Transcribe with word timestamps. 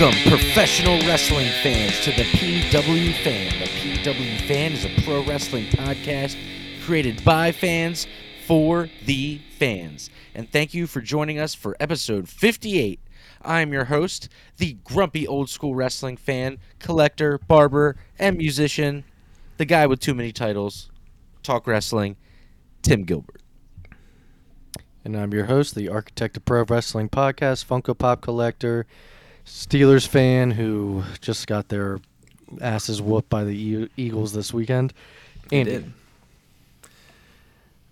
Welcome, 0.00 0.30
professional 0.30 1.00
wrestling 1.00 1.50
fans, 1.60 2.00
to 2.02 2.12
the 2.12 2.22
PW 2.22 3.14
Fan. 3.24 3.52
The 3.58 3.66
PW 3.66 4.46
Fan 4.46 4.72
is 4.72 4.84
a 4.84 5.02
pro 5.02 5.24
wrestling 5.24 5.64
podcast 5.70 6.36
created 6.84 7.24
by 7.24 7.50
fans 7.50 8.06
for 8.46 8.88
the 9.06 9.40
fans. 9.58 10.08
And 10.36 10.48
thank 10.52 10.72
you 10.72 10.86
for 10.86 11.00
joining 11.00 11.40
us 11.40 11.52
for 11.52 11.76
episode 11.80 12.28
58. 12.28 13.00
I'm 13.42 13.72
your 13.72 13.86
host, 13.86 14.28
the 14.58 14.74
grumpy 14.84 15.26
old 15.26 15.50
school 15.50 15.74
wrestling 15.74 16.16
fan, 16.16 16.58
collector, 16.78 17.38
barber, 17.38 17.96
and 18.20 18.36
musician, 18.36 19.02
the 19.56 19.64
guy 19.64 19.86
with 19.88 19.98
too 19.98 20.14
many 20.14 20.30
titles, 20.30 20.92
talk 21.42 21.66
wrestling, 21.66 22.16
Tim 22.82 23.02
Gilbert. 23.02 23.42
And 25.04 25.16
I'm 25.16 25.32
your 25.34 25.46
host, 25.46 25.74
the 25.74 25.88
architect 25.88 26.36
of 26.36 26.44
pro 26.44 26.62
wrestling 26.62 27.08
podcast, 27.08 27.66
Funko 27.66 27.98
Pop 27.98 28.20
collector, 28.20 28.86
Steelers 29.48 30.06
fan 30.06 30.50
who 30.50 31.02
just 31.20 31.46
got 31.46 31.68
their 31.68 32.00
asses 32.60 33.00
whooped 33.00 33.28
by 33.28 33.44
the 33.44 33.50
E- 33.56 33.88
Eagles 33.96 34.32
this 34.32 34.52
weekend. 34.52 34.92
Andy. 35.50 35.70
did. 35.72 35.92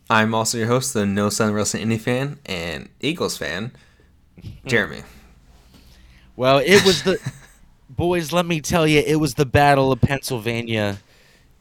I'm 0.09 0.35
also 0.35 0.59
your 0.59 0.69
host, 0.69 0.95
the 0.95 1.05
No 1.07 1.31
Sun 1.31 1.53
Wrestling 1.53 1.89
Indie 1.89 2.01
fan 2.01 2.39
and 2.47 2.89
Eagles 3.01 3.37
fan, 3.37 3.73
Jeremy. 4.67 5.03
Well, 6.37 6.59
it 6.59 6.85
was 6.85 7.03
the 7.03 7.19
boys. 7.91 8.33
Let 8.33 8.47
me 8.47 8.61
tell 8.61 8.87
you, 8.87 9.03
it 9.05 9.17
was 9.17 9.35
the 9.35 9.47
Battle 9.47 9.91
of 9.91 10.01
Pennsylvania, 10.01 10.99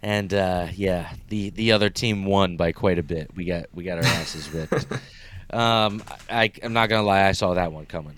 and 0.03 0.31
uh, 0.33 0.67
yeah, 0.75 1.13
the 1.29 1.49
the 1.51 1.71
other 1.71 1.89
team 1.89 2.25
won 2.25 2.55
by 2.57 2.71
quite 2.71 2.99
a 2.99 3.03
bit. 3.03 3.31
We 3.35 3.45
got 3.45 3.65
we 3.73 3.83
got 3.85 3.97
our 3.97 4.05
asses 4.05 4.45
whipped. 4.53 4.85
um, 5.51 6.03
I, 6.29 6.51
I'm 6.61 6.73
not 6.73 6.89
gonna 6.89 7.07
lie, 7.07 7.27
I 7.27 7.31
saw 7.31 7.55
that 7.55 7.71
one 7.71 7.85
coming. 7.87 8.15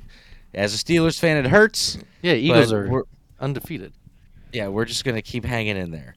As 0.53 0.73
a 0.73 0.78
Steelers 0.78 1.20
fan, 1.20 1.38
it 1.38 1.50
hurts. 1.50 1.98
Yeah, 2.22 2.34
Eagles 2.34 2.72
are 2.73 3.03
undefeated. 3.40 3.94
yeah, 4.52 4.67
we're 4.70 4.86
just 4.86 5.04
gonna 5.04 5.22
keep 5.22 5.45
hanging 5.45 5.78
in 5.78 5.92
there. 5.92 6.16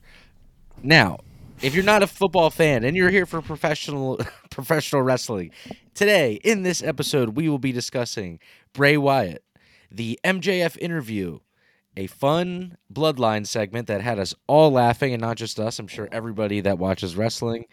Now, 0.81 1.19
if 1.61 1.75
you're 1.75 1.83
not 1.83 2.01
a 2.01 2.07
football 2.07 2.49
fan 2.49 2.83
and 2.83 2.97
you're 2.97 3.11
here 3.11 3.25
for 3.25 3.41
professional 3.41 4.19
professional 4.49 5.01
wrestling, 5.03 5.51
today 5.93 6.39
in 6.43 6.63
this 6.63 6.81
episode 6.81 7.35
we 7.35 7.49
will 7.49 7.59
be 7.59 7.71
discussing 7.71 8.39
Bray 8.73 8.97
Wyatt, 8.97 9.43
the 9.91 10.19
MJF 10.23 10.77
interview, 10.79 11.39
a 11.95 12.07
fun 12.07 12.77
bloodline 12.91 13.45
segment 13.45 13.87
that 13.87 14.01
had 14.01 14.17
us 14.17 14.33
all 14.47 14.71
laughing 14.71 15.13
and 15.13 15.21
not 15.21 15.37
just 15.37 15.59
us, 15.59 15.77
I'm 15.77 15.87
sure 15.87 16.07
everybody 16.11 16.61
that 16.61 16.79
watches 16.79 17.15
wrestling, 17.15 17.65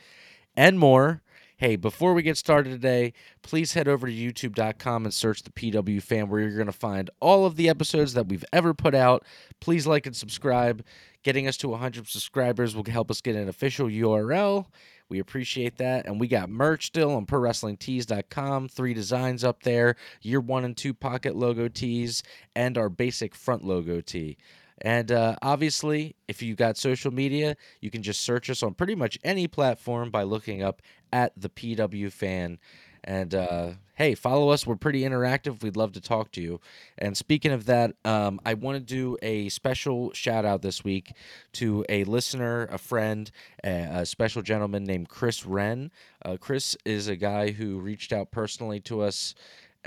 and 0.57 0.79
more. 0.79 1.23
Hey, 1.61 1.75
before 1.75 2.15
we 2.15 2.23
get 2.23 2.37
started 2.37 2.71
today, 2.71 3.13
please 3.43 3.73
head 3.73 3.89
over 3.89 4.07
to 4.07 4.13
youtube.com 4.13 5.05
and 5.05 5.13
search 5.13 5.43
the 5.43 5.51
PW 5.51 6.01
fan 6.01 6.29
where 6.29 6.39
you're 6.39 6.55
going 6.55 6.67
to 6.67 6.73
find 6.73 7.11
all 7.19 7.47
of 7.47 7.57
the 7.57 7.69
episodes 7.69 8.15
that 8.15 8.29
we've 8.29 8.45
ever 8.53 8.73
put 8.73 8.95
out. 8.95 9.25
Please 9.61 9.85
like 9.85 10.07
and 10.07 10.15
subscribe. 10.15 10.85
Getting 11.25 11.49
us 11.49 11.57
to 11.57 11.69
100 11.69 12.07
subscribers 12.07 12.77
will 12.77 12.85
help 12.85 13.11
us 13.11 13.21
get 13.21 13.35
an 13.35 13.49
official 13.49 13.89
URL. 13.89 14.67
We 15.09 15.19
appreciate 15.19 15.79
that. 15.79 16.07
And 16.07 16.21
we 16.21 16.29
got 16.29 16.49
merch 16.49 16.87
still 16.87 17.17
on 17.17 17.27
ProWrestlingTees.com. 17.27 18.69
Three 18.69 18.95
designs 18.95 19.43
up 19.43 19.65
there 19.65 19.97
year 20.23 20.41
one 20.41 20.65
and 20.65 20.77
two 20.77 20.95
pocket 20.95 21.35
logo 21.35 21.67
tees, 21.67 22.23
and 22.55 22.79
our 22.79 22.89
basic 22.89 23.35
front 23.35 23.65
logo 23.65 24.01
tee. 24.01 24.37
And 24.83 25.11
uh, 25.11 25.37
obviously, 25.43 26.15
if 26.29 26.43
you've 26.43 26.57
got 26.57 26.77
social 26.77 27.13
media, 27.13 27.57
you 27.81 27.91
can 27.91 28.03
just 28.03 28.21
search 28.21 28.49
us 28.51 28.63
on 28.63 28.75
pretty 28.75 28.95
much 28.95 29.19
any 29.25 29.49
platform 29.49 30.11
by 30.11 30.23
looking 30.23 30.63
up 30.63 30.83
at 31.13 31.33
the 31.37 31.49
PW 31.49 32.13
Fan. 32.13 32.59
And 33.05 33.35
uh, 33.35 33.71
hey, 33.95 34.15
follow 34.15 34.51
us. 34.51 34.67
We're 34.67 34.77
pretty 34.77 35.03
interactive. 35.03 35.63
We'd 35.63 35.77
love 35.77 35.93
to 35.93 36.01
talk 36.01 36.31
to 36.33 36.43
you. 36.43 36.61
And 36.99 37.17
speaking 37.17 37.53
of 37.53 37.65
that, 37.67 37.95
um, 38.05 38.41
I 38.45 38.55
want 38.55 38.77
to 38.77 38.81
do 38.81 39.17
a 39.23 39.49
special 39.49 40.13
shout 40.13 40.45
out 40.45 40.63
this 40.63 40.85
week 40.85 41.15
to 41.55 41.85
a 41.89 42.05
listener, 42.05 42.69
a 42.71 42.79
friend, 42.79 43.31
a, 43.65 43.89
a 44.01 44.07
special 44.07 44.43
gentleman 44.43 44.85
named 44.85 45.09
Chris 45.09 45.47
Wren. 45.47 45.91
Uh, 46.25 46.37
Chris 46.39 46.77
is 46.85 47.09
a 47.09 47.17
guy 47.17 47.51
who 47.53 47.79
reached 47.79 48.13
out 48.13 48.31
personally 48.31 48.81
to 48.81 49.01
us 49.01 49.35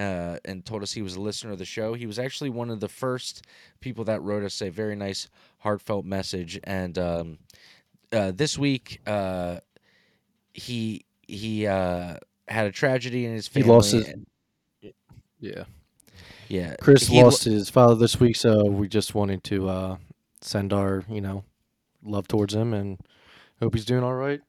uh, 0.01 0.37
and 0.45 0.65
told 0.65 0.81
us 0.83 0.91
he 0.93 1.01
was 1.01 1.15
a 1.15 1.21
listener 1.21 1.51
of 1.51 1.59
the 1.59 1.65
show. 1.65 1.93
He 1.93 2.05
was 2.07 2.17
actually 2.19 2.49
one 2.49 2.69
of 2.69 2.79
the 2.79 2.87
first 2.89 3.45
people 3.79 4.03
that 4.05 4.21
wrote 4.21 4.43
us 4.43 4.61
a 4.61 4.69
very 4.69 4.95
nice, 4.95 5.29
heartfelt 5.59 6.05
message. 6.05 6.59
And 6.63 6.97
um, 6.97 7.37
uh, 8.11 8.31
this 8.35 8.57
week, 8.57 8.99
uh, 9.07 9.59
he 10.53 11.05
he 11.27 11.67
uh, 11.67 12.17
had 12.47 12.65
a 12.67 12.71
tragedy 12.71 13.25
in 13.25 13.33
his 13.33 13.47
family. 13.47 13.63
He 13.63 13.67
family. 13.67 13.75
lost 13.77 13.91
his- 13.93 14.07
and- 14.09 14.25
Yeah. 15.39 15.63
yeah, 16.49 16.75
Chris 16.81 17.07
he 17.07 17.17
lo- 17.17 17.25
lost 17.25 17.43
his 17.45 17.69
father 17.69 17.95
this 17.95 18.19
week, 18.19 18.35
so 18.35 18.65
we 18.65 18.87
just 18.87 19.15
wanted 19.15 19.43
to 19.45 19.69
uh, 19.69 19.97
send 20.41 20.73
our, 20.73 21.03
you 21.09 21.21
know, 21.21 21.43
love 22.03 22.27
towards 22.27 22.53
him 22.53 22.73
and 22.73 22.99
hope 23.61 23.73
he's 23.75 23.85
doing 23.85 24.03
all 24.03 24.13
right. 24.15 24.41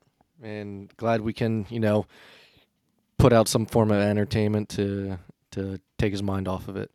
And 0.43 0.91
glad 0.97 1.21
we 1.21 1.33
can, 1.33 1.67
you 1.71 1.79
know, 1.81 2.07
put 3.17 3.33
out 3.33 3.47
some 3.49 3.65
form 3.67 3.91
of 3.93 4.01
entertainment 4.03 4.69
to 4.71 5.19
to 5.53 5.81
take 5.99 6.13
his 6.13 6.23
mind 6.23 6.49
off 6.49 6.69
of 6.69 6.77
it. 6.77 6.91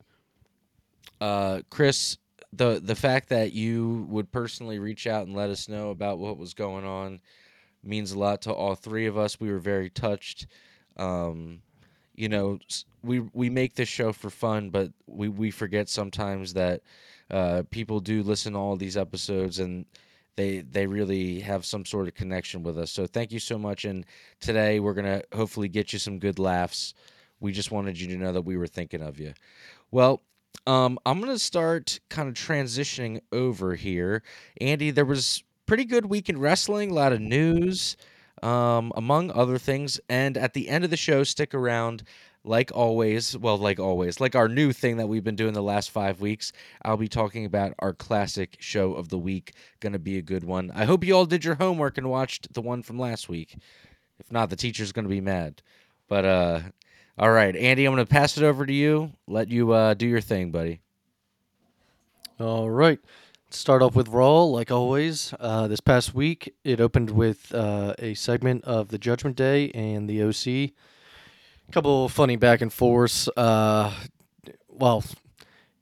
uh, 1.22 1.62
Chris, 1.70 2.18
the 2.54 2.80
the 2.84 2.96
fact 2.96 3.30
that 3.30 3.54
you 3.54 4.06
would 4.10 4.32
personally 4.32 4.80
reach 4.80 5.08
out 5.08 5.28
and 5.28 5.36
let 5.36 5.50
us 5.50 5.68
know 5.70 5.90
about 5.90 6.20
what 6.20 6.38
was 6.38 6.54
going 6.54 6.86
on 6.86 7.20
means 7.84 8.12
a 8.12 8.20
lot 8.20 8.42
to 8.44 8.54
all 8.54 8.76
three 8.76 9.06
of 9.08 9.18
us. 9.18 9.40
We 9.40 9.52
were 9.52 9.60
very 9.60 9.90
touched. 9.90 10.48
Um, 10.98 11.62
you 12.16 12.30
know, 12.30 12.60
we 13.04 13.20
we 13.34 13.50
make 13.50 13.76
this 13.76 13.90
show 13.90 14.12
for 14.14 14.30
fun, 14.30 14.70
but 14.70 14.92
we 15.08 15.30
we 15.30 15.52
forget 15.52 15.90
sometimes 15.90 16.54
that 16.54 16.82
uh, 17.32 17.64
people 17.70 18.00
do 18.00 18.24
listen 18.24 18.54
to 18.54 18.60
all 18.60 18.76
these 18.76 18.98
episodes 18.98 19.60
and 19.60 19.86
they 20.36 20.62
they 20.62 20.88
really 20.88 21.40
have 21.42 21.66
some 21.66 21.86
sort 21.86 22.08
of 22.08 22.16
connection 22.16 22.64
with 22.64 22.78
us. 22.78 22.92
So 22.92 23.06
thank 23.08 23.32
you 23.32 23.40
so 23.40 23.58
much. 23.58 23.86
And 23.86 24.06
today 24.40 24.80
we're 24.80 24.94
gonna 24.94 25.24
hopefully 25.34 25.70
get 25.70 25.94
you 25.94 26.00
some 26.00 26.20
good 26.20 26.40
laughs. 26.40 26.94
We 27.40 27.52
just 27.52 27.72
wanted 27.72 28.00
you 28.00 28.08
to 28.08 28.18
know 28.18 28.32
that 28.34 28.42
we 28.44 28.58
were 28.58 28.68
thinking 28.68 29.02
of 29.02 29.20
you. 29.20 29.34
Well, 29.92 30.22
um, 30.66 31.00
I'm 31.06 31.20
gonna 31.20 31.40
start 31.40 32.00
kind 32.10 32.28
of 32.28 32.36
transitioning 32.36 33.22
over 33.32 33.76
here. 33.76 34.24
Andy, 34.60 34.92
there 34.92 35.06
was 35.06 35.44
pretty 35.66 35.86
good 35.86 36.06
week 36.08 36.30
in 36.30 36.40
wrestling, 36.40 36.92
a 36.92 36.94
lot 36.94 37.14
of 37.14 37.22
news, 37.22 37.96
um, 38.42 38.92
among 38.96 39.32
other 39.32 39.58
things. 39.58 40.00
And 40.10 40.38
at 40.38 40.54
the 40.54 40.68
end 40.70 40.84
of 40.84 40.90
the 40.90 40.98
show, 40.98 41.24
stick 41.24 41.54
around. 41.54 42.04
Like 42.44 42.72
always, 42.74 43.38
well, 43.38 43.58
like 43.58 43.78
always, 43.78 44.22
like 44.22 44.34
our 44.34 44.48
new 44.48 44.72
thing 44.72 44.96
that 44.98 45.08
we've 45.08 45.24
been 45.24 45.36
doing 45.36 45.54
the 45.54 45.62
last 45.62 45.92
five 45.92 46.22
weeks, 46.22 46.54
I'll 46.82 46.96
be 46.96 47.10
talking 47.10 47.44
about 47.44 47.74
our 47.80 47.92
classic 47.92 48.56
show 48.60 48.94
of 48.94 49.10
the 49.10 49.18
week. 49.18 49.54
Gonna 49.82 50.00
be 50.00 50.18
a 50.18 50.22
good 50.22 50.46
one. 50.46 50.72
I 50.74 50.86
hope 50.86 51.04
you 51.04 51.14
all 51.14 51.26
did 51.26 51.44
your 51.44 51.56
homework 51.56 51.98
and 51.98 52.10
watched 52.10 52.54
the 52.54 52.62
one 52.62 52.84
from 52.84 52.98
last 52.98 53.28
week. 53.28 53.58
If 54.18 54.32
not, 54.32 54.50
the 54.50 54.56
teacher's 54.56 54.94
gonna 54.94 55.10
be 55.10 55.20
mad. 55.20 55.62
But 56.08 56.24
uh, 56.24 56.60
all 57.18 57.32
right, 57.32 57.56
Andy, 57.56 57.86
I'm 57.86 57.94
gonna 57.94 58.06
pass 58.06 58.38
it 58.38 58.44
over 58.44 58.66
to 58.66 58.74
you. 58.74 59.12
Let 59.28 59.50
you 59.50 59.72
uh, 59.72 59.94
do 59.94 60.08
your 60.08 60.22
thing, 60.22 60.52
buddy. 60.52 60.82
All 62.40 62.70
right. 62.70 63.00
Start 63.50 63.82
off 63.82 63.96
with 63.96 64.10
Raw, 64.10 64.44
like 64.44 64.72
always. 64.72 65.34
Uh, 65.40 65.68
this 65.68 65.80
past 65.80 66.14
week, 66.14 66.54
it 66.64 66.82
opened 66.82 67.10
with 67.10 67.54
uh, 67.56 67.96
a 67.98 68.14
segment 68.14 68.66
of 68.66 68.90
the 68.90 68.98
Judgment 68.98 69.36
Day 69.38 69.72
and 69.72 70.08
the 70.08 70.22
OC. 70.22 70.72
A 71.68 71.72
couple 71.72 72.10
funny 72.10 72.36
back 72.36 72.62
and 72.62 72.72
forths. 72.72 73.30
Uh, 73.38 73.94
well, 74.68 75.04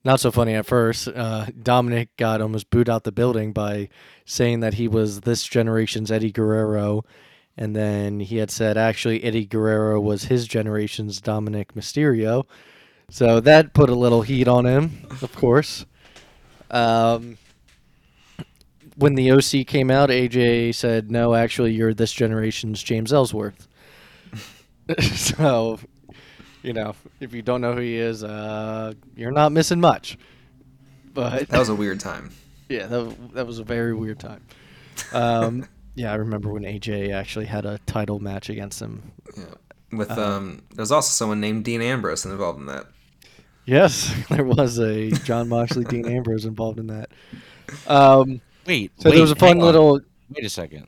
not 0.06 0.20
so 0.20 0.32
funny 0.32 0.54
at 0.54 0.68
first. 0.68 1.08
Uh, 1.08 1.48
Dominik 1.48 2.10
got 2.18 2.40
almost 2.40 2.70
booed 2.70 2.90
out 2.90 3.04
the 3.04 3.12
building 3.12 3.52
by 3.52 3.90
saying 4.26 4.60
that 4.60 4.76
he 4.76 4.88
was 4.88 5.22
this 5.22 5.44
generation's 5.44 6.12
Eddie 6.12 6.32
Guerrero. 6.32 7.04
And 7.58 7.76
then 7.76 8.20
he 8.20 8.38
had 8.38 8.52
said 8.52 8.78
actually 8.78 9.24
Eddie 9.24 9.46
Guerrero 9.46 10.00
was 10.00 10.26
his 10.26 10.48
generation's 10.48 11.22
Dominik 11.22 11.68
Mysterio. 11.76 12.46
So 13.10 13.40
that 13.40 13.74
put 13.74 13.90
a 13.90 13.96
little 13.96 14.24
heat 14.24 14.48
on 14.48 14.66
him, 14.66 15.08
of 15.22 15.34
course. 15.36 15.86
Um, 16.72 17.38
when 18.98 19.16
the 19.16 19.32
OC 19.32 19.68
came 19.68 19.92
out, 19.92 20.10
AJ 20.10 20.74
said, 20.76 21.12
"No, 21.12 21.36
actually, 21.36 21.74
you're 21.74 21.94
this 21.94 22.12
generation's 22.12 22.82
James 22.82 23.14
Ellsworth." 23.14 23.68
so, 25.00 25.80
you 26.64 26.74
know, 26.74 26.96
if 27.20 27.34
you 27.34 27.42
don't 27.42 27.62
know 27.62 27.74
who 27.74 27.82
he 27.82 27.98
is, 27.98 28.24
uh, 28.24 28.94
you're 29.16 29.32
not 29.32 29.52
missing 29.52 29.80
much. 29.80 30.18
But 31.14 31.48
That 31.50 31.60
was 31.60 31.70
a 31.70 31.76
weird 31.76 32.00
time. 32.00 32.32
yeah, 32.70 32.88
that, 32.88 33.34
that 33.34 33.48
was 33.48 33.60
a 33.60 33.64
very 33.64 33.94
weird 33.94 34.20
time. 34.20 34.42
Um, 35.14 35.68
yeah, 35.96 36.12
I 36.12 36.16
remember 36.16 36.52
when 36.52 36.64
AJ 36.64 37.14
actually 37.14 37.46
had 37.46 37.66
a 37.66 37.80
title 37.86 38.20
match 38.20 38.50
against 38.50 38.82
him. 38.82 39.12
Yeah. 39.38 39.44
With 39.92 40.12
Uh-huh. 40.12 40.22
um, 40.38 40.62
there's 40.76 40.92
also 40.92 41.10
someone 41.12 41.40
named 41.40 41.64
Dean 41.66 41.82
Ambrose 41.82 42.26
involved 42.26 42.60
in 42.60 42.66
that. 42.68 42.88
Yes, 43.66 44.14
there 44.30 44.44
was 44.44 44.78
a 44.80 45.10
Jon 45.12 45.50
Moxley, 45.50 45.86
Dean 45.86 46.06
Ambrose 46.16 46.46
involved 46.46 46.80
in 46.80 46.88
that. 46.88 47.10
Um, 47.88 48.42
Wait, 48.68 48.92
so 49.00 49.10
there 49.10 49.22
was 49.22 49.32
a 49.32 49.36
fun 49.36 49.50
hang 49.50 49.60
on. 49.62 49.66
little 49.66 50.02
Wait 50.30 50.46
a 50.46 50.50
second. 50.50 50.88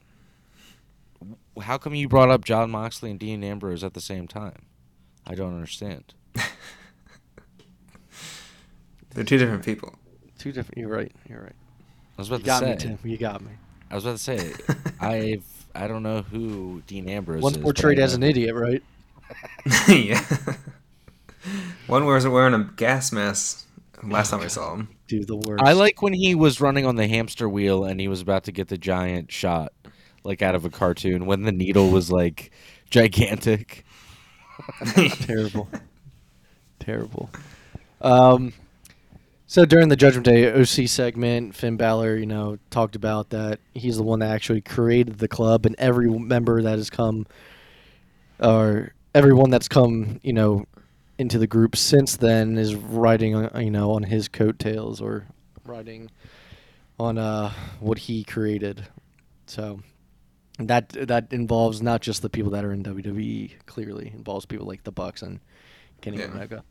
How 1.62 1.78
come 1.80 1.96
you 1.96 2.08
brought 2.08 2.30
up 2.30 2.44
Jon 2.44 2.70
Moxley 2.70 3.10
and 3.12 3.20
Dean 3.20 3.44
Ambrose 3.44 3.84
at 3.84 3.94
the 3.96 4.02
same 4.02 4.28
time? 4.28 4.66
I 5.26 5.34
don't 5.36 5.54
understand. 5.56 6.14
They're 9.14 9.24
two 9.24 9.38
different 9.38 9.66
people. 9.66 9.96
Two 10.38 10.52
different. 10.52 10.78
You're 10.78 10.90
right. 10.90 11.12
You're 11.28 11.42
right. 11.42 11.56
I 12.18 12.22
was 12.22 12.28
about 12.28 12.40
You 12.40 12.44
to 12.44 12.48
got 12.48 12.60
say. 12.62 12.70
me, 12.72 12.76
Tim. 12.78 13.00
You 13.04 13.18
got 13.18 13.42
me. 13.42 13.52
I 13.90 13.96
was 13.96 14.06
about 14.06 14.18
to 14.18 14.24
say. 14.24 14.54
I've 15.00 15.44
I 15.78 15.88
don't 15.88 16.02
know 16.02 16.24
who 16.24 16.82
Dean 16.88 17.08
Ambrose 17.08 17.44
One's 17.44 17.58
is. 17.58 17.64
portrayed 17.64 18.00
as 18.00 18.16
an 18.16 18.24
idiot, 18.24 18.56
right? 18.56 18.82
yeah. 19.88 20.24
One 21.86 22.06
was 22.06 22.28
wearing 22.28 22.56
a 22.56 22.64
gas 22.76 23.12
mask 23.12 23.68
last 24.04 24.32
time 24.32 24.42
I 24.42 24.48
saw 24.48 24.74
him. 24.74 24.90
Dude, 25.08 25.28
the 25.28 25.38
worst. 25.38 25.64
I 25.64 25.74
like 25.74 26.02
when 26.02 26.14
he 26.14 26.36
was 26.36 26.60
running 26.60 26.86
on 26.86 26.96
the 26.96 27.08
hamster 27.08 27.48
wheel 27.48 27.86
and 27.86 28.00
he 28.00 28.08
was 28.08 28.22
about 28.22 28.44
to 28.46 28.52
get 28.52 28.68
the 28.68 28.78
giant 28.78 29.32
shot, 29.32 29.72
like 30.24 30.42
out 30.42 30.56
of 30.56 30.66
a 30.66 30.70
cartoon, 30.70 31.26
when 31.26 31.44
the 31.44 31.52
needle 31.52 31.92
was 31.92 32.12
like 32.12 32.52
gigantic. 32.90 33.86
terrible, 35.22 35.70
terrible. 36.80 37.30
Um, 38.02 38.54
so 39.48 39.66
during 39.66 39.90
the 39.90 39.96
Judgment 39.96 40.26
Day 40.26 40.52
OC 40.52 40.88
segment, 40.88 41.56
Finn 41.56 41.78
Balor, 41.78 42.18
you 42.18 42.26
know, 42.26 42.58
talked 42.70 42.96
about 42.96 43.30
that 43.30 43.60
he's 43.74 43.98
the 43.98 44.04
one 44.04 44.20
that 44.20 44.30
actually 44.32 44.62
created 44.62 45.20
the 45.20 45.28
club, 45.28 45.66
and 45.66 45.76
every 45.80 46.10
member 46.10 46.62
that 46.62 46.78
has 46.78 46.90
come, 46.90 47.26
or 48.40 48.94
everyone 49.16 49.50
that's 49.50 49.68
come, 49.68 50.20
you 50.24 50.34
know, 50.34 50.66
into 51.18 51.40
the 51.40 51.48
group 51.48 51.76
since 51.76 52.18
then 52.18 52.58
is 52.58 52.76
riding, 52.76 53.34
on, 53.36 53.64
you 53.64 53.72
know, 53.72 53.92
on 53.92 54.04
his 54.04 54.28
coattails 54.28 55.02
or 55.02 55.26
riding 55.66 56.10
on 57.00 57.18
uh 57.18 57.52
what 57.80 57.98
he 58.00 58.24
created. 58.24 58.86
So 59.46 59.80
that 60.60 60.90
that 60.90 61.32
involves 61.32 61.82
not 61.82 62.02
just 62.02 62.22
the 62.22 62.30
people 62.30 62.52
that 62.52 62.66
are 62.66 62.74
in 62.74 62.84
WWE. 62.84 63.52
Clearly, 63.66 64.12
involves 64.14 64.46
people 64.46 64.66
like 64.68 64.84
the 64.84 64.92
Bucks 64.92 65.22
and 65.22 65.40
Kenny 66.02 66.18
Yeah. 66.18 66.26
Omega. 66.26 66.64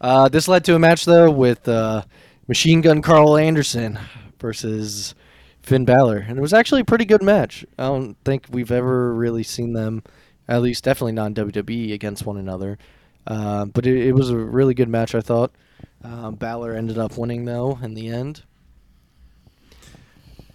Uh, 0.00 0.28
this 0.28 0.48
led 0.48 0.64
to 0.64 0.74
a 0.74 0.78
match 0.78 1.04
though 1.04 1.30
with 1.30 1.68
uh, 1.68 2.02
Machine 2.48 2.80
Gun 2.80 3.02
Karl 3.02 3.36
Anderson 3.36 3.98
versus 4.38 5.14
Finn 5.62 5.84
Balor, 5.84 6.18
and 6.18 6.38
it 6.38 6.40
was 6.40 6.54
actually 6.54 6.80
a 6.80 6.84
pretty 6.84 7.04
good 7.04 7.22
match. 7.22 7.64
I 7.78 7.84
don't 7.84 8.16
think 8.24 8.46
we've 8.50 8.72
ever 8.72 9.14
really 9.14 9.42
seen 9.42 9.74
them, 9.74 10.02
at 10.48 10.62
least 10.62 10.84
definitely 10.84 11.12
not 11.12 11.26
in 11.26 11.34
WWE, 11.34 11.92
against 11.92 12.24
one 12.24 12.38
another. 12.38 12.78
Uh, 13.26 13.66
but 13.66 13.86
it, 13.86 14.08
it 14.08 14.12
was 14.12 14.30
a 14.30 14.36
really 14.36 14.74
good 14.74 14.88
match, 14.88 15.14
I 15.14 15.20
thought. 15.20 15.52
Um, 16.02 16.36
Balor 16.36 16.74
ended 16.74 16.98
up 16.98 17.18
winning 17.18 17.44
though 17.44 17.78
in 17.82 17.94
the 17.94 18.08
end. 18.08 18.42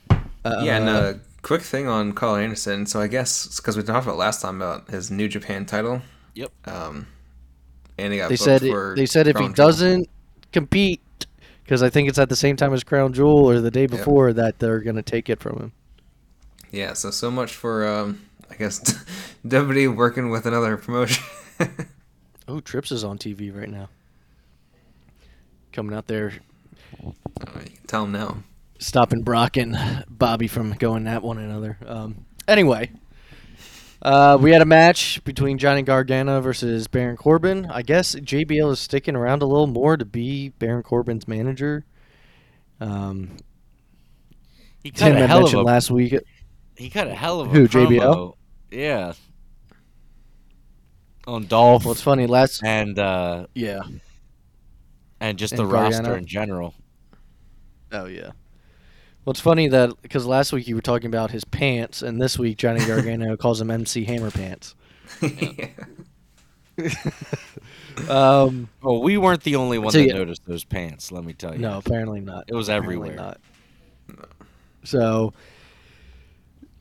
Uh, 0.09 0.61
yeah, 0.63 0.77
and 0.77 0.89
a 0.89 1.19
quick 1.41 1.61
thing 1.61 1.87
on 1.87 2.13
Karl 2.13 2.35
Anderson. 2.35 2.85
So 2.85 2.99
I 2.99 3.07
guess 3.07 3.57
because 3.57 3.77
we 3.77 3.83
talked 3.83 4.05
about 4.05 4.17
last 4.17 4.41
time 4.41 4.61
about 4.61 4.89
his 4.89 5.11
New 5.11 5.27
Japan 5.27 5.65
title. 5.65 6.01
Yep. 6.33 6.51
Um, 6.65 7.07
and 7.97 8.11
he 8.13 8.19
got 8.19 8.29
they 8.29 8.35
said 8.35 8.61
for 8.61 8.93
they 8.95 9.05
said 9.05 9.27
if 9.27 9.35
he 9.37 9.43
Crown 9.43 9.53
Jewel. 9.53 9.67
doesn't 9.67 10.09
compete, 10.51 11.01
because 11.63 11.81
I 11.83 11.89
think 11.89 12.09
it's 12.09 12.19
at 12.19 12.29
the 12.29 12.35
same 12.35 12.55
time 12.55 12.73
as 12.73 12.83
Crown 12.83 13.13
Jewel 13.13 13.49
or 13.49 13.59
the 13.59 13.71
day 13.71 13.85
before 13.87 14.33
that 14.33 14.59
they're 14.59 14.79
gonna 14.79 15.01
take 15.03 15.29
it 15.29 15.39
from 15.39 15.57
him. 15.57 15.71
Yeah, 16.71 16.93
so 16.93 17.11
so 17.11 17.29
much 17.31 17.53
for 17.53 17.87
um, 17.87 18.21
I 18.49 18.55
guess 18.55 18.79
WWE 19.47 19.95
working 19.95 20.29
with 20.29 20.45
another 20.45 20.77
promotion. 20.77 21.23
Oh, 22.47 22.59
Trips 22.59 22.91
is 22.91 23.03
on 23.03 23.17
TV 23.17 23.51
right 23.55 23.69
now. 23.69 23.89
Coming 25.73 25.95
out 25.95 26.05
there, 26.05 26.33
you 27.01 27.13
can 27.33 27.87
tell 27.87 28.03
him 28.03 28.11
now. 28.11 28.43
stopping 28.77 29.23
Brock 29.23 29.57
and 29.57 30.05
Bobby 30.07 30.47
from 30.47 30.73
going 30.73 31.07
at 31.07 31.23
one 31.23 31.39
another. 31.39 31.77
Um, 31.87 32.25
anyway, 32.47 32.91
uh, 34.05 34.37
we 34.39 34.51
had 34.51 34.61
a 34.61 34.65
match 34.65 35.23
between 35.23 35.57
Johnny 35.57 35.81
Gargano 35.81 36.39
versus 36.39 36.87
Baron 36.87 37.17
Corbin. 37.17 37.65
I 37.71 37.81
guess 37.81 38.13
JBL 38.13 38.71
is 38.71 38.79
sticking 38.79 39.15
around 39.15 39.41
a 39.41 39.47
little 39.47 39.65
more 39.65 39.97
to 39.97 40.05
be 40.05 40.49
Baron 40.49 40.83
Corbin's 40.83 41.27
manager. 41.27 41.85
Um, 42.79 43.37
He 44.83 44.91
cut 44.91 45.07
Tim 45.07 45.15
a 45.15 45.19
had 45.21 45.29
hell 45.29 45.37
of 45.39 45.43
mentioned 45.45 45.61
a 45.61 45.63
last 45.65 45.89
week. 45.89 46.13
he 46.77 46.89
cut 46.91 47.07
a 47.07 47.15
hell 47.15 47.41
of 47.41 47.47
a 47.47 47.51
Who, 47.51 47.67
JBL? 47.67 48.33
Yeah. 48.69 49.13
On 51.25 51.47
Dolph 51.47 51.85
Well, 51.85 51.93
it's 51.93 52.01
funny. 52.01 52.27
Last, 52.27 52.61
and 52.63 52.99
uh, 52.99 53.47
yeah. 53.55 53.81
and 55.19 55.39
just 55.39 55.53
And 55.53 55.59
the 55.59 55.65
roster 55.65 56.15
in 56.15 56.27
general. 56.27 56.75
Oh 57.91 58.05
yeah. 58.05 58.31
Well, 59.25 59.31
it's 59.31 59.39
funny 59.41 59.67
that 59.69 59.91
because 60.03 60.25
last 60.25 60.53
week 60.53 60.67
you 60.67 60.75
were 60.75 60.81
talking 60.81 61.07
about 61.07 61.31
his 61.31 61.43
pants, 61.43 62.01
and 62.03 62.21
this 62.21 62.37
week 62.37 62.57
Johnny 62.57 62.79
Gargano 62.85 63.35
calls 63.35 63.59
him 63.59 63.71
MC 63.71 64.05
Hammer 64.05 64.31
Pants. 64.31 64.75
yeah. 65.21 65.67
Um, 68.09 68.67
Well, 68.81 69.01
we 69.01 69.17
weren't 69.17 69.43
the 69.43 69.55
only 69.55 69.77
one 69.79 69.91
So, 69.91 69.99
that 69.99 70.07
yeah. 70.07 70.13
noticed 70.15 70.45
those 70.45 70.65
pants. 70.65 71.13
Let 71.13 71.23
me 71.23 71.31
tell 71.31 71.53
you. 71.53 71.59
no, 71.59 71.77
apparently 71.77 72.19
not. 72.19 72.43
It 72.49 72.53
was 72.53 72.67
Apparently 72.67 72.95
everywhere. 73.09 73.15
Not. 74.09 74.27
So, 74.83 75.33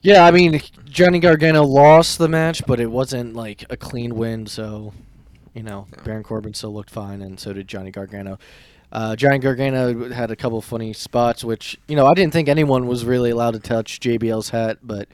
yeah, 0.03 0.25
I 0.25 0.33
mean 0.33 0.61
Johnny 0.87 1.21
Gargano 1.21 1.63
lost 1.63 2.19
the 2.19 2.29
match, 2.29 2.63
but 2.67 2.81
it 2.81 2.91
wasn't 2.91 3.35
like 3.35 3.65
a 3.71 3.77
clean 3.77 4.17
win. 4.17 4.47
So, 4.47 4.93
you 5.55 5.63
know, 5.63 5.87
Yeah. 5.97 6.03
Baron 6.03 6.25
Corbin 6.25 6.53
still 6.55 6.75
looked 6.75 6.91
fine, 6.91 7.23
and 7.23 7.39
so 7.39 7.53
did 7.53 7.69
Johnny 7.69 7.93
Gargano. 7.93 8.39
Uh, 8.95 9.17
Johnny 9.17 9.41
Gargano 9.41 10.09
had 10.11 10.31
a 10.31 10.37
couple 10.37 10.63
funny 10.63 10.93
spots, 10.93 11.43
which 11.43 11.77
you 11.89 11.97
know 11.97 12.07
I 12.07 12.15
didn't 12.15 12.33
think 12.33 12.49
anyone 12.49 12.87
was 12.87 13.05
really 13.05 13.31
allowed 13.31 13.55
to 13.55 13.59
touch 13.59 13.99
JBL's 13.99 14.51
hat, 14.51 14.79
but 14.83 15.09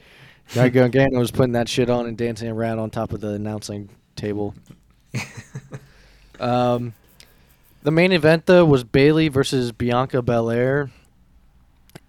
Johnny 0.49 0.69
Gargano 0.71 1.17
was 1.17 1.31
putting 1.31 1.53
that 1.53 1.67
shit 1.67 1.89
on 1.89 2.05
and 2.05 2.15
dancing 2.15 2.47
around 2.47 2.77
on 2.77 2.91
top 2.91 3.11
of 3.11 3.21
the 3.21 3.29
announcing 3.31 3.89
table. 4.15 4.53
Um, 6.39 6.95
the 7.83 7.91
main 7.91 8.11
event 8.11 8.47
though 8.47 8.65
was 8.65 8.83
Bayley 8.83 9.27
versus 9.27 9.71
Bianca 9.71 10.23
Belair, 10.23 10.89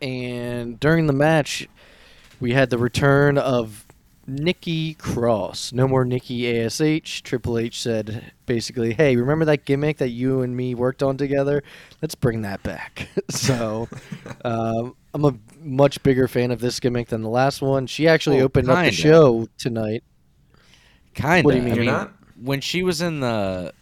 and 0.01 0.81
during 0.81 1.07
the 1.07 1.13
match, 1.13 1.69
we 2.41 2.53
had 2.53 2.71
the 2.71 2.79
return 2.79 3.37
of 3.37 3.82
Nikki 4.27 4.95
Cross. 4.95 5.73
No 5.73 5.89
more 5.89 6.05
Nikki 6.05 6.61
Ash. 6.61 7.23
Triple 7.23 7.59
H 7.59 7.81
said 7.81 8.33
basically, 8.47 8.95
"Hey, 8.95 9.17
remember 9.17 9.45
that 9.47 9.65
gimmick 9.65 9.99
that 9.99 10.11
you 10.11 10.43
and 10.43 10.57
me 10.57 10.75
worked 10.75 11.03
on 11.03 11.17
together? 11.17 11.63
Let's 12.01 12.15
bring 12.15 12.43
that 12.43 12.63
back." 12.63 13.09
so, 13.31 13.89
um, 14.45 14.95
I'm 15.15 15.25
a 15.25 15.35
much 15.61 16.03
bigger 16.03 16.29
fan 16.29 16.51
of 16.51 16.61
this 16.61 16.79
gimmick 16.81 17.09
than 17.09 17.23
the 17.23 17.29
last 17.29 17.63
one. 17.63 17.87
She 17.87 18.07
actually 18.09 18.37
Well, 18.37 18.47
opened 18.47 18.71
up 18.71 18.85
the 18.85 18.93
show 18.93 19.49
tonight. 19.59 20.05
Kind 21.15 21.41
of. 21.41 21.45
What 21.47 21.53
do 21.53 21.59
you 21.59 21.63
mean? 21.65 21.73
I 21.73 21.77
You're 21.77 21.85
mean, 21.85 21.95
not? 21.95 22.13
when 22.41 22.61
she 22.61 22.83
was 22.83 23.01
in 23.01 23.21
the 23.21 23.73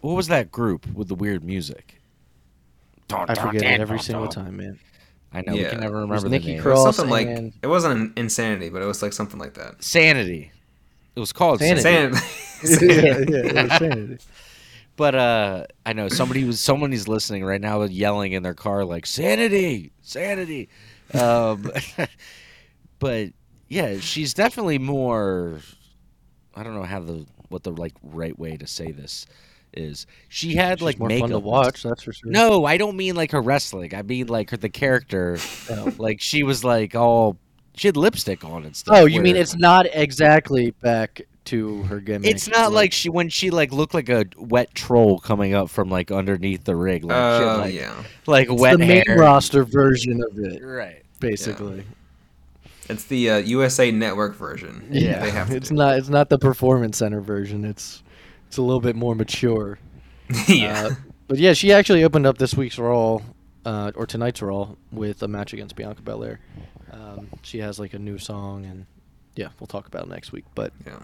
what 0.00 0.14
was 0.14 0.28
that 0.28 0.50
group 0.50 0.86
with 0.94 1.08
the 1.08 1.14
weird 1.14 1.44
music? 1.44 2.00
I 3.10 3.34
forget 3.34 3.62
it 3.62 3.80
every 3.80 3.98
single 4.00 4.28
time, 4.28 4.56
man. 4.56 4.78
I 5.34 5.40
know 5.42 5.54
we 5.54 5.64
can 5.64 5.80
never 5.80 5.96
remember 6.00 6.20
the 6.22 6.28
Nikki 6.28 6.48
name. 6.48 6.58
It 6.58 6.62
Cross. 6.62 6.86
was 6.86 6.96
something 6.96 7.10
like 7.10 7.26
and- 7.26 7.52
it 7.62 7.66
wasn't 7.66 7.98
an 7.98 8.12
insanity, 8.16 8.70
but 8.70 8.82
it 8.82 8.86
was 8.86 9.02
like 9.02 9.12
something 9.12 9.38
like 9.38 9.54
that. 9.54 9.82
Sanity. 9.82 10.52
It 11.16 11.20
was 11.20 11.32
called 11.32 11.60
Sanity. 11.60 11.80
Sanity. 11.82 12.16
Sanity. 12.16 12.94
yeah, 12.94 13.02
yeah, 13.02 13.62
it 13.62 13.68
was 13.68 13.72
sanity. 13.78 14.18
But 14.96 15.14
uh 15.14 15.66
I 15.84 15.92
know 15.92 16.08
somebody 16.08 16.44
was 16.44 16.60
somebody's 16.60 17.08
listening 17.08 17.44
right 17.44 17.60
now 17.60 17.82
yelling 17.82 18.32
in 18.32 18.42
their 18.42 18.54
car 18.54 18.84
like 18.84 19.06
sanity, 19.06 19.92
sanity. 20.02 20.68
Um 21.12 21.70
but 22.98 23.30
yeah, 23.68 23.98
she's 23.98 24.34
definitely 24.34 24.78
more 24.78 25.58
I 26.54 26.62
don't 26.62 26.74
know 26.74 26.84
how 26.84 27.00
the 27.00 27.26
what 27.48 27.64
the 27.64 27.72
like 27.72 27.94
right 28.02 28.38
way 28.38 28.56
to 28.56 28.66
say 28.66 28.92
this 28.92 29.26
is. 29.76 30.06
She 30.28 30.54
had 30.54 30.78
She's 30.78 30.84
like 30.84 30.98
more 30.98 31.08
makeup. 31.08 31.22
fun 31.24 31.30
to 31.30 31.38
watch. 31.38 31.82
That's 31.82 32.02
for 32.02 32.12
sure. 32.12 32.30
No, 32.30 32.64
I 32.64 32.76
don't 32.76 32.96
mean 32.96 33.14
like 33.16 33.32
her 33.32 33.42
wrestling. 33.42 33.94
I 33.94 34.02
mean 34.02 34.26
like 34.28 34.50
her 34.50 34.56
the 34.56 34.68
character. 34.68 35.38
Like 35.98 36.20
she 36.20 36.42
was 36.42 36.64
like 36.64 36.94
all 36.94 37.36
she 37.76 37.88
had 37.88 37.96
lipstick 37.96 38.44
on 38.44 38.64
and 38.64 38.74
stuff. 38.76 38.96
Oh, 38.96 39.04
you 39.06 39.20
mean 39.20 39.36
it's 39.36 39.56
not 39.56 39.86
exactly 39.92 40.70
back 40.80 41.22
to 41.46 41.82
her 41.84 42.00
gimmick? 42.00 42.30
It's 42.30 42.48
not 42.48 42.72
like 42.72 42.92
she 42.92 43.08
when 43.08 43.28
she 43.28 43.50
like 43.50 43.72
looked 43.72 43.94
like 43.94 44.08
a 44.08 44.24
wet 44.38 44.74
troll 44.74 45.18
coming 45.18 45.54
up 45.54 45.68
from 45.68 45.90
like 45.90 46.10
underneath 46.12 46.64
the 46.64 46.76
rig, 46.76 47.04
like 47.04 47.14
she 47.16 47.44
had, 47.44 47.54
Oh 47.54 47.58
like, 47.58 47.74
yeah, 47.74 48.04
like 48.26 48.48
it's 48.48 48.60
wet 48.62 48.78
the 48.78 48.86
main 48.86 49.02
hair. 49.06 49.18
roster 49.18 49.64
version 49.64 50.22
of 50.22 50.38
it, 50.38 50.62
Right. 50.64 51.02
basically. 51.20 51.84
it's 52.88 53.04
the 53.04 53.28
uh, 53.30 53.36
USA 53.38 53.90
Network 53.90 54.36
version. 54.36 54.86
Yeah, 54.90 55.18
they 55.20 55.30
have 55.30 55.50
it's 55.50 55.70
do. 55.70 55.74
not. 55.74 55.98
It's 55.98 56.08
not 56.08 56.28
the 56.28 56.38
performance 56.38 56.98
center 56.98 57.20
version. 57.20 57.64
It's 57.64 58.03
it's 58.54 58.58
a 58.58 58.62
little 58.62 58.80
bit 58.80 58.94
more 58.94 59.16
mature. 59.16 59.80
yeah, 60.48 60.86
Uh, 60.86 60.94
but 61.26 61.38
yeah, 61.38 61.54
she 61.54 61.72
actually 61.72 62.04
opened 62.04 62.24
up 62.24 62.38
this 62.38 62.54
week's 62.54 62.78
Raw, 62.78 63.18
uh, 63.64 63.90
or 63.96 64.06
tonight's 64.06 64.40
Raw, 64.40 64.76
with 64.92 65.24
a 65.24 65.28
match 65.28 65.52
against 65.52 65.74
Bianca 65.74 66.02
Belair. 66.02 66.38
Um, 66.92 67.26
she 67.42 67.58
has 67.58 67.80
like 67.80 67.94
a 67.94 67.98
new 67.98 68.16
song, 68.16 68.64
and 68.64 68.86
yeah, 69.34 69.48
we'll 69.58 69.66
talk 69.66 69.88
about 69.88 70.04
it 70.04 70.08
next 70.10 70.30
week. 70.30 70.44
But 70.54 70.72
yeah. 70.86 71.00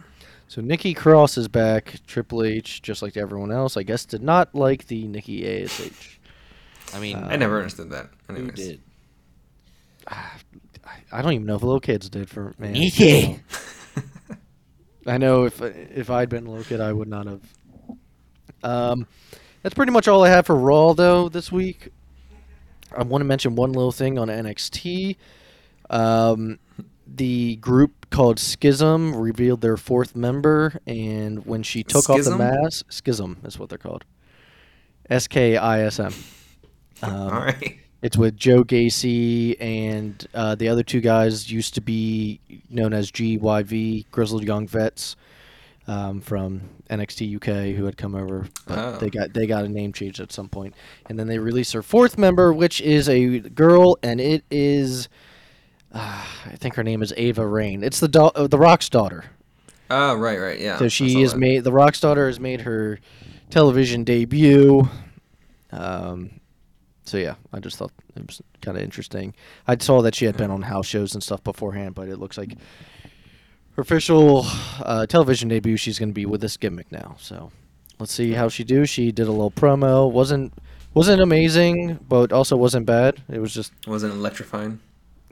so 0.46 0.60
Nikki 0.60 0.94
Cross 0.94 1.38
is 1.38 1.48
back. 1.48 1.96
Triple 2.06 2.44
H, 2.44 2.82
just 2.82 3.02
like 3.02 3.16
everyone 3.16 3.50
else, 3.50 3.76
I 3.76 3.82
guess, 3.82 4.04
did 4.04 4.22
not 4.22 4.54
like 4.54 4.86
the 4.86 5.08
Nikki 5.08 5.64
Ash. 5.64 6.20
I 6.94 7.00
mean, 7.00 7.16
Uh, 7.16 7.26
I 7.32 7.34
never 7.36 7.56
understood 7.56 7.90
that. 7.90 8.10
who 8.28 8.36
Anyways, 8.36 8.54
did? 8.54 8.80
I 10.06 11.20
don't 11.22 11.32
even 11.32 11.46
know 11.46 11.56
if 11.56 11.62
little 11.64 11.80
kids 11.80 12.08
did 12.08 12.30
for 12.30 12.54
man. 12.58 12.72
Nikki. 12.74 13.40
I 15.06 15.18
know 15.18 15.44
if 15.44 15.60
if 15.62 16.10
I'd 16.10 16.28
been 16.28 16.46
a 16.46 16.50
little 16.50 16.64
kid, 16.64 16.80
I 16.80 16.92
would 16.92 17.08
not 17.08 17.26
have. 17.26 17.40
Um, 18.62 19.06
that's 19.62 19.74
pretty 19.74 19.92
much 19.92 20.08
all 20.08 20.24
I 20.24 20.28
have 20.28 20.46
for 20.46 20.56
Raw 20.56 20.92
though 20.92 21.28
this 21.28 21.50
week. 21.50 21.88
I 22.96 23.02
want 23.02 23.22
to 23.22 23.26
mention 23.26 23.54
one 23.54 23.72
little 23.72 23.92
thing 23.92 24.18
on 24.18 24.28
NXT. 24.28 25.16
Um, 25.88 26.58
the 27.06 27.56
group 27.56 28.10
called 28.10 28.38
Schism 28.38 29.14
revealed 29.14 29.60
their 29.60 29.76
fourth 29.76 30.14
member, 30.14 30.80
and 30.86 31.44
when 31.46 31.62
she 31.62 31.82
took 31.82 32.08
off 32.10 32.22
the 32.22 32.36
mask, 32.36 32.90
Schism 32.90 33.38
is 33.44 33.58
what 33.58 33.68
they're 33.68 33.78
called. 33.78 34.04
S 35.08 35.26
K 35.26 35.56
I 35.56 35.82
S 35.82 36.00
M. 36.00 36.12
Um, 37.02 37.14
All 37.14 37.30
right. 37.30 37.78
It's 38.02 38.16
with 38.16 38.36
Joe 38.36 38.64
Gacy 38.64 39.56
and 39.60 40.26
uh, 40.34 40.54
the 40.54 40.68
other 40.68 40.82
two 40.82 41.00
guys 41.02 41.50
used 41.52 41.74
to 41.74 41.80
be 41.82 42.40
known 42.70 42.94
as 42.94 43.10
GYV, 43.10 44.06
Grizzled 44.10 44.42
Young 44.44 44.66
Vets, 44.66 45.16
um, 45.86 46.20
from 46.22 46.62
NXT 46.88 47.36
UK, 47.36 47.76
who 47.76 47.84
had 47.84 47.96
come 47.98 48.14
over, 48.14 48.46
but 48.66 48.78
Oh. 48.78 48.96
they 48.98 49.10
got 49.10 49.34
they 49.34 49.46
got 49.46 49.64
a 49.64 49.68
name 49.68 49.92
change 49.92 50.18
at 50.20 50.32
some 50.32 50.48
point, 50.48 50.74
and 51.08 51.18
then 51.18 51.26
they 51.26 51.38
released 51.38 51.72
their 51.72 51.82
fourth 51.82 52.16
member, 52.16 52.52
which 52.52 52.80
is 52.80 53.08
a 53.08 53.40
girl, 53.40 53.98
and 54.02 54.20
it 54.20 54.44
is, 54.50 55.08
uh, 55.92 56.24
I 56.46 56.56
think 56.56 56.76
her 56.76 56.82
name 56.84 57.02
is 57.02 57.12
Ava 57.16 57.46
Raine. 57.46 57.82
It's 57.82 58.00
the 58.00 58.08
da- 58.08 58.32
uh, 58.34 58.46
the 58.46 58.58
Rock's 58.58 58.88
daughter. 58.88 59.24
Oh, 59.90 60.14
right, 60.14 60.38
right, 60.38 60.58
yeah. 60.60 60.78
So 60.78 60.88
she 60.88 61.20
is 61.22 61.32
that. 61.32 61.38
made 61.38 61.64
the 61.64 61.72
Rock's 61.72 62.00
daughter 62.00 62.26
has 62.28 62.38
made 62.40 62.62
her 62.62 62.98
television 63.50 64.04
debut. 64.04 64.88
Um, 65.72 66.39
so 67.10 67.16
yeah, 67.18 67.34
I 67.52 67.58
just 67.58 67.76
thought 67.76 67.90
it 68.14 68.24
was 68.24 68.40
kind 68.62 68.76
of 68.78 68.84
interesting. 68.84 69.34
I 69.66 69.76
saw 69.78 70.00
that 70.02 70.14
she 70.14 70.26
had 70.26 70.36
been 70.36 70.50
on 70.52 70.62
house 70.62 70.86
shows 70.86 71.12
and 71.14 71.22
stuff 71.22 71.42
beforehand, 71.42 71.96
but 71.96 72.08
it 72.08 72.18
looks 72.18 72.38
like 72.38 72.56
her 73.76 73.82
official 73.82 74.42
uh, 74.80 75.06
television 75.06 75.48
debut. 75.48 75.76
She's 75.76 75.98
going 75.98 76.10
to 76.10 76.14
be 76.14 76.24
with 76.26 76.40
this 76.40 76.56
gimmick 76.56 76.92
now. 76.92 77.16
So 77.18 77.50
let's 77.98 78.12
see 78.12 78.32
how 78.34 78.48
she 78.48 78.62
do. 78.62 78.86
She 78.86 79.10
did 79.10 79.26
a 79.26 79.32
little 79.32 79.50
promo. 79.50 80.08
wasn't 80.10 80.52
wasn't 80.94 81.20
amazing, 81.20 81.98
but 82.08 82.32
also 82.32 82.56
wasn't 82.56 82.86
bad. 82.86 83.20
It 83.28 83.40
was 83.40 83.52
just 83.52 83.72
Wasn't 83.88 84.12
electrifying. 84.12 84.78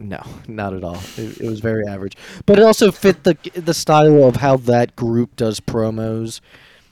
no, 0.00 0.20
not 0.48 0.74
at 0.74 0.82
all. 0.82 0.98
It, 1.16 1.40
it 1.40 1.48
was 1.48 1.60
very 1.60 1.86
average, 1.86 2.16
but 2.44 2.58
it 2.58 2.64
also 2.64 2.90
fit 2.90 3.22
the 3.22 3.36
the 3.54 3.74
style 3.74 4.24
of 4.24 4.36
how 4.36 4.56
that 4.56 4.96
group 4.96 5.36
does 5.36 5.60
promos. 5.60 6.40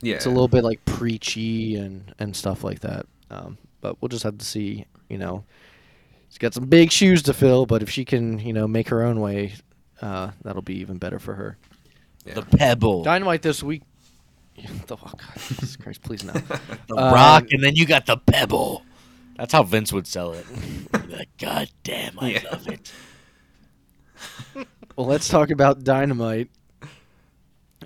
Yeah. 0.00 0.14
It's 0.16 0.26
a 0.26 0.30
little 0.30 0.48
bit 0.48 0.62
like 0.62 0.84
preachy 0.84 1.74
and 1.74 2.14
and 2.20 2.36
stuff 2.36 2.62
like 2.62 2.80
that. 2.80 3.06
Um, 3.30 3.58
but 3.86 4.02
we'll 4.02 4.08
just 4.08 4.24
have 4.24 4.38
to 4.38 4.44
see. 4.44 4.84
You 5.08 5.18
know, 5.18 5.44
she's 6.28 6.38
got 6.38 6.52
some 6.54 6.66
big 6.66 6.90
shoes 6.90 7.22
to 7.24 7.32
fill, 7.32 7.66
but 7.66 7.82
if 7.82 7.88
she 7.90 8.04
can, 8.04 8.38
you 8.40 8.52
know, 8.52 8.66
make 8.66 8.88
her 8.88 9.02
own 9.04 9.20
way, 9.20 9.54
uh, 10.02 10.32
that'll 10.42 10.62
be 10.62 10.78
even 10.80 10.98
better 10.98 11.18
for 11.20 11.34
her. 11.34 11.56
Yeah. 12.24 12.34
The 12.34 12.42
Pebble, 12.42 13.04
Dynamite 13.04 13.42
this 13.42 13.62
week. 13.62 13.82
The, 14.56 14.64
oh 14.94 14.96
God, 15.16 15.20
Jesus 15.48 15.76
Christ, 15.76 16.02
please 16.02 16.24
no. 16.24 16.32
the 16.88 16.96
uh, 16.96 17.12
Rock, 17.14 17.44
and 17.52 17.62
then 17.62 17.76
you 17.76 17.86
got 17.86 18.06
the 18.06 18.16
Pebble. 18.16 18.82
That's 19.36 19.52
how 19.52 19.62
Vince 19.62 19.92
would 19.92 20.06
sell 20.06 20.32
it. 20.32 20.46
Like, 21.08 21.28
God 21.38 21.70
damn, 21.84 22.18
I 22.18 22.30
Yeah. 22.32 22.42
love 22.50 22.66
it. 22.68 22.92
Well, 24.96 25.06
let's 25.06 25.28
talk 25.28 25.50
about 25.50 25.84
Dynamite. 25.84 26.50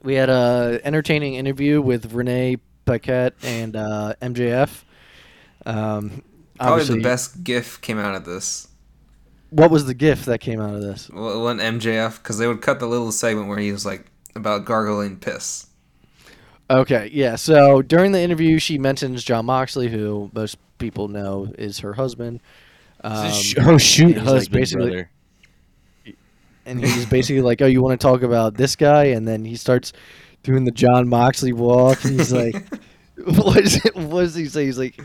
We 0.02 0.14
had 0.14 0.30
a 0.30 0.80
entertaining 0.84 1.34
interview 1.34 1.80
with 1.82 2.12
Renee 2.12 2.56
Paquette 2.86 3.34
and 3.42 3.76
uh, 3.76 4.14
MJF. 4.22 4.84
Um, 5.70 6.22
Probably 6.56 6.72
obviously, 6.72 6.96
the 6.98 7.02
best 7.02 7.44
GIF 7.44 7.80
came 7.80 7.98
out 7.98 8.14
of 8.14 8.24
this. 8.24 8.68
What 9.50 9.70
was 9.70 9.86
the 9.86 9.94
GIF 9.94 10.26
that 10.26 10.40
came 10.40 10.60
out 10.60 10.74
of 10.74 10.82
this? 10.82 11.08
Well, 11.08 11.32
it 11.32 11.42
wasn't 11.42 11.82
MJF 11.82 12.18
because 12.22 12.38
they 12.38 12.46
would 12.46 12.60
cut 12.62 12.80
the 12.80 12.86
little 12.86 13.12
segment 13.12 13.48
where 13.48 13.58
he 13.58 13.72
was 13.72 13.86
like 13.86 14.06
about 14.36 14.64
gargling 14.64 15.16
piss. 15.18 15.66
Okay, 16.68 17.10
yeah. 17.12 17.34
So 17.36 17.82
during 17.82 18.12
the 18.12 18.20
interview, 18.20 18.58
she 18.58 18.78
mentions 18.78 19.24
Jon 19.24 19.46
Moxley, 19.46 19.88
who 19.88 20.30
most 20.34 20.56
people 20.78 21.08
know 21.08 21.52
is 21.58 21.80
her 21.80 21.94
husband. 21.94 22.40
Um, 23.02 23.32
oh 23.66 23.78
shoot, 23.78 24.16
and 24.16 24.16
he's, 24.16 24.24
like, 24.24 24.26
husband, 24.26 24.52
basically- 24.60 24.90
brother. 24.90 25.10
and 26.66 26.80
he's 26.80 27.06
basically 27.06 27.42
like, 27.42 27.62
"Oh, 27.62 27.66
you 27.66 27.82
want 27.82 27.98
to 28.00 28.06
talk 28.06 28.22
about 28.22 28.54
this 28.54 28.76
guy?" 28.76 29.04
And 29.04 29.26
then 29.26 29.44
he 29.44 29.56
starts 29.56 29.92
doing 30.42 30.64
the 30.64 30.70
Jon 30.70 31.08
Moxley 31.08 31.52
walk, 31.52 32.04
and 32.04 32.18
he's 32.18 32.32
like, 32.32 32.54
"What 33.24 33.56
is 33.56 33.84
it? 33.84 33.96
What 33.96 34.20
does 34.22 34.34
he 34.34 34.44
say?" 34.46 34.66
He's 34.66 34.78
like, 34.78 35.00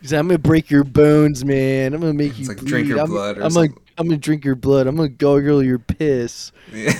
"He's 0.00 0.12
like, 0.12 0.20
I'm 0.20 0.28
gonna 0.28 0.38
break 0.38 0.70
your 0.70 0.84
bones, 0.84 1.44
man. 1.44 1.94
I'm 1.94 2.00
gonna 2.00 2.12
make 2.14 2.30
It's 2.30 2.40
you 2.40 2.48
like 2.48 2.58
bleed. 2.58 2.68
drink 2.68 2.88
your 2.88 3.00
I'm, 3.00 3.08
blood 3.10 3.38
or 3.38 3.42
I'm 3.44 3.52
gonna. 3.52 3.68
I'm 3.98 4.06
gonna 4.06 4.16
drink 4.18 4.44
your 4.44 4.54
blood. 4.54 4.86
I'm 4.86 4.96
gonna 4.96 5.08
gargle 5.08 5.62
your 5.62 5.78
piss." 5.78 6.52
Yeah. 6.72 6.92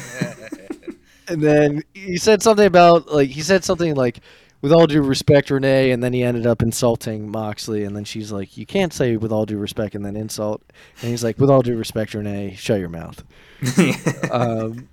And 1.28 1.40
then 1.42 1.82
he 1.94 2.16
said 2.16 2.42
something 2.42 2.66
about 2.66 3.12
like 3.12 3.30
he 3.30 3.40
said 3.42 3.62
something 3.64 3.94
like, 3.94 4.18
"With 4.62 4.72
all 4.72 4.86
due 4.88 5.00
respect, 5.02 5.50
Renee," 5.50 5.92
and 5.92 6.02
then 6.02 6.12
he 6.12 6.24
ended 6.24 6.44
up 6.46 6.60
insulting 6.60 7.30
Moxley, 7.30 7.84
and 7.84 7.94
then 7.96 8.04
she's 8.04 8.32
like, 8.32 8.56
"You 8.56 8.66
can't 8.66 8.92
say 8.92 9.16
with 9.16 9.30
all 9.30 9.46
due 9.46 9.56
respect 9.58 9.94
and 9.94 10.04
then 10.04 10.16
insult," 10.16 10.60
and 11.00 11.10
he's 11.10 11.22
like, 11.22 11.38
"With 11.38 11.48
all 11.48 11.62
due 11.62 11.76
respect, 11.76 12.14
Renee, 12.14 12.56
shut 12.58 12.80
your 12.80 12.88
mouth." 12.88 13.22
Um, 14.32 14.88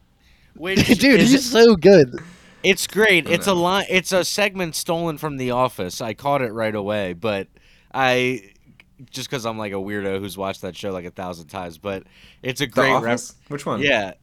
Which, 0.55 0.85
dude, 0.99 1.19
is- 1.21 1.31
he's 1.31 1.51
so 1.51 1.75
good. 1.75 2.15
It's 2.63 2.87
great. 2.87 3.27
It's 3.29 3.47
a 3.47 3.51
know. 3.51 3.61
line. 3.61 3.85
It's 3.89 4.11
a 4.11 4.23
segment 4.25 4.75
stolen 4.75 5.17
from 5.17 5.37
The 5.37 5.51
Office. 5.51 6.01
I 6.01 6.13
caught 6.13 6.41
it 6.41 6.51
right 6.51 6.73
away, 6.75 7.13
but 7.13 7.47
I 7.99 8.51
just 9.09 9.27
because 9.27 9.43
I'm 9.45 9.57
like 9.57 9.71
a 9.71 9.77
weirdo 9.77 10.19
who's 10.19 10.37
watched 10.37 10.61
that 10.61 10.75
show 10.75 10.91
like 10.91 11.05
a 11.05 11.09
thousand 11.09 11.47
times. 11.47 11.79
But 11.79 12.03
it's 12.43 12.61
a 12.61 12.67
great 12.67 12.91
ref- 12.91 13.03
Office? 13.03 13.35
Which 13.47 13.65
one? 13.65 13.81
Yeah, 13.81 14.13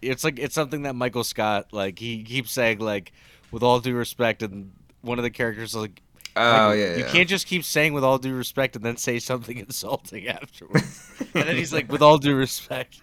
it's 0.00 0.22
like 0.22 0.38
it's 0.38 0.54
something 0.54 0.82
that 0.82 0.94
Michael 0.94 1.24
Scott 1.24 1.72
like 1.72 1.98
he 1.98 2.22
keeps 2.22 2.52
saying 2.52 2.78
like 2.78 3.12
with 3.50 3.64
all 3.64 3.80
due 3.80 3.94
respect, 3.96 4.42
and 4.44 4.70
one 5.00 5.18
of 5.18 5.24
the 5.24 5.30
characters 5.30 5.74
like. 5.74 6.00
Oh 6.36 6.68
Michael, 6.68 6.76
yeah. 6.76 6.96
You 6.96 7.04
yeah. 7.04 7.10
can't 7.10 7.28
just 7.28 7.46
keep 7.46 7.64
saying 7.64 7.92
with 7.92 8.04
all 8.04 8.18
due 8.18 8.34
respect 8.34 8.76
and 8.76 8.84
then 8.84 8.96
say 8.96 9.18
something 9.18 9.58
insulting 9.58 10.28
afterwards. 10.28 11.10
and 11.34 11.44
then 11.48 11.56
he's 11.56 11.74
like, 11.74 11.90
with 11.90 12.00
all 12.02 12.16
due 12.18 12.36
respect. 12.36 13.02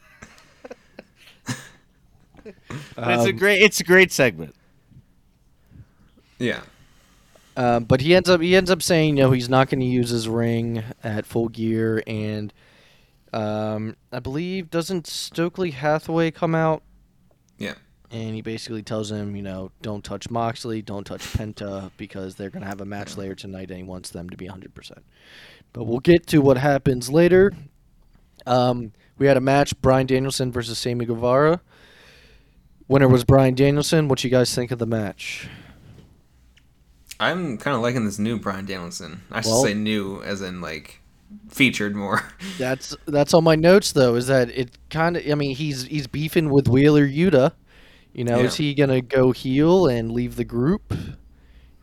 But 1.45 2.55
it's 2.97 3.25
a 3.25 3.29
Um, 3.29 3.35
great 3.35 3.61
it's 3.61 3.79
a 3.79 3.83
great 3.83 4.11
segment. 4.11 4.55
Yeah. 6.39 6.61
Um, 7.59 7.83
but 7.83 7.99
he 7.99 8.15
ends 8.15 8.29
up 8.29 8.39
he 8.39 8.55
ends 8.55 8.71
up 8.71 8.81
saying 8.81 9.17
you 9.17 9.23
know 9.23 9.31
he's 9.31 9.49
not 9.49 9.69
going 9.69 9.81
to 9.81 9.85
use 9.85 10.11
his 10.11 10.29
ring 10.29 10.81
at 11.03 11.25
full 11.25 11.49
gear, 11.49 12.01
and 12.07 12.53
um, 13.33 13.97
I 14.13 14.19
believe 14.19 14.69
doesn't 14.69 15.07
Stokely 15.07 15.71
Hathaway 15.71 16.31
come 16.31 16.55
out? 16.55 16.83
Yeah. 17.57 17.73
And 18.11 18.33
he 18.33 18.41
basically 18.41 18.81
tells 18.81 19.11
him, 19.11 19.35
you 19.35 19.41
know, 19.41 19.71
don't 19.81 20.05
touch 20.05 20.29
Moxley, 20.29 20.81
don't 20.81 21.03
touch 21.03 21.21
Penta 21.21 21.91
because 21.97 22.35
they're 22.35 22.49
going 22.49 22.63
to 22.63 22.67
have 22.67 22.79
a 22.79 22.85
match 22.85 23.17
later 23.17 23.35
tonight, 23.35 23.69
and 23.69 23.77
he 23.77 23.83
wants 23.83 24.09
them 24.09 24.29
to 24.29 24.37
be 24.37 24.47
100%. 24.47 24.91
But 25.73 25.83
we'll 25.83 25.99
get 25.99 26.27
to 26.27 26.39
what 26.39 26.57
happens 26.57 27.11
later. 27.11 27.51
Um, 28.47 28.93
we 29.17 29.27
had 29.27 29.35
a 29.35 29.41
match: 29.41 29.79
Bryan 29.81 30.07
Danielson 30.07 30.53
versus 30.53 30.79
Sammy 30.79 31.03
Guevara. 31.03 31.59
Winner 32.87 33.09
was 33.09 33.25
Bryan 33.25 33.53
Danielson. 33.53 34.07
What 34.07 34.23
you 34.23 34.29
guys 34.29 34.55
think 34.55 34.71
of 34.71 34.79
the 34.79 34.87
match? 34.87 35.49
I'm 37.19 37.57
kind 37.57 37.75
of 37.75 37.81
liking 37.81 38.05
this 38.05 38.19
new 38.19 38.39
Bryan 38.39 38.65
Danielson. 38.65 39.21
I 39.31 39.41
should 39.41 39.49
Well- 39.49 39.63
say 39.63 39.73
new, 39.73 40.21
as 40.23 40.41
in 40.41 40.61
like 40.61 41.01
featured 41.49 41.95
more. 41.95 42.23
That's 42.57 42.95
that's 43.05 43.33
on 43.33 43.43
my 43.43 43.55
notes 43.55 43.91
though. 43.91 44.15
Is 44.15 44.27
that 44.27 44.49
it? 44.49 44.77
Kind 44.89 45.17
of. 45.17 45.23
I 45.29 45.35
mean, 45.35 45.55
he's 45.55 45.83
he's 45.83 46.07
beefing 46.07 46.49
with 46.49 46.67
Wheeler 46.67 47.07
Yuta. 47.07 47.53
You 48.13 48.23
know, 48.23 48.39
is 48.39 48.55
he 48.55 48.73
gonna 48.73 49.01
go 49.01 49.31
heel 49.31 49.87
and 49.87 50.11
leave 50.11 50.35
the 50.35 50.43
group? 50.43 50.91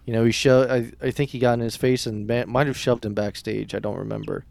You 0.05 0.13
know, 0.13 0.25
he 0.25 0.33
sho- 0.33 0.67
I 0.69 0.93
I 1.07 1.11
think 1.13 1.31
he 1.31 1.39
got 1.39 1.55
in 1.55 1.61
his 1.61 1.77
face 1.77 2.07
and 2.07 2.27
might 2.49 2.67
have 2.67 2.77
shoved 2.77 3.05
him 3.05 3.15
backstage. 3.15 3.75
I 3.75 3.79
don't 3.79 3.99
remember. 3.99 4.45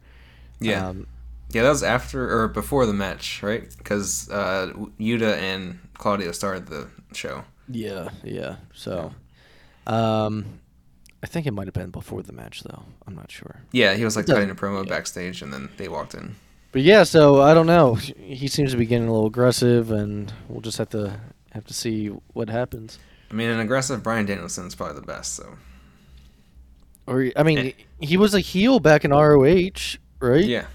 yeah. 0.59 0.87
Um, 0.87 1.07
yeah, 1.51 1.63
that 1.63 1.69
was 1.69 1.83
after 1.83 2.39
or 2.41 2.47
before 2.47 2.85
the 2.85 2.93
match, 2.93 3.43
right? 3.43 3.69
Because 3.77 4.29
uh, 4.31 4.71
Yuta 4.99 5.35
and 5.37 5.79
Claudio 5.93 6.31
started 6.31 6.67
the 6.67 6.87
show. 7.13 7.43
yeah. 7.69 8.09
Yeah. 8.23 8.55
So, 8.73 9.13
um, 9.87 10.45
I 11.25 11.27
think 11.27 11.47
it 11.47 11.53
might 11.53 11.65
have 11.65 11.73
been 11.73 11.89
before 11.89 12.21
the 12.21 12.33
match 12.33 12.61
though. 12.61 12.83
I'm 13.07 13.15
not 13.15 13.31
sure. 13.31 13.61
Yeah, 13.71 13.95
he 13.95 14.05
was 14.05 14.15
like 14.15 14.27
cutting 14.27 14.51
a 14.51 14.55
promo 14.55 14.85
yeah. 14.85 14.89
backstage, 14.95 15.41
and 15.41 15.51
then 15.51 15.69
they 15.77 15.87
walked 15.87 16.13
in. 16.13 16.35
But 16.71 16.83
yeah, 16.83 17.01
so 17.01 17.41
I 17.41 17.55
don't 17.55 17.65
know. 17.65 17.95
He 17.95 18.47
seems 18.47 18.69
to 18.73 18.77
be 18.77 18.85
getting 18.85 19.07
a 19.07 19.11
little 19.11 19.25
aggressive, 19.25 19.89
and 19.89 20.31
we'll 20.47 20.61
just 20.61 20.77
have 20.77 20.89
to 20.89 21.19
have 21.53 21.65
to 21.65 21.73
see 21.73 22.09
what 22.33 22.47
happens. 22.51 22.99
I 23.31 23.33
mean, 23.33 23.49
an 23.49 23.59
aggressive 23.59 24.03
Bryan 24.03 24.27
Danielson 24.27 24.67
is 24.67 24.75
probably 24.75 24.99
the 25.01 25.07
best. 25.07 25.33
So 25.35 25.57
Or 27.07 27.31
I 27.35 27.41
mean, 27.41 27.57
Eh. 27.57 27.71
he 28.01 28.17
was 28.17 28.35
a 28.35 28.39
heel 28.39 28.79
back 28.79 29.03
in 29.03 29.09
ROH, 29.11 29.97
right? 30.19 30.45
yeah, 30.45 30.67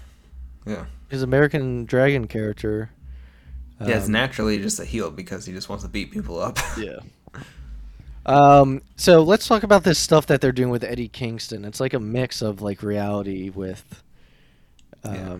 yeah, 0.65 0.85
His 1.07 1.23
American 1.23 1.85
Dragon 1.85 2.27
character. 2.27 2.91
yeah. 3.79 3.95
It's 3.97 4.07
Um, 4.07 4.11
naturally 4.11 4.57
just 4.59 4.79
a 4.81 4.85
heel 4.85 5.11
because 5.11 5.45
he 5.45 5.53
just 5.53 5.69
wants 5.69 5.83
to 5.85 5.89
beat 5.89 6.11
people 6.11 6.39
up. 6.41 6.59
Yeah. 6.77 6.99
Um. 8.25 8.81
So 8.97 9.23
let's 9.23 9.47
talk 9.47 9.63
about 9.63 9.83
this 9.83 9.97
stuff 9.99 10.27
that 10.27 10.41
they're 10.41 10.51
doing 10.51 10.69
with 10.69 10.83
Eddie 10.83 11.07
Kingston. 11.07 11.65
It's 11.65 11.79
like 11.79 11.93
a 11.93 11.99
mix 11.99 12.41
of 12.41 12.61
like 12.61 12.83
reality 12.83 13.49
with, 13.49 14.03
um, 15.03 15.15
Yeah. 15.15 15.37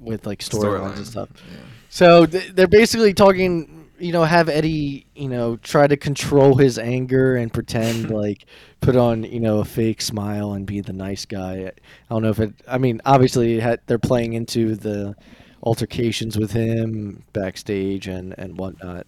with 0.00 0.26
like 0.26 0.40
storylines 0.40 0.92
Storyline. 0.92 0.96
and 0.96 1.06
stuff. 1.06 1.28
Yeah. 1.50 1.58
So 1.88 2.26
th- 2.26 2.52
they're 2.54 2.66
basically 2.68 3.14
talking. 3.14 3.78
you 3.98 4.10
know, 4.10 4.24
have 4.24 4.48
Eddie, 4.48 5.06
you 5.14 5.28
know, 5.28 5.54
try 5.58 5.86
to 5.86 5.96
control 5.96 6.56
his 6.56 6.76
anger 6.76 7.36
and 7.36 7.52
pretend 7.52 8.10
like 8.22 8.46
put 8.80 8.96
on, 8.96 9.22
you 9.22 9.38
know, 9.38 9.60
a 9.60 9.64
fake 9.64 10.02
smile 10.02 10.54
and 10.54 10.66
be 10.66 10.80
the 10.80 10.92
nice 10.92 11.24
guy. 11.24 11.66
I 11.66 11.72
don't 12.10 12.22
know 12.24 12.30
if 12.30 12.40
it. 12.40 12.52
I 12.66 12.78
mean, 12.78 13.00
obviously, 13.04 13.60
had, 13.60 13.78
they're 13.86 14.00
playing 14.00 14.32
into 14.32 14.74
the 14.74 15.14
altercations 15.62 16.36
with 16.36 16.50
him 16.50 17.22
backstage 17.32 18.08
and 18.08 18.34
and 18.38 18.58
whatnot. 18.58 19.06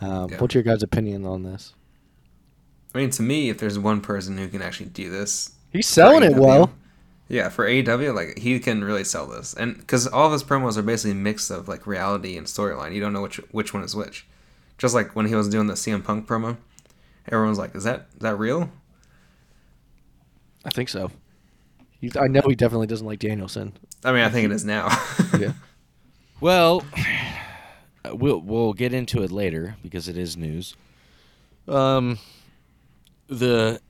Um, 0.00 0.30
Yeah. 0.30 0.38
What's 0.40 0.54
your 0.54 0.62
guys' 0.64 0.82
opinion 0.82 1.24
on 1.24 1.42
this? 1.42 1.74
I 2.94 2.98
mean, 2.98 3.10
to 3.10 3.22
me, 3.22 3.48
if 3.50 3.58
there's 3.58 3.78
one 3.78 4.00
person 4.00 4.38
who 4.38 4.48
can 4.48 4.62
actually 4.62 4.90
do 4.90 5.10
this, 5.10 5.52
He's 5.72 5.88
selling 5.88 6.22
it 6.22 6.36
well. 6.36 6.72
Yeah, 7.28 7.48
for 7.48 7.66
AEW, 7.66 8.14
like 8.14 8.38
he 8.38 8.60
can 8.60 8.84
really 8.84 9.02
sell 9.02 9.26
this, 9.26 9.54
and 9.54 9.76
because 9.78 10.06
all 10.06 10.26
of 10.26 10.32
his 10.32 10.44
promos 10.44 10.76
are 10.76 10.82
basically 10.82 11.12
a 11.12 11.14
mix 11.16 11.50
of 11.50 11.66
like 11.68 11.86
reality 11.86 12.36
and 12.36 12.46
storyline. 12.46 12.94
You 12.94 13.00
don't 13.00 13.12
know 13.12 13.22
which 13.22 13.36
which 13.50 13.74
one 13.74 13.82
is 13.82 13.96
which. 13.96 14.26
Just 14.78 14.94
like 14.94 15.16
when 15.16 15.26
he 15.26 15.34
was 15.34 15.48
doing 15.48 15.66
the 15.66 15.74
CM 15.74 16.04
Punk 16.04 16.28
promo, 16.28 16.58
everyone's 17.32 17.58
like, 17.58 17.74
"Is 17.74 17.82
that 17.84 18.06
is 18.14 18.20
that 18.20 18.38
real?" 18.38 18.70
I 20.64 20.70
think 20.70 20.88
so. 20.90 21.10
He, 22.00 22.12
I 22.20 22.26
know 22.28 22.42
he 22.46 22.54
definitely 22.54 22.86
doesn't 22.86 23.06
like 23.06 23.18
Danielson. 23.18 23.72
I 24.04 24.12
mean, 24.12 24.22
I 24.22 24.28
think 24.28 24.44
it 24.44 24.52
is 24.52 24.64
now. 24.64 24.88
Yeah. 25.38 25.52
Well, 26.40 26.84
we'll 28.12 28.40
we'll 28.40 28.72
get 28.72 28.92
into 28.92 29.22
it 29.22 29.30
later 29.30 29.76
because 29.82 30.08
it 30.08 30.16
is 30.16 30.36
news. 30.36 30.76
Um, 31.66 32.18
the 33.28 33.80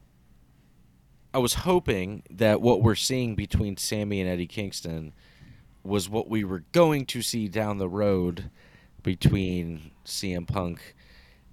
I 1.32 1.38
was 1.38 1.54
hoping 1.54 2.22
that 2.30 2.60
what 2.60 2.82
we're 2.82 2.94
seeing 2.94 3.34
between 3.34 3.76
Sammy 3.76 4.20
and 4.20 4.30
Eddie 4.30 4.46
Kingston 4.46 5.12
was 5.82 6.08
what 6.08 6.28
we 6.28 6.44
were 6.44 6.62
going 6.72 7.06
to 7.06 7.22
see 7.22 7.48
down 7.48 7.78
the 7.78 7.88
road 7.88 8.50
between 9.02 9.90
CM 10.04 10.46
Punk 10.46 10.94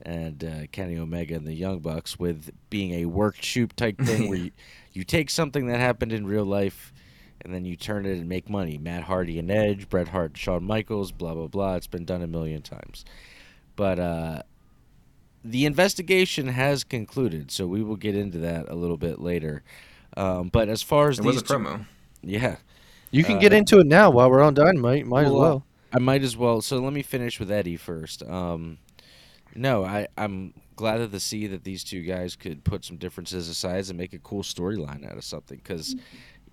and 0.04 0.44
uh, 0.44 0.68
Kenny 0.72 0.98
Omega 0.98 1.36
and 1.36 1.46
the 1.46 1.54
Young 1.54 1.80
Bucks, 1.80 2.18
with 2.18 2.52
being 2.70 2.94
a 2.94 3.06
work 3.06 3.42
shoot 3.42 3.76
type 3.76 3.98
thing 4.00 4.30
where 4.30 4.38
you, 4.46 4.52
you 4.94 5.04
take 5.04 5.30
something 5.30 5.68
that 5.68 5.80
happened 5.80 6.12
in 6.12 6.26
real 6.26 6.46
life 6.46 6.94
and 7.44 7.54
then 7.54 7.66
you 7.66 7.76
turn 7.76 8.06
it 8.06 8.18
and 8.18 8.28
make 8.30 8.50
money. 8.50 8.78
Matt 8.78 9.04
Hardy 9.04 9.38
and 9.40 9.50
Edge, 9.52 9.90
Bret 9.90 10.10
Hart, 10.10 10.38
Shawn 10.38 10.64
Michaels, 10.64 11.12
blah 11.12 11.34
blah 11.34 11.48
blah. 11.48 11.76
It's 11.76 11.88
been 11.88 12.06
done 12.06 12.22
a 12.22 12.28
million 12.28 12.62
times, 12.62 13.06
but 13.76 14.00
uh, 14.00 14.42
the 15.44 15.66
investigation 15.66 16.48
has 16.50 16.84
concluded, 16.84 17.52
so 17.52 17.66
we 17.68 17.82
will 17.84 17.96
get 17.96 18.16
into 18.16 18.38
that 18.40 18.70
a 18.70 18.76
little 18.76 18.98
bit 18.98 19.20
later. 19.20 19.64
Um, 20.18 20.50
but 20.50 20.70
as 20.70 20.82
far 20.84 21.10
as 21.10 21.20
it 21.20 21.24
these 21.24 21.34
was 21.36 21.42
a 21.44 21.46
two- 21.46 21.54
promo. 21.56 21.86
yeah, 22.22 22.58
You 23.12 23.24
can 23.24 23.38
Uh, 23.38 23.40
get 23.40 23.54
into 23.54 23.80
it 23.80 23.88
now 23.88 24.10
while 24.12 24.30
we're 24.30 24.42
on 24.42 24.54
Dynamite. 24.54 25.06
Might 25.08 25.26
as 25.26 25.32
Well, 25.32 25.40
uh, 25.42 25.44
well. 25.44 25.66
I 25.94 26.00
might 26.00 26.22
as 26.24 26.38
well. 26.38 26.62
So 26.62 26.78
let 26.80 26.94
me 26.94 27.02
finish 27.02 27.40
with 27.40 27.50
Eddie 27.52 27.78
first. 27.78 28.22
Um, 28.24 28.78
no, 29.56 29.84
I, 29.84 30.08
I'm 30.18 30.54
glad 30.78 31.12
to 31.12 31.20
see 31.20 31.48
that 31.48 31.64
these 31.64 31.84
two 31.84 32.04
guys 32.04 32.36
could 32.38 32.64
put 32.64 32.86
some 32.86 32.98
differences 32.98 33.50
aside 33.50 33.88
and 33.90 33.98
make 33.98 34.14
a 34.14 34.20
cool 34.20 34.44
storyline 34.44 35.10
out 35.10 35.18
of 35.18 35.24
something. 35.24 35.58
Because 35.62 35.96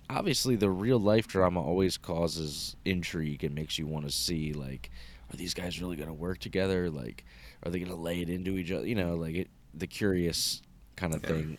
obviously, 0.09 0.55
the 0.55 0.69
real 0.69 0.99
life 0.99 1.27
drama 1.27 1.61
always 1.61 1.97
causes 1.97 2.75
intrigue 2.85 3.43
and 3.43 3.53
makes 3.55 3.77
you 3.77 3.87
want 3.87 4.05
to 4.05 4.11
see 4.11 4.53
like, 4.53 4.89
are 5.31 5.37
these 5.37 5.53
guys 5.53 5.79
really 5.81 5.95
going 5.95 6.07
to 6.09 6.13
work 6.13 6.39
together? 6.39 6.89
Like, 6.89 7.23
are 7.63 7.71
they 7.71 7.79
going 7.79 7.91
to 7.91 7.97
lay 7.97 8.21
it 8.21 8.29
into 8.29 8.57
each 8.57 8.71
other? 8.71 8.87
You 8.87 8.95
know, 8.95 9.15
like 9.15 9.35
it, 9.35 9.49
the 9.73 9.87
curious 9.87 10.61
kind 10.95 11.13
of 11.13 11.21
Yeah. 11.23 11.29
thing. 11.29 11.57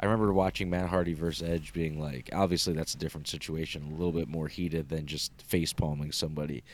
I 0.00 0.06
remember 0.06 0.32
watching 0.32 0.68
Matt 0.68 0.88
Hardy 0.88 1.14
versus 1.14 1.48
Edge, 1.48 1.72
being 1.72 2.00
like, 2.00 2.28
obviously 2.32 2.72
that's 2.72 2.94
a 2.94 2.98
different 2.98 3.28
situation, 3.28 3.84
a 3.84 3.90
little 3.94 4.10
bit 4.12 4.26
more 4.28 4.48
heated 4.48 4.88
than 4.88 5.06
just 5.06 5.30
face 5.42 5.72
palming 5.72 6.10
somebody 6.12 6.64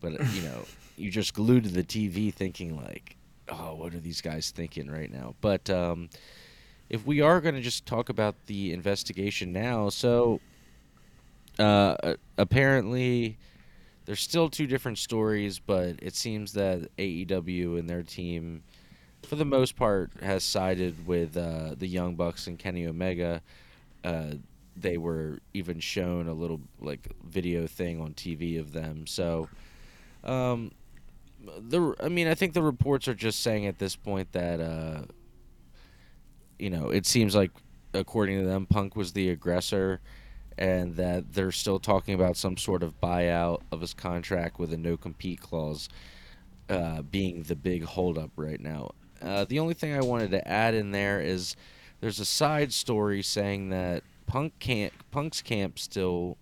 but 0.00 0.12
you 0.32 0.42
know 0.42 0.64
you 0.96 1.10
just 1.10 1.34
glued 1.34 1.64
to 1.64 1.70
the 1.70 1.82
tv 1.82 2.32
thinking 2.32 2.76
like 2.76 3.16
oh 3.48 3.74
what 3.74 3.92
are 3.92 3.98
these 3.98 4.20
guys 4.20 4.52
thinking 4.52 4.88
right 4.88 5.10
now 5.10 5.34
but 5.40 5.68
um, 5.70 6.08
if 6.88 7.04
we 7.04 7.20
are 7.20 7.40
going 7.40 7.56
to 7.56 7.60
just 7.60 7.84
talk 7.84 8.08
about 8.08 8.36
the 8.46 8.72
investigation 8.72 9.52
now 9.52 9.88
so 9.88 10.40
uh, 11.58 12.14
apparently 12.36 13.38
there's 14.04 14.20
still 14.20 14.48
two 14.48 14.66
different 14.66 14.98
stories 14.98 15.58
but 15.58 15.96
it 16.00 16.14
seems 16.14 16.52
that 16.52 16.88
aew 16.98 17.78
and 17.78 17.88
their 17.88 18.02
team 18.02 18.62
for 19.22 19.36
the 19.36 19.44
most 19.44 19.76
part 19.76 20.10
has 20.22 20.44
sided 20.44 21.06
with 21.06 21.36
uh, 21.36 21.74
the 21.76 21.86
young 21.86 22.14
bucks 22.14 22.46
and 22.46 22.58
kenny 22.58 22.86
omega. 22.86 23.42
Uh, 24.04 24.34
they 24.76 24.96
were 24.96 25.40
even 25.54 25.80
shown 25.80 26.28
a 26.28 26.32
little 26.32 26.60
like 26.80 27.08
video 27.24 27.66
thing 27.66 28.00
on 28.00 28.14
tv 28.14 28.60
of 28.60 28.72
them. 28.72 29.06
So 29.06 29.48
um, 30.24 30.72
the 31.44 31.94
I 32.00 32.08
mean, 32.08 32.28
I 32.28 32.34
think 32.34 32.52
the 32.52 32.62
reports 32.62 33.08
are 33.08 33.14
just 33.14 33.40
saying 33.40 33.66
at 33.66 33.78
this 33.78 33.96
point 33.96 34.32
that 34.32 34.60
uh, 34.60 35.02
you 36.58 36.70
know, 36.70 36.90
it 36.90 37.06
seems 37.06 37.34
like 37.34 37.50
according 37.94 38.38
to 38.40 38.46
them, 38.46 38.66
Punk 38.66 38.96
was 38.96 39.12
the 39.12 39.30
aggressor, 39.30 40.00
and 40.58 40.96
that 40.96 41.32
they're 41.32 41.52
still 41.52 41.78
talking 41.78 42.14
about 42.14 42.36
some 42.36 42.56
sort 42.56 42.82
of 42.82 43.00
buyout 43.00 43.60
of 43.72 43.80
his 43.80 43.94
contract 43.94 44.58
with 44.58 44.72
a 44.72 44.76
no 44.76 44.96
compete 44.96 45.40
clause 45.40 45.88
uh, 46.68 47.02
being 47.02 47.42
the 47.44 47.56
big 47.56 47.84
holdup 47.84 48.30
right 48.36 48.60
now. 48.60 48.90
Uh, 49.22 49.44
the 49.44 49.58
only 49.58 49.74
thing 49.74 49.94
I 49.94 50.00
wanted 50.00 50.30
to 50.32 50.46
add 50.46 50.74
in 50.74 50.90
there 50.90 51.20
is 51.20 51.56
there's 52.00 52.20
a 52.20 52.24
side 52.24 52.72
story 52.72 53.22
saying 53.22 53.70
that 53.70 54.02
Punk 54.26 54.52
can't 54.58 54.92
Punk's 55.10 55.40
camp 55.42 55.78
still 55.78 56.36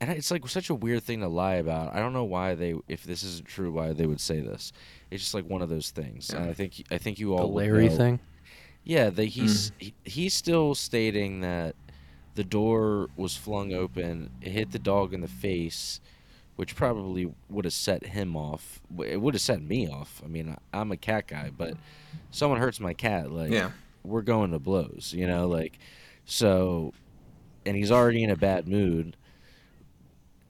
and 0.00 0.10
it's 0.10 0.30
like 0.30 0.46
such 0.48 0.68
a 0.68 0.74
weird 0.74 1.02
thing 1.04 1.20
to 1.20 1.28
lie 1.28 1.54
about. 1.54 1.94
I 1.94 2.00
don't 2.00 2.12
know 2.12 2.24
why 2.24 2.54
they, 2.54 2.74
if 2.86 3.04
this 3.04 3.22
isn't 3.22 3.46
true, 3.48 3.72
why 3.72 3.94
they 3.94 4.04
would 4.04 4.20
say 4.20 4.40
this. 4.40 4.70
It's 5.10 5.22
just 5.22 5.32
like 5.32 5.48
one 5.48 5.62
of 5.62 5.70
those 5.70 5.88
things. 5.90 6.28
And 6.30 6.44
Yeah. 6.44 6.50
I 6.50 6.54
think 6.54 6.84
I 6.90 6.98
think 6.98 7.18
you 7.18 7.34
all 7.34 7.50
would 7.50 7.62
Larry 7.64 7.88
know- 7.88 7.96
thing. 7.96 8.20
Yeah, 8.84 9.10
that 9.10 9.24
he's 9.24 9.72
he, 9.78 9.94
he's 10.04 10.32
still 10.34 10.74
stating 10.76 11.40
that 11.40 11.74
the 12.36 12.44
door 12.44 13.08
was 13.16 13.36
flung 13.36 13.72
open, 13.72 14.30
it 14.40 14.52
hit 14.52 14.70
the 14.72 14.78
dog 14.78 15.12
in 15.12 15.20
the 15.20 15.28
face, 15.28 16.00
which 16.56 16.74
probably 16.76 17.32
would 17.50 17.64
have 17.64 17.74
set 17.74 18.06
him 18.06 18.36
off. 18.36 18.80
It 19.04 19.20
would 19.20 19.34
have 19.34 19.40
set 19.42 19.60
me 19.62 19.88
off. 19.90 20.22
I 20.24 20.28
mean, 20.28 20.56
I'm 20.72 20.92
a 20.92 20.96
cat 20.96 21.26
guy, 21.26 21.50
but 21.56 21.74
someone 22.30 22.60
hurts 22.60 22.78
my 22.80 22.94
cat, 22.94 23.30
like 23.32 23.50
Yeah. 23.50 23.72
we're 24.04 24.22
going 24.22 24.52
to 24.52 24.58
blows, 24.58 25.12
you 25.14 25.26
know, 25.26 25.48
like 25.48 25.78
so 26.24 26.92
and 27.64 27.76
he's 27.76 27.90
already 27.90 28.22
in 28.22 28.30
a 28.30 28.36
bad 28.36 28.68
mood. 28.68 29.16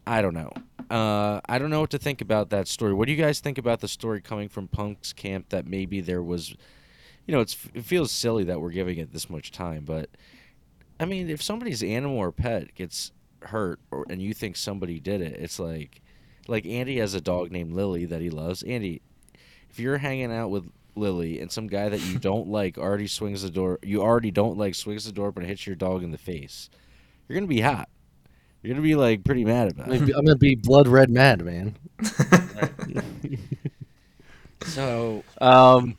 I 0.06 0.22
don't 0.22 0.34
know. 0.34 0.52
Uh, 0.88 1.40
I 1.48 1.58
don't 1.58 1.70
know 1.70 1.80
what 1.80 1.90
to 1.90 1.98
think 1.98 2.20
about 2.20 2.50
that 2.50 2.68
story. 2.68 2.92
What 2.94 3.06
do 3.06 3.12
you 3.12 3.18
guys 3.20 3.40
think 3.40 3.58
about 3.58 3.80
the 3.80 3.88
story 3.88 4.20
coming 4.20 4.48
from 4.48 4.68
Punk's 4.68 5.12
camp 5.12 5.48
that 5.48 5.66
maybe 5.66 6.00
there 6.00 6.22
was, 6.22 6.50
you 7.26 7.34
know, 7.34 7.40
it's 7.40 7.56
it 7.74 7.84
feels 7.84 8.12
silly 8.12 8.44
that 8.44 8.60
we're 8.60 8.70
giving 8.70 8.98
it 8.98 9.12
this 9.12 9.28
much 9.28 9.50
time, 9.50 9.84
but 9.84 10.10
I 10.98 11.04
mean, 11.04 11.28
if 11.28 11.42
somebody's 11.42 11.82
animal 11.82 12.18
or 12.18 12.32
pet 12.32 12.74
gets 12.74 13.12
hurt, 13.42 13.80
or 13.90 14.06
and 14.08 14.20
you 14.22 14.32
think 14.34 14.56
somebody 14.56 14.98
did 14.98 15.20
it, 15.20 15.36
it's 15.38 15.58
like, 15.58 16.00
like 16.48 16.66
Andy 16.66 16.98
has 16.98 17.14
a 17.14 17.20
dog 17.20 17.50
named 17.50 17.72
Lily 17.74 18.04
that 18.06 18.20
he 18.20 18.30
loves. 18.30 18.62
Andy, 18.62 19.02
if 19.70 19.78
you're 19.78 19.98
hanging 19.98 20.32
out 20.32 20.50
with 20.50 20.70
Lily 20.94 21.40
and 21.40 21.50
some 21.52 21.66
guy 21.66 21.88
that 21.88 22.00
you 22.00 22.18
don't 22.20 22.48
like 22.48 22.78
already 22.78 23.06
swings 23.06 23.42
the 23.42 23.50
door, 23.50 23.78
you 23.82 24.02
already 24.02 24.30
don't 24.30 24.56
like 24.56 24.74
swings 24.74 25.04
the 25.04 25.12
door 25.12 25.28
up 25.28 25.36
and 25.36 25.46
hits 25.46 25.66
your 25.66 25.76
dog 25.76 26.02
in 26.02 26.12
the 26.12 26.18
face, 26.18 26.70
you're 27.28 27.36
gonna 27.38 27.46
be 27.46 27.60
hot. 27.60 27.88
You're 28.62 28.74
gonna 28.74 28.82
be 28.82 28.96
like 28.96 29.22
pretty 29.24 29.44
mad 29.44 29.70
about 29.72 29.92
it. 29.92 30.00
I'm 30.00 30.24
gonna 30.24 30.36
be 30.36 30.54
blood 30.56 30.88
red 30.88 31.10
mad, 31.10 31.44
man. 31.44 31.76
So 34.64 35.24
Um, 35.40 35.96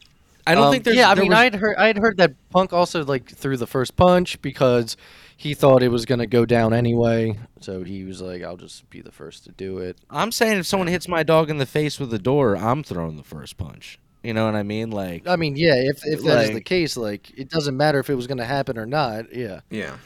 I 0.47 0.55
don't 0.55 0.65
um, 0.65 0.71
think 0.71 0.83
there's. 0.83 0.97
Yeah, 0.97 1.09
I 1.09 1.15
there 1.15 1.23
mean, 1.23 1.31
was- 1.31 1.39
I'd 1.39 1.55
heard 1.55 1.75
I'd 1.77 1.97
heard 1.97 2.17
that 2.17 2.33
Punk 2.49 2.73
also 2.73 3.03
like 3.03 3.29
threw 3.29 3.57
the 3.57 3.67
first 3.67 3.95
punch 3.95 4.41
because 4.41 4.97
he 5.35 5.53
thought 5.53 5.83
it 5.83 5.89
was 5.89 6.05
gonna 6.05 6.25
go 6.27 6.45
down 6.45 6.73
anyway. 6.73 7.37
So 7.59 7.83
he 7.83 8.03
was 8.03 8.21
like, 8.21 8.41
"I'll 8.43 8.57
just 8.57 8.89
be 8.89 9.01
the 9.01 9.11
first 9.11 9.43
to 9.43 9.51
do 9.51 9.77
it." 9.79 9.97
I'm 10.09 10.31
saying 10.31 10.57
if 10.57 10.65
someone 10.65 10.87
hits 10.87 11.07
my 11.07 11.23
dog 11.23 11.49
in 11.49 11.57
the 11.57 11.65
face 11.65 11.99
with 11.99 12.13
a 12.13 12.19
door, 12.19 12.55
I'm 12.55 12.83
throwing 12.83 13.17
the 13.17 13.23
first 13.23 13.57
punch. 13.57 13.99
You 14.23 14.33
know 14.33 14.45
what 14.45 14.55
I 14.55 14.63
mean? 14.63 14.89
Like, 14.89 15.27
I 15.27 15.35
mean, 15.35 15.55
yeah, 15.55 15.75
if 15.75 16.01
if 16.05 16.23
that 16.23 16.45
is 16.45 16.51
the 16.51 16.61
case, 16.61 16.97
like 16.97 17.31
it 17.37 17.49
doesn't 17.49 17.77
matter 17.77 17.99
if 17.99 18.09
it 18.09 18.15
was 18.15 18.27
gonna 18.27 18.45
happen 18.45 18.77
or 18.77 18.85
not. 18.85 19.33
Yeah. 19.33 19.61
yeah. 19.69 19.97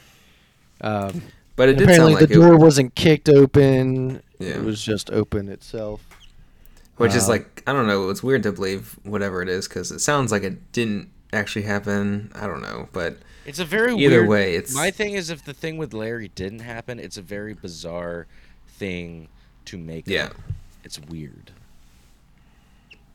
Um, 0.80 1.22
But 1.56 1.68
it 1.68 1.74
did 1.74 1.84
apparently, 1.84 2.12
sound 2.12 2.20
like 2.20 2.28
the 2.28 2.34
it, 2.34 2.40
door 2.40 2.56
wasn't 2.56 2.94
kicked 2.94 3.28
open. 3.28 4.22
Yeah. 4.38 4.56
It 4.56 4.64
was 4.64 4.82
just 4.82 5.10
open 5.10 5.48
itself. 5.48 6.04
Which 7.02 7.14
is 7.14 7.28
uh, 7.28 7.32
like 7.32 7.62
I 7.66 7.72
don't 7.72 7.86
know. 7.86 8.08
It's 8.10 8.22
weird 8.22 8.42
to 8.44 8.52
believe 8.52 8.98
whatever 9.04 9.42
it 9.42 9.48
is 9.48 9.68
because 9.68 9.90
it 9.92 10.00
sounds 10.00 10.32
like 10.32 10.42
it 10.42 10.72
didn't 10.72 11.10
actually 11.32 11.62
happen. 11.62 12.30
I 12.34 12.46
don't 12.46 12.62
know, 12.62 12.88
but 12.92 13.18
it's 13.46 13.58
a 13.58 13.64
very 13.64 13.94
either 13.96 14.18
weird. 14.20 14.28
way, 14.28 14.54
it's 14.54 14.74
My 14.74 14.90
thing 14.90 15.14
is, 15.14 15.30
if 15.30 15.44
the 15.44 15.54
thing 15.54 15.76
with 15.76 15.92
Larry 15.92 16.28
didn't 16.34 16.60
happen, 16.60 16.98
it's 16.98 17.16
a 17.16 17.22
very 17.22 17.54
bizarre 17.54 18.26
thing 18.68 19.28
to 19.66 19.78
make. 19.78 20.06
Yeah. 20.06 20.26
up. 20.26 20.36
It's 20.84 20.98
weird. 20.98 21.52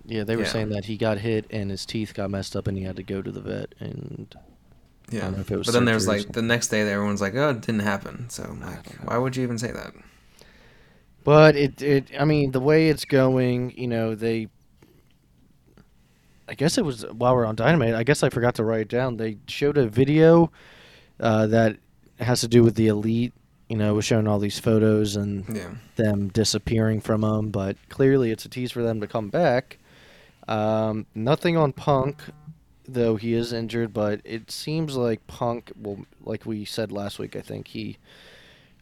Yeah, 0.05 0.23
they 0.23 0.35
were 0.37 0.43
Yeah. 0.43 0.49
saying 0.49 0.69
that 0.69 0.85
he 0.85 0.95
got 0.97 1.17
hit 1.19 1.45
and 1.49 1.69
his 1.69 1.85
teeth 1.85 2.13
got 2.13 2.29
messed 2.29 2.55
up 2.55 2.67
and 2.67 2.77
he 2.77 2.83
had 2.85 2.95
to 2.95 3.03
go 3.03 3.21
to 3.21 3.29
the 3.31 3.41
vet. 3.41 3.75
And 3.79 4.33
yeah. 5.09 5.21
don't 5.21 5.33
know 5.33 5.39
if 5.41 5.51
it 5.51 5.57
was 5.57 5.67
But 5.67 5.73
then 5.73 5.85
there's 5.85 6.05
surgery 6.05 6.23
like 6.23 6.31
the 6.33 6.41
next 6.41 6.69
day, 6.69 6.83
that 6.83 6.91
everyone's 6.91 7.19
like, 7.21 7.35
"Oh, 7.35 7.49
it 7.49 7.61
didn't 7.61 7.81
happen." 7.81 8.29
So 8.29 8.43
I'm 8.43 8.61
like, 8.61 8.87
why 9.03 9.17
would 9.17 9.35
you 9.35 9.43
even 9.43 9.57
say 9.57 9.71
that? 9.71 9.93
But 11.27 11.57
it 11.57 11.81
it 11.81 12.11
I 12.17 12.23
mean 12.23 12.51
the 12.51 12.61
way 12.61 12.87
it's 12.87 13.03
going, 13.03 13.77
you 13.77 13.85
know, 13.85 14.15
they 14.15 14.47
I 16.47 16.53
guess 16.53 16.77
it 16.77 16.85
was 16.85 17.01
while 17.11 17.35
we're 17.35 17.45
on 17.45 17.57
Dynamite. 17.57 17.95
I 17.95 18.03
guess 18.03 18.23
I 18.23 18.29
forgot 18.29 18.55
to 18.55 18.63
write 18.63 18.79
it 18.79 18.87
down. 18.87 19.17
They 19.17 19.35
showed 19.45 19.77
a 19.77 19.89
video 19.89 20.53
uh, 21.19 21.47
that 21.47 21.75
has 22.21 22.39
to 22.41 22.47
do 22.47 22.63
with 22.63 22.75
the 22.75 22.87
elite. 22.87 23.33
You 23.67 23.75
know, 23.75 23.93
was 23.93 24.05
showing 24.05 24.25
all 24.25 24.39
these 24.39 24.57
photos 24.57 25.17
and 25.17 25.43
Yeah. 25.53 25.71
them 25.97 26.29
disappearing 26.29 27.01
from 27.01 27.19
them, 27.19 27.49
but 27.49 27.75
clearly 27.89 28.31
it's 28.31 28.45
a 28.45 28.49
tease 28.49 28.71
for 28.71 28.81
them 28.81 29.01
to 29.01 29.07
come 29.07 29.27
back. 29.27 29.79
Um, 30.47 31.07
nothing 31.13 31.57
on 31.57 31.73
Punk, 31.73 32.21
though 32.87 33.17
he 33.17 33.33
is 33.33 33.51
injured, 33.51 33.93
but 33.93 34.21
it 34.23 34.49
seems 34.49 34.95
like 34.95 35.27
Punk 35.27 35.73
will, 35.75 36.05
like 36.23 36.45
we 36.45 36.63
said 36.63 36.89
last 36.93 37.19
week, 37.19 37.35
I 37.35 37.41
think 37.41 37.67
he 37.67 37.97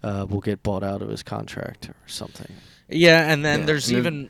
uh, 0.06 0.26
will 0.30 0.40
get 0.42 0.62
bought 0.64 0.84
out 0.84 1.02
of 1.02 1.10
his 1.10 1.24
contract 1.24 1.90
or 1.90 1.96
something. 2.06 2.52
Yeah, 2.88 3.32
and 3.32 3.44
then 3.44 3.62
Yeah, 3.62 3.66
there's 3.66 3.88
and 3.90 3.98
then- 4.06 4.14
even 4.14 4.30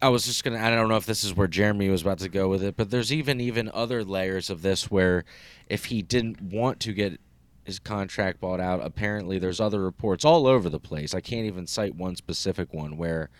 I 0.00 0.08
was 0.08 0.24
just 0.24 0.42
gonna 0.42 0.58
I 0.58 0.70
don't 0.70 0.88
know 0.88 0.96
if 0.96 1.06
this 1.06 1.22
is 1.22 1.34
where 1.36 1.46
Jeremy 1.46 1.88
was 1.88 2.02
about 2.02 2.18
to 2.20 2.28
go 2.28 2.48
with 2.48 2.62
it, 2.64 2.76
but 2.76 2.90
there's 2.90 3.12
even 3.12 3.40
even 3.40 3.70
other 3.72 4.02
layers 4.02 4.50
of 4.50 4.62
this 4.62 4.90
where 4.90 5.24
if 5.68 5.84
he 5.86 6.02
didn't 6.02 6.40
want 6.42 6.80
to 6.80 6.92
get 6.92 7.20
his 7.64 7.78
contract 7.78 8.40
bought 8.40 8.58
out, 8.58 8.80
apparently 8.84 9.38
there's 9.38 9.60
other 9.60 9.80
reports 9.80 10.24
all 10.24 10.48
over 10.48 10.68
the 10.68 10.80
place. 10.80 11.14
I 11.14 11.20
can't 11.20 11.46
even 11.46 11.68
cite 11.68 11.94
one 11.94 12.16
specific 12.16 12.72
one 12.74 12.96
where 12.96 13.30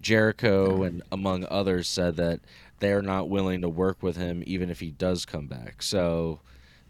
Jericho 0.00 0.82
and 0.82 1.02
among 1.12 1.46
others 1.50 1.86
said 1.88 2.16
that 2.16 2.40
they're 2.80 3.02
not 3.02 3.28
willing 3.28 3.60
to 3.60 3.68
work 3.68 4.02
with 4.02 4.16
him 4.16 4.42
even 4.46 4.70
if 4.70 4.80
he 4.80 4.90
does 4.90 5.24
come 5.26 5.46
back. 5.46 5.82
So 5.82 6.40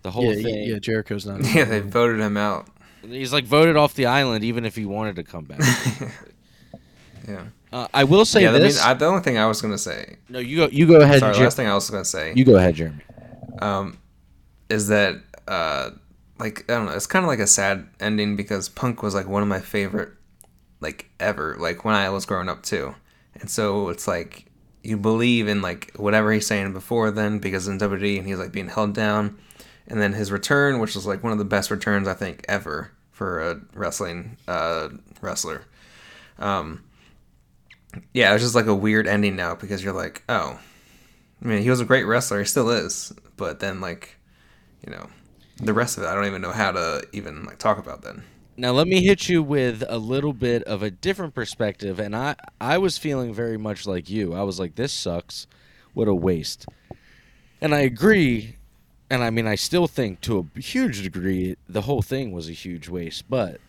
the 0.03 0.12
whole 0.12 0.33
yeah, 0.35 0.43
thing 0.43 0.64
yeah, 0.69 0.79
Jericho's 0.79 1.27
not. 1.27 1.43
Yeah, 1.55 1.64
they 1.64 1.81
voted 1.81 2.21
him 2.21 2.37
out. 2.37 2.69
He's 3.03 3.33
like 3.33 3.45
voted 3.45 3.77
off 3.77 3.95
the 3.95 4.07
island 4.07 4.45
even 4.45 4.65
if 4.65 4.77
he 4.77 4.85
wanted 4.87 5.17
to 5.17 5.23
come 5.25 5.45
back. 5.45 5.61
Yeah. 7.29 7.45
uh, 7.73 7.87
I 7.93 8.05
will 8.05 8.25
say 8.25 8.43
yeah, 8.43 8.49
I 8.49 8.53
mean, 8.55 8.63
this. 8.63 8.83
I, 8.83 8.95
the 8.95 9.07
only 9.07 9.23
thing 9.23 9.39
I 9.39 9.47
was 9.47 9.61
gonna 9.61 9.79
say. 9.79 10.17
no, 10.29 10.39
you 10.39 10.57
go 10.57 10.67
you 10.67 10.87
go 10.87 11.01
ahead 11.01 11.21
Sorry, 11.21 11.35
Jer- 11.35 11.45
last 11.45 11.57
thing 11.57 11.67
I 11.67 11.75
was 11.75 11.89
gonna 11.89 12.05
say. 12.05 12.33
You 12.35 12.45
go 12.45 12.57
ahead, 12.57 12.75
Jeremy. 12.75 13.03
um, 13.61 13.99
is 14.69 14.89
that 14.89 15.17
uh, 15.47 15.91
like 16.39 16.65
I 16.69 16.75
don't 16.75 16.87
know. 16.87 16.93
It's 16.93 17.07
kind 17.07 17.25
of 17.25 17.29
like 17.29 17.39
a 17.39 17.47
sad 17.47 17.87
ending 18.01 18.37
because 18.37 18.69
Punk 18.69 19.03
was 19.03 19.15
like 19.15 19.29
one 19.29 19.43
of 19.43 19.49
my 19.49 19.61
favorite, 19.61 20.11
like 20.81 21.11
ever. 21.21 21.57
Like 21.59 21.85
when 21.85 21.95
I 21.95 22.09
was 22.11 22.25
growing 22.27 22.49
up 22.49 22.63
too, 22.63 22.95
and 23.35 23.49
so 23.51 23.91
it's 23.91 24.09
like 24.09 24.47
you 24.83 24.97
believe 24.97 25.47
in 25.47 25.61
like 25.63 25.93
whatever 25.97 26.33
he's 26.33 26.47
saying 26.47 26.73
before 26.73 27.11
then 27.11 27.39
because 27.39 27.69
in 27.69 27.79
WWE 27.79 28.19
and 28.19 28.27
he's 28.27 28.39
like 28.39 28.51
being 28.51 28.69
held 28.69 28.95
down, 28.95 29.39
and 29.90 30.00
then 30.00 30.12
his 30.12 30.33
return, 30.33 30.79
which 30.79 30.94
was 30.94 31.07
like 31.07 31.22
one 31.22 31.33
of 31.33 31.38
the 31.38 31.44
best 31.44 31.70
returns 31.70 32.09
I 32.09 32.14
think 32.14 32.44
ever 32.48 32.92
for 33.11 33.40
a 33.40 33.61
wrestling 33.74 34.37
uh, 34.48 34.88
wrestler. 35.20 35.64
Um, 36.38 36.85
yeah, 38.14 38.33
was 38.33 38.42
just 38.42 38.55
like 38.55 38.66
a 38.66 38.74
weird 38.74 39.07
ending 39.07 39.37
now 39.37 39.55
because 39.55 39.85
you're 39.85 39.92
like, 39.92 40.22
oh, 40.29 40.59
I 41.42 41.46
mean, 41.46 41.62
he 41.62 41.70
was 41.70 41.81
a 41.81 41.85
great 41.85 42.05
wrestler. 42.05 42.38
He 42.38 42.44
still 42.44 42.70
is. 42.70 43.12
But 43.37 43.61
then, 43.61 43.81
like, 43.81 44.16
you 44.87 44.92
know, 44.92 45.09
the 45.57 45.74
rest 45.74 45.98
of 45.98 46.05
it, 46.05 46.07
I 46.07 46.14
don't 46.14 46.26
even 46.26 46.40
know 46.40 46.53
how 46.53 46.72
to 46.72 47.03
even 47.12 47.44
like 47.44 47.59
talk 47.59 47.79
about 47.79 48.03
then. 48.03 48.22
Now 48.57 48.72
let 48.72 48.87
me 48.87 49.03
hit 49.03 49.29
you 49.29 49.42
with 49.42 49.83
a 49.88 49.98
little 49.98 50.35
bit 50.35 50.62
of 50.64 50.83
a 50.83 50.90
different 50.90 51.35
perspective, 51.35 51.98
and 51.98 52.14
I 52.14 52.37
I 52.61 52.79
was 52.79 52.98
feeling 52.98 53.33
very 53.33 53.57
much 53.57 53.87
like 53.87 54.11
you. 54.11 54.35
I 54.35 54.42
was 54.42 54.61
like, 54.61 54.74
this 54.74 54.92
sucks, 54.92 55.46
what 55.94 56.09
a 56.09 56.14
waste, 56.14 56.66
and 57.62 57.74
I 57.74 57.81
agree, 57.81 58.57
and 59.11 59.23
I 59.23 59.31
mean 59.31 59.46
I 59.46 59.57
still 59.57 59.87
think 59.87 60.20
to 60.23 60.49
a 60.57 60.61
huge 60.61 61.03
degree 61.03 61.57
the 61.68 61.83
whole 61.83 62.03
thing 62.03 62.33
was 62.33 62.49
a 62.49 62.53
huge 62.53 62.88
waste, 62.88 63.29
but. 63.29 63.61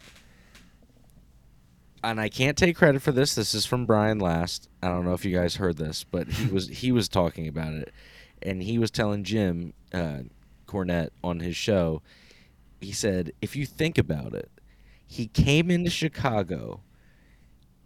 And 2.04 2.20
I 2.20 2.30
can't 2.30 2.58
take 2.58 2.78
credit 2.78 3.04
for 3.04 3.12
this. 3.12 3.36
This 3.36 3.54
is 3.54 3.68
from 3.68 3.86
Brian 3.86 4.18
Last. 4.18 4.68
I 4.82 4.88
don't 4.88 5.06
know 5.06 5.14
if 5.14 5.24
you 5.24 5.38
guys 5.38 5.58
heard 5.58 5.78
this, 5.78 6.04
but 6.04 6.28
he 6.28 6.52
was 6.52 6.68
he 6.68 6.92
was 6.92 7.08
talking 7.08 7.48
about 7.48 7.74
it, 7.74 7.94
and 8.42 8.64
he 8.64 8.80
was 8.80 8.90
telling 8.90 9.24
Jim 9.24 9.74
uh, 9.94 10.22
Cornette 10.66 11.10
on 11.24 11.42
his 11.42 11.56
show. 11.56 12.02
He 12.80 12.92
said, 12.92 13.34
if 13.40 13.56
you 13.56 13.68
think 13.68 14.00
about 14.00 14.34
it, 14.34 14.50
he 15.06 15.28
came 15.28 15.70
into 15.70 15.92
Chicago 15.92 16.82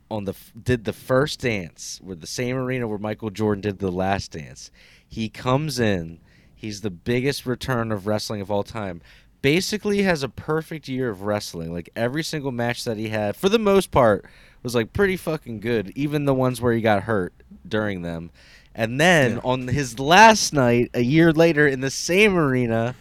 on 0.10 0.26
the 0.26 0.36
did 0.62 0.86
the 0.86 0.94
first 0.94 1.42
dance 1.42 2.00
with 2.04 2.22
the 2.22 2.28
same 2.28 2.56
arena 2.56 2.88
where 2.88 3.00
Michael 3.00 3.32
Jordan 3.32 3.62
did 3.62 3.80
the 3.80 3.92
last 3.92 4.32
dance. 4.32 4.72
He 5.08 5.28
comes 5.30 5.80
in, 5.80 6.20
he's 6.66 6.82
the 6.82 6.90
biggest 6.90 7.46
return 7.46 7.92
of 7.92 8.08
wrestling 8.08 8.42
of 8.42 8.50
all 8.52 8.64
time. 8.64 9.02
Basically 9.42 10.02
has 10.02 10.24
a 10.24 10.30
perfect 10.30 10.88
year 10.88 11.10
of 11.10 11.22
wrestling. 11.22 11.72
Like 11.72 11.90
every 11.96 12.24
single 12.24 12.52
match 12.52 12.84
that 12.86 12.98
he 12.98 13.10
had 13.10 13.36
for 13.36 13.48
the 13.50 13.60
most 13.60 13.92
part 13.92 14.26
was 14.64 14.74
like 14.74 14.92
pretty 14.92 15.16
fucking 15.18 15.60
good, 15.60 15.92
even 15.96 16.26
the 16.26 16.34
ones 16.34 16.60
where 16.60 16.74
he 16.74 16.82
got 16.82 17.04
hurt 17.04 17.34
during 17.68 18.02
them. 18.02 18.32
And 18.74 19.00
then 19.00 19.34
Yeah. 19.34 19.42
on 19.44 19.68
his 19.68 20.00
last 20.00 20.52
night, 20.52 20.90
a 20.96 21.02
year 21.02 21.32
later 21.32 21.68
in 21.68 21.82
the 21.82 21.92
same 21.92 22.36
arena, 22.36 22.96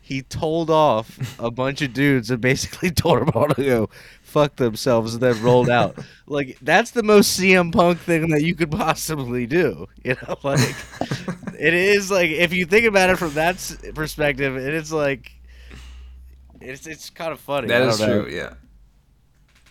he 0.00 0.20
told 0.20 0.68
off 0.68 1.18
a 1.38 1.50
bunch 1.50 1.80
of 1.80 1.92
dudes 1.94 2.30
and 2.30 2.40
basically 2.40 2.90
told 3.02 3.20
them 3.20 3.30
all 3.34 3.48
to 3.48 3.64
go 3.64 3.88
fuck 4.34 4.56
themselves 4.56 5.14
and 5.14 5.22
then 5.22 5.40
rolled 5.42 5.70
out. 5.70 5.96
like 6.26 6.58
that's 6.60 6.90
the 6.90 7.04
most 7.04 7.38
CM 7.38 7.72
Punk 7.72 8.00
thing 8.00 8.30
that 8.30 8.42
you 8.42 8.56
could 8.56 8.70
possibly 8.70 9.46
do. 9.46 9.86
You 10.02 10.16
know, 10.20 10.36
like 10.42 10.74
it 11.56 11.72
is 11.72 12.10
like 12.10 12.30
if 12.30 12.52
you 12.52 12.66
think 12.66 12.84
about 12.86 13.10
it 13.10 13.16
from 13.16 13.32
that 13.34 13.56
perspective, 13.94 14.56
it 14.56 14.74
is 14.74 14.92
like 14.92 15.30
it's 16.60 16.88
it's 16.88 17.10
kind 17.10 17.32
of 17.32 17.38
funny. 17.38 17.68
That 17.68 17.82
I 17.82 17.86
is 17.86 18.00
know. 18.00 18.22
true. 18.22 18.34
Yeah. 18.34 18.54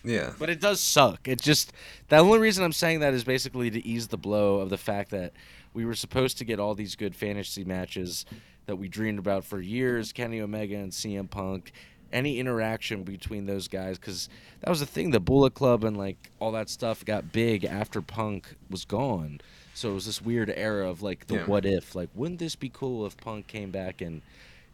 Yeah. 0.02 0.32
But 0.38 0.48
it 0.48 0.60
does 0.60 0.80
suck. 0.80 1.28
It 1.28 1.42
just 1.42 1.72
the 2.08 2.16
only 2.16 2.38
reason 2.38 2.64
I'm 2.64 2.72
saying 2.72 3.00
that 3.00 3.12
is 3.12 3.22
basically 3.22 3.70
to 3.70 3.86
ease 3.86 4.08
the 4.08 4.16
blow 4.16 4.60
of 4.60 4.70
the 4.70 4.78
fact 4.78 5.10
that 5.10 5.34
we 5.74 5.84
were 5.84 5.94
supposed 5.94 6.38
to 6.38 6.44
get 6.46 6.58
all 6.58 6.74
these 6.74 6.96
good 6.96 7.14
fantasy 7.14 7.64
matches 7.64 8.24
that 8.66 8.76
we 8.76 8.88
dreamed 8.88 9.18
about 9.18 9.44
for 9.44 9.60
years, 9.60 10.12
Kenny 10.12 10.40
Omega 10.40 10.76
and 10.76 10.90
CM 10.90 11.28
Punk. 11.28 11.72
Any 12.14 12.38
interaction 12.38 13.02
between 13.02 13.44
those 13.46 13.68
guys, 13.68 13.98
because 13.98 14.28
that 14.60 14.70
was 14.70 14.80
the 14.80 14.86
thing. 14.86 15.10
The 15.10 15.20
Bullet 15.20 15.52
Club 15.54 15.84
and 15.84 15.96
like 15.96 16.30
all 16.40 16.52
that 16.52 16.68
stuff 16.70 17.04
got 17.04 17.32
big 17.32 17.64
after 17.64 18.00
Punk 18.00 18.54
was 18.70 18.84
gone. 18.84 19.40
So 19.74 19.90
it 19.90 19.94
was 19.94 20.06
this 20.06 20.22
weird 20.22 20.48
era 20.54 20.88
of 20.88 21.02
like 21.02 21.26
the 21.26 21.34
Yeah. 21.34 21.46
what 21.46 21.66
if. 21.66 21.94
Like, 21.94 22.08
wouldn't 22.14 22.38
this 22.38 22.54
be 22.54 22.70
cool 22.72 23.04
if 23.04 23.16
Punk 23.16 23.48
came 23.48 23.70
back 23.72 24.00
and 24.00 24.22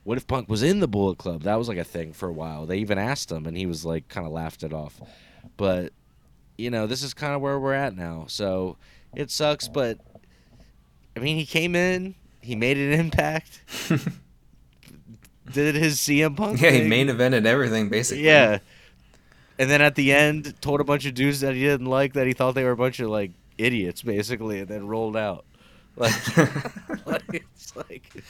what 0.05 0.19
if 0.19 0.27
Punk 0.27 0.49
was 0.49 0.63
in 0.63 0.81
the 0.81 0.87
Bullet 0.89 1.17
Club? 1.19 1.43
That 1.43 1.57
was 1.57 1.69
like 1.69 1.79
a 1.79 1.85
thing 1.85 2.13
for 2.13 2.29
a 2.29 2.33
while. 2.33 2.67
They 2.67 2.79
even 2.79 2.99
asked 2.99 3.33
him, 3.33 3.47
and 3.47 3.57
he 3.57 3.67
was 3.67 3.85
like, 3.85 4.09
kind 4.09 4.27
of 4.27 4.33
laughed 4.33 4.63
it 4.63 4.73
off. 4.75 5.01
But 5.57 5.93
you 6.59 6.71
know, 6.71 6.87
this 6.87 7.03
is 7.03 7.15
kind 7.15 7.35
of 7.35 7.41
where 7.41 7.59
we're 7.59 7.73
at 7.73 7.97
now. 7.97 8.27
So 8.29 8.77
it 9.17 9.31
sucks, 9.31 9.67
but 9.67 9.99
I 11.17 11.21
mean, 11.21 11.37
he 11.39 11.47
came 11.47 11.75
in, 11.75 12.15
he 12.43 12.55
made 12.55 12.77
an 12.77 12.93
impact, 13.01 13.63
did 15.53 15.75
his 15.75 15.99
CM 15.99 16.37
Punk. 16.37 16.61
Yeah, 16.61 16.71
he 16.71 16.87
main 16.89 17.09
evented 17.09 17.47
everything 17.47 17.89
basically. 17.89 18.25
Yeah. 18.25 18.59
And 19.59 19.71
then 19.71 19.83
at 19.83 19.95
the 19.95 20.13
end, 20.13 20.55
told 20.63 20.81
a 20.81 20.85
bunch 20.85 21.05
of 21.05 21.15
dudes 21.15 21.41
that 21.41 21.55
he 21.55 21.61
didn't 21.61 21.87
like 21.87 22.15
that 22.15 22.27
he 22.27 22.33
thought 22.33 22.55
they 22.55 22.65
were 22.65 22.71
a 22.71 22.77
bunch 22.77 22.99
of 23.01 23.11
like 23.11 23.33
idiots, 23.59 24.03
basically, 24.03 24.61
and 24.61 24.69
then 24.69 24.87
rolled 24.87 25.17
out. 25.17 25.45
Like, 25.97 26.37
like 27.07 27.23
it's 27.33 27.77
like 27.77 28.25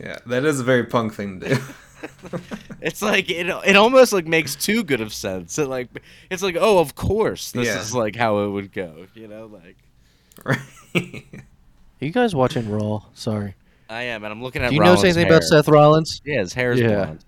Yeah, 0.00 0.18
that 0.26 0.44
is 0.44 0.58
a 0.60 0.64
very 0.64 0.84
punk 0.84 1.14
thing 1.14 1.38
to 1.40 1.54
do. 1.54 1.60
it's 2.80 3.00
like 3.00 3.30
it, 3.30 3.46
it 3.46 3.76
almost 3.76 4.12
like 4.12 4.26
makes 4.26 4.56
too 4.56 4.82
good 4.82 5.00
of 5.00 5.12
sense. 5.14 5.56
It 5.58 5.68
like 5.68 5.88
it's 6.30 6.42
like 6.42 6.56
oh, 6.58 6.78
of 6.80 6.96
course, 6.96 7.52
this 7.52 7.68
Yeah. 7.68 7.80
is 7.80 7.94
like 7.94 8.16
how 8.16 8.40
it 8.40 8.48
would 8.48 8.72
go. 8.72 9.06
You 9.14 9.28
know, 9.28 9.46
like 9.46 9.76
right. 10.44 10.58
Are 10.96 12.04
you 12.04 12.10
guys 12.10 12.34
watching 12.34 12.68
Raw? 12.68 13.02
Sorry. 13.14 13.54
I 13.92 14.02
am, 14.04 14.24
and 14.24 14.32
I'm 14.32 14.42
looking 14.42 14.62
at. 14.62 14.70
Do 14.70 14.74
you 14.74 14.80
know 14.80 14.92
anything 14.92 15.26
hair. 15.26 15.36
about 15.36 15.44
Seth 15.44 15.68
Rollins? 15.68 16.20
Yeah, 16.24 16.40
his 16.40 16.52
hair 16.54 16.72
is 16.72 16.80
Yeah. 16.80 17.04
blonde. 17.04 17.24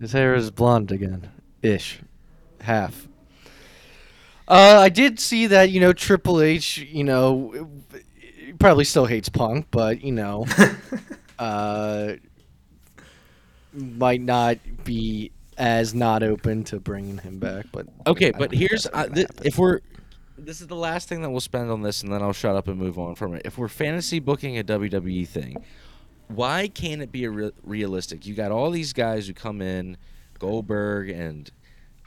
His 0.00 0.12
hair 0.12 0.34
is 0.34 0.50
blonde 0.50 0.92
again, 0.92 1.30
ish, 1.62 2.00
half. 2.60 3.06
Uh, 4.48 4.78
I 4.80 4.88
did 4.88 5.20
see 5.20 5.46
that 5.48 5.70
you 5.70 5.80
know 5.80 5.92
Triple 5.92 6.40
H, 6.40 6.78
you 6.78 7.04
know, 7.04 7.68
probably 8.58 8.84
still 8.84 9.06
hates 9.06 9.28
Punk, 9.28 9.66
but 9.70 10.02
you 10.02 10.12
know, 10.12 10.46
uh, 11.38 12.14
might 13.72 14.20
not 14.20 14.58
be 14.84 15.30
as 15.58 15.94
not 15.94 16.22
open 16.22 16.64
to 16.64 16.80
bringing 16.80 17.18
him 17.18 17.38
back. 17.38 17.66
But 17.70 17.86
Okay, 18.06 18.32
but 18.36 18.52
here's 18.52 18.86
uh, 18.92 19.06
th- 19.08 19.28
if 19.44 19.58
we're 19.58 19.80
this 20.44 20.60
is 20.60 20.66
the 20.66 20.76
last 20.76 21.08
thing 21.08 21.22
that 21.22 21.30
we'll 21.30 21.40
spend 21.40 21.70
on 21.70 21.82
this, 21.82 22.02
and 22.02 22.12
then 22.12 22.22
I'll 22.22 22.32
shut 22.32 22.56
up 22.56 22.68
and 22.68 22.78
move 22.78 22.98
on 22.98 23.14
from 23.14 23.34
it. 23.34 23.42
If 23.44 23.58
we're 23.58 23.68
fantasy 23.68 24.18
booking 24.18 24.58
a 24.58 24.64
WWE 24.64 25.26
thing, 25.26 25.64
why 26.28 26.68
can't 26.68 27.02
it 27.02 27.12
be 27.12 27.24
a 27.24 27.30
re- 27.30 27.52
realistic? 27.62 28.26
You 28.26 28.34
got 28.34 28.50
all 28.50 28.70
these 28.70 28.92
guys 28.92 29.26
who 29.26 29.34
come 29.34 29.60
in, 29.60 29.96
Goldberg 30.38 31.10
and 31.10 31.50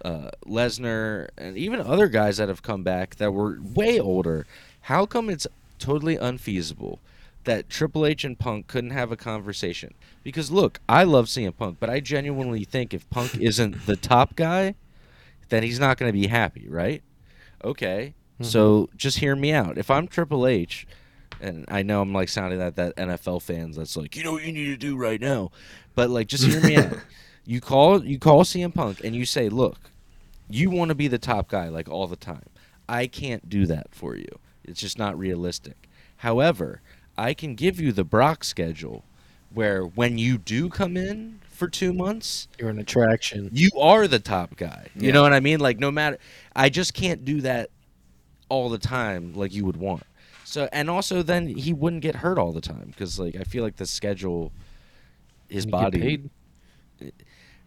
uh, 0.04 0.32
Lesnar, 0.46 1.30
and 1.38 1.58
even 1.58 1.80
other 1.80 2.08
guys 2.08 2.38
that 2.38 2.50
have 2.50 2.62
come 2.62 2.84
back 2.84 3.16
that 3.18 3.32
were 3.32 3.60
way 3.62 4.00
older. 4.00 4.46
How 4.82 5.06
come 5.06 5.30
it's 5.30 5.48
totally 5.80 6.18
unfeasible 6.18 7.00
that 7.46 7.70
Triple 7.70 8.06
H 8.06 8.24
and 8.24 8.38
Punk 8.40 8.68
couldn't 8.68 8.92
have 8.92 9.12
a 9.12 9.18
conversation? 9.18 9.94
Because 10.24 10.52
look, 10.52 10.80
I 10.88 11.04
love 11.04 11.30
seeing 11.30 11.52
Punk, 11.52 11.78
but 11.80 11.90
I 11.90 12.00
genuinely 12.00 12.64
think 12.64 12.94
if 12.94 13.10
Punk 13.10 13.38
isn't 13.38 13.86
the 13.86 13.96
top 13.96 14.36
guy, 14.36 14.76
then 15.50 15.64
he's 15.64 15.80
not 15.80 15.98
going 15.98 16.10
to 16.10 16.14
be 16.18 16.28
happy, 16.28 16.68
right? 16.68 17.04
Okay. 17.64 18.14
So 18.44 18.84
mm-hmm. 18.88 18.98
just 18.98 19.20
hear 19.20 19.36
me 19.36 19.54
out. 19.54 19.78
If 19.78 19.90
I'm 19.92 20.08
Triple 20.08 20.46
H 20.48 20.86
and 21.42 21.66
I 21.68 21.84
know 21.84 22.02
I'm 22.02 22.14
like 22.14 22.30
sounding 22.30 22.60
like 22.60 22.76
that 22.76 22.96
NFL 22.96 23.42
fans 23.42 23.76
that's 23.78 23.98
like, 23.98 24.16
you 24.16 24.24
know 24.24 24.34
what 24.34 24.44
you 24.44 24.54
need 24.54 24.66
to 24.68 24.78
do 24.78 24.96
right 24.96 25.20
now, 25.20 25.52
but 25.96 26.10
like 26.10 26.28
just 26.28 26.46
hear 26.46 26.62
me 26.62 26.78
out. 26.78 26.98
You 27.46 27.60
call 27.60 28.06
you 28.06 28.20
call 28.20 28.46
CM 28.46 28.74
Punk 28.74 29.04
and 29.04 29.14
you 29.14 29.26
say, 29.26 29.50
look, 29.50 29.92
you 30.50 30.70
want 30.70 30.90
to 30.90 30.96
be 30.96 31.10
the 31.10 31.18
top 31.18 31.50
guy 31.50 31.68
like 31.68 31.90
all 31.90 32.08
the 32.08 32.16
time. 32.16 32.46
I 32.88 33.06
can't 33.06 33.50
do 33.50 33.66
that 33.66 33.88
for 33.92 34.16
you. 34.16 34.40
It's 34.64 34.80
just 34.80 34.98
not 34.98 35.20
realistic. 35.20 35.90
However, 36.18 36.80
I 37.18 37.34
can 37.34 37.56
give 37.56 37.82
you 37.82 37.92
the 37.92 38.06
Brock 38.06 38.46
schedule 38.46 39.04
where 39.54 39.84
when 39.84 40.18
you 40.18 40.38
do 40.38 40.70
come 40.70 40.96
in 40.96 41.42
for 41.50 41.68
two 41.68 41.92
months, 41.92 42.48
You're 42.58 42.70
an 42.70 42.80
attraction. 42.80 43.50
you 43.52 43.70
are 43.78 44.08
the 44.08 44.20
top 44.20 44.56
guy. 44.56 44.88
You 44.96 45.08
Yeah. 45.08 45.14
know 45.16 45.22
what 45.24 45.34
I 45.34 45.42
mean? 45.42 45.60
Like 45.60 45.80
no 45.80 45.92
matter 45.92 46.18
I 46.56 46.70
just 46.70 46.94
can't 46.94 47.26
do 47.26 47.42
that 47.42 47.70
all 48.54 48.70
the 48.70 48.78
time 48.78 49.34
like 49.34 49.52
you 49.52 49.66
would 49.66 49.78
want. 49.78 50.04
So 50.44 50.70
and 50.72 50.88
also 50.88 51.24
then 51.24 51.48
he 51.48 51.74
wouldn't 51.74 52.04
get 52.04 52.16
hurt 52.16 52.38
all 52.38 52.52
the 52.52 52.62
time 52.62 52.86
because 52.86 53.20
like 53.20 53.36
I 53.36 53.44
feel 53.44 53.64
like 53.64 53.78
the 53.78 53.88
schedule 53.88 54.52
his 55.50 55.66
body 55.66 56.00
paid. 56.00 56.30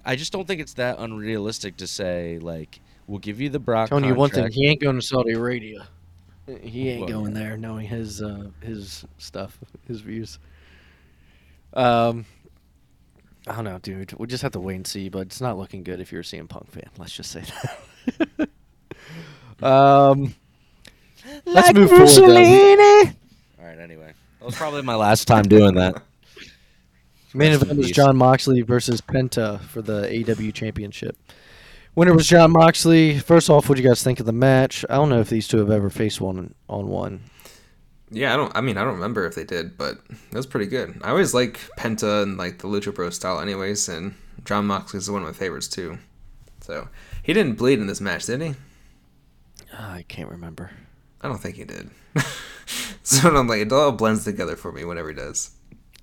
I 0.05 0.15
just 0.15 0.33
don't 0.33 0.47
think 0.47 0.61
it's 0.61 0.75
that 0.75 1.01
unrealistic 1.01 1.77
to 1.79 1.89
say 1.89 2.39
like 2.39 2.81
we'll 3.09 3.19
give 3.19 3.41
you 3.41 3.49
the 3.49 3.59
Brock 3.59 3.89
Telling 3.89 4.05
you 4.05 4.15
one 4.15 4.31
thing, 4.31 4.49
he 4.53 4.69
ain't 4.69 4.81
going 4.81 4.95
to 4.95 5.05
Saudi 5.05 5.33
Arabia. 5.33 5.89
He 6.63 6.91
ain't 6.91 7.01
Well, 7.01 7.23
going 7.23 7.35
there, 7.35 7.57
knowing 7.57 7.89
his 7.89 8.23
uh, 8.23 8.51
his 8.61 9.05
stuff, 9.19 9.59
his 9.89 10.01
views. 10.01 10.39
Um, 11.73 12.25
I 13.49 13.57
don't 13.57 13.65
know, 13.65 13.79
dude. 13.79 14.13
We 14.17 14.29
just 14.29 14.45
have 14.45 14.53
to 14.53 14.61
wait 14.61 14.77
and 14.77 14.87
see, 14.87 15.09
but 15.09 15.23
it's 15.23 15.41
not 15.41 15.59
looking 15.59 15.83
good 15.83 15.99
if 15.99 16.13
you're 16.13 16.21
a 16.21 16.25
CM 16.25 16.49
Punk 16.49 16.71
fan. 16.71 16.89
Let's 16.97 17.13
just 17.13 17.33
say 17.33 17.43
that. 18.39 18.49
um, 19.67 20.37
let's 21.47 21.73
move 21.73 21.89
forward. 21.91 22.09
though. 22.09 23.03
All 23.61 23.67
right, 23.67 23.79
anyway. 23.79 24.13
That 24.39 24.45
was 24.47 24.55
probably 24.55 24.83
my 24.83 24.95
last 24.95 25.27
time 25.27 25.45
doing 25.45 25.75
that. 25.75 26.03
Main 27.35 27.53
event 27.53 27.77
was. 27.77 27.91
Jon 27.91 28.17
Moxley 28.17 28.63
versus 28.63 29.01
Penta 29.01 29.61
for 29.61 29.83
the 29.83 30.03
AEW 30.03 30.55
Championship. 30.55 31.17
Winner 31.95 32.15
was 32.15 32.27
Jon 32.27 32.53
Moxley. 32.53 33.19
First 33.19 33.49
off, 33.51 33.69
what 33.69 33.77
do 33.77 33.83
you 33.83 33.89
guys 33.89 34.03
think 34.03 34.21
of 34.21 34.27
the 34.27 34.33
match? 34.33 34.85
I 34.89 34.95
don't 34.97 35.09
know 35.09 35.21
if 35.21 35.31
these 35.31 35.49
two 35.49 35.59
have 35.59 35.71
ever 35.71 35.91
faced 35.91 36.21
one 36.21 36.55
on 36.69 36.89
one. 36.89 37.21
Yeah, 38.11 38.33
I 38.33 38.37
don't. 38.37 38.55
I 38.55 38.61
mean, 38.61 38.77
I 38.79 38.85
don't 38.85 38.95
remember 38.95 39.27
if 39.27 39.35
they 39.35 39.45
did, 39.45 39.77
but 39.77 39.99
it 40.11 40.37
was 40.37 40.47
pretty 40.47 40.67
good. 40.67 41.01
I 41.03 41.11
always 41.11 41.35
like 41.35 41.59
Penta 41.79 42.23
and 42.23 42.37
like 42.37 42.59
the 42.59 42.69
Lucha 42.69 42.95
Bros 42.95 43.17
style, 43.17 43.41
anyways. 43.41 43.89
And 43.89 44.15
Jon 44.45 44.67
Moxley 44.67 44.99
is 44.99 45.11
one 45.11 45.23
of 45.23 45.29
my 45.29 45.33
favorites 45.35 45.69
too. 45.69 45.99
So 46.61 46.89
he 47.23 47.33
didn't 47.33 47.55
bleed 47.55 47.79
in 47.79 47.87
this 47.87 48.01
match, 48.01 48.27
did 48.27 48.43
he? 48.43 48.55
Ah, 49.73 49.95
I 49.95 50.03
can't 50.03 50.31
remember. 50.31 50.71
I 51.27 51.29
don't 51.29 51.39
think 51.41 51.57
he 51.57 51.65
did. 51.65 51.91
so 53.03 53.37
I'm 53.37 53.49
like, 53.49 53.63
it 53.63 53.73
all 53.73 53.91
blends 53.91 54.23
together 54.23 54.55
for 54.55 54.71
me 54.71 54.85
whenever 54.85 55.09
he 55.09 55.15
does. 55.17 55.51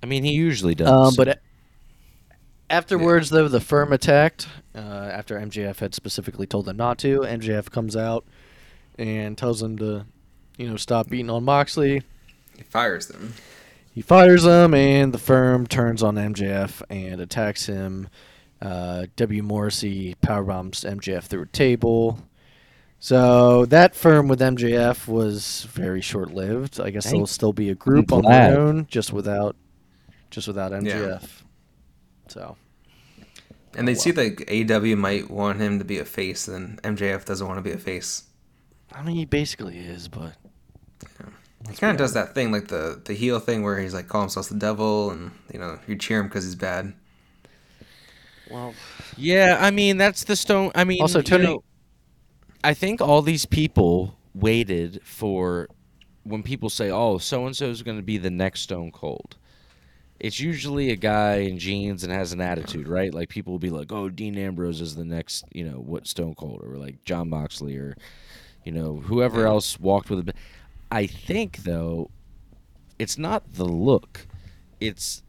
I 0.02 0.06
mean, 0.06 0.22
he 0.22 0.32
usually 0.32 0.74
does. 0.74 0.86
Um, 0.90 1.14
but 1.16 1.28
a- 1.28 1.38
afterwards, 2.68 3.30
though, 3.30 3.48
the 3.48 3.58
firm 3.58 3.90
attacked. 3.94 4.46
Uh, 4.74 4.78
after 4.78 5.40
MJF 5.40 5.78
had 5.78 5.94
specifically 5.94 6.46
told 6.46 6.66
them 6.66 6.76
not 6.76 6.98
to, 6.98 7.20
MJF 7.20 7.70
comes 7.70 7.96
out 7.96 8.26
and 8.98 9.38
tells 9.38 9.60
them 9.60 9.78
to, 9.78 10.04
you 10.58 10.68
know, 10.68 10.76
stop 10.76 11.08
beating 11.08 11.30
on 11.30 11.42
Moxley. 11.42 12.02
He 12.54 12.62
fires 12.64 13.06
them. 13.06 13.32
He 13.94 14.02
fires 14.02 14.42
them, 14.42 14.74
and 14.74 15.14
the 15.14 15.18
firm 15.18 15.66
turns 15.66 16.02
on 16.02 16.16
MJF 16.16 16.82
and 16.90 17.18
attacks 17.22 17.64
him. 17.64 18.08
Uh, 18.60 19.06
W. 19.16 19.42
Morrissey 19.42 20.16
powerbombs 20.22 20.84
MJF 20.84 21.22
through 21.22 21.42
a 21.44 21.46
table. 21.46 22.18
So 23.04 23.66
that 23.66 23.94
firm 23.94 24.28
with 24.28 24.40
MJF 24.40 25.06
was 25.06 25.64
very 25.64 26.00
short-lived. 26.00 26.80
I 26.80 26.88
guess 26.88 27.04
Thank- 27.04 27.16
they'll 27.16 27.26
still 27.26 27.52
be 27.52 27.68
a 27.68 27.74
group 27.74 28.10
on 28.10 28.22
glad. 28.22 28.52
their 28.54 28.58
own, 28.62 28.86
just 28.86 29.12
without, 29.12 29.56
just 30.30 30.46
without 30.48 30.72
MJF. 30.72 31.42
So 32.28 32.56
And 33.76 33.86
they 33.86 33.92
Oh, 33.92 33.94
see 33.96 34.10
that 34.12 34.38
AEW 34.48 34.96
might 34.96 35.30
want 35.30 35.60
him 35.60 35.78
to 35.80 35.84
be 35.84 35.98
a 35.98 36.06
face, 36.06 36.48
and 36.48 36.80
MJF 36.82 37.26
doesn't 37.26 37.46
want 37.46 37.58
to 37.58 37.62
be 37.62 37.72
a 37.72 37.76
face. 37.76 38.22
I 38.90 39.02
mean, 39.02 39.16
he 39.16 39.26
basically 39.26 39.76
is, 39.76 40.08
but 40.08 40.32
He 41.68 41.76
kind 41.76 41.90
of 41.90 41.98
does 41.98 42.14
that 42.14 42.34
thing, 42.34 42.52
like 42.52 42.68
the 42.68 43.02
the 43.04 43.12
heel 43.12 43.38
thing, 43.38 43.62
where 43.62 43.78
he's 43.80 43.92
like, 43.92 44.08
call 44.08 44.22
himself 44.22 44.48
the 44.48 44.54
devil, 44.54 45.10
and 45.10 45.30
you 45.52 45.58
know, 45.58 45.78
you 45.86 45.96
cheer 45.96 46.20
him 46.20 46.28
because 46.28 46.44
he's 46.44 46.54
bad. 46.54 46.94
well, 48.50 48.72
yeah, 49.18 49.58
I 49.60 49.70
mean, 49.72 49.98
that's 49.98 50.24
the 50.24 50.36
stone. 50.36 50.70
I 50.74 50.84
mean, 50.84 51.02
Also, 51.02 51.20
you 51.22 51.38
know, 51.38 51.62
I 52.64 52.72
think 52.72 53.02
all 53.02 53.20
these 53.20 53.44
people 53.44 54.16
waited 54.34 55.02
for 55.04 55.68
when 56.22 56.42
people 56.42 56.70
say, 56.70 56.90
"Oh, 56.90 57.18
so 57.18 57.44
and 57.46 57.54
so 57.54 57.68
is 57.68 57.82
going 57.82 57.98
to 57.98 58.02
be 58.02 58.16
the 58.16 58.30
next 58.30 58.62
Stone 58.62 58.90
Cold." 58.90 59.36
It's 60.18 60.40
usually 60.40 60.90
a 60.90 60.96
guy 60.96 61.40
in 61.40 61.58
jeans 61.58 62.04
and 62.04 62.10
has 62.12 62.32
an 62.32 62.40
attitude, 62.40 62.88
right? 62.88 63.12
Like 63.12 63.28
people 63.28 63.52
will 63.52 63.58
be 63.58 63.68
like, 63.68 63.92
"Oh, 63.92 64.08
Dean 64.08 64.38
Ambrose 64.38 64.80
is 64.80 64.96
the 64.96 65.04
next, 65.04 65.44
you 65.52 65.62
know, 65.62 65.76
what 65.76 66.06
Stone 66.06 66.36
Cold," 66.36 66.62
or 66.64 66.78
like 66.78 67.04
Jon 67.04 67.28
Moxley, 67.28 67.76
or 67.76 67.98
you 68.64 68.72
know, 68.72 68.96
whoever 68.96 69.46
else 69.46 69.78
walked 69.78 70.08
with 70.08 70.26
a. 70.26 70.32
I 70.90 71.06
think 71.06 71.64
though, 71.64 72.10
it's 72.98 73.18
not 73.18 73.52
the 73.52 73.66
look; 73.66 74.26
it's 74.80 75.22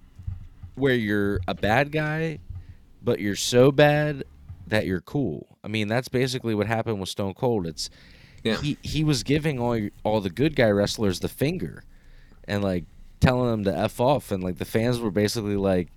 where 0.76 0.96
you're 0.96 1.42
a 1.50 1.54
bad 1.54 1.92
guy, 1.92 2.40
but 3.04 3.20
you're 3.20 3.36
so 3.36 3.74
bad 3.74 4.24
that 4.68 4.86
you're 4.86 5.02
cool. 5.02 5.55
I 5.66 5.68
mean, 5.68 5.88
that's 5.88 6.08
basically 6.08 6.54
what 6.56 6.68
happened 6.68 7.00
with 7.00 7.10
Stone 7.10 7.34
Cold. 7.34 7.66
It's 7.66 7.90
Yeah. 8.44 8.58
he 8.62 8.78
he 8.84 9.04
was 9.04 9.24
giving 9.24 9.60
all 9.60 9.80
all 10.04 10.22
the 10.22 10.30
good 10.30 10.56
guy 10.56 10.70
wrestlers 10.70 11.20
the 11.20 11.28
finger, 11.28 11.84
and 12.48 12.64
like 12.64 12.86
telling 13.20 13.50
them 13.50 13.64
to 13.64 13.76
f 13.78 14.00
off, 14.00 14.32
and 14.32 14.44
like 14.44 14.60
the 14.60 14.66
fans 14.66 15.00
were 15.00 15.10
basically 15.12 15.58
like, 15.58 15.88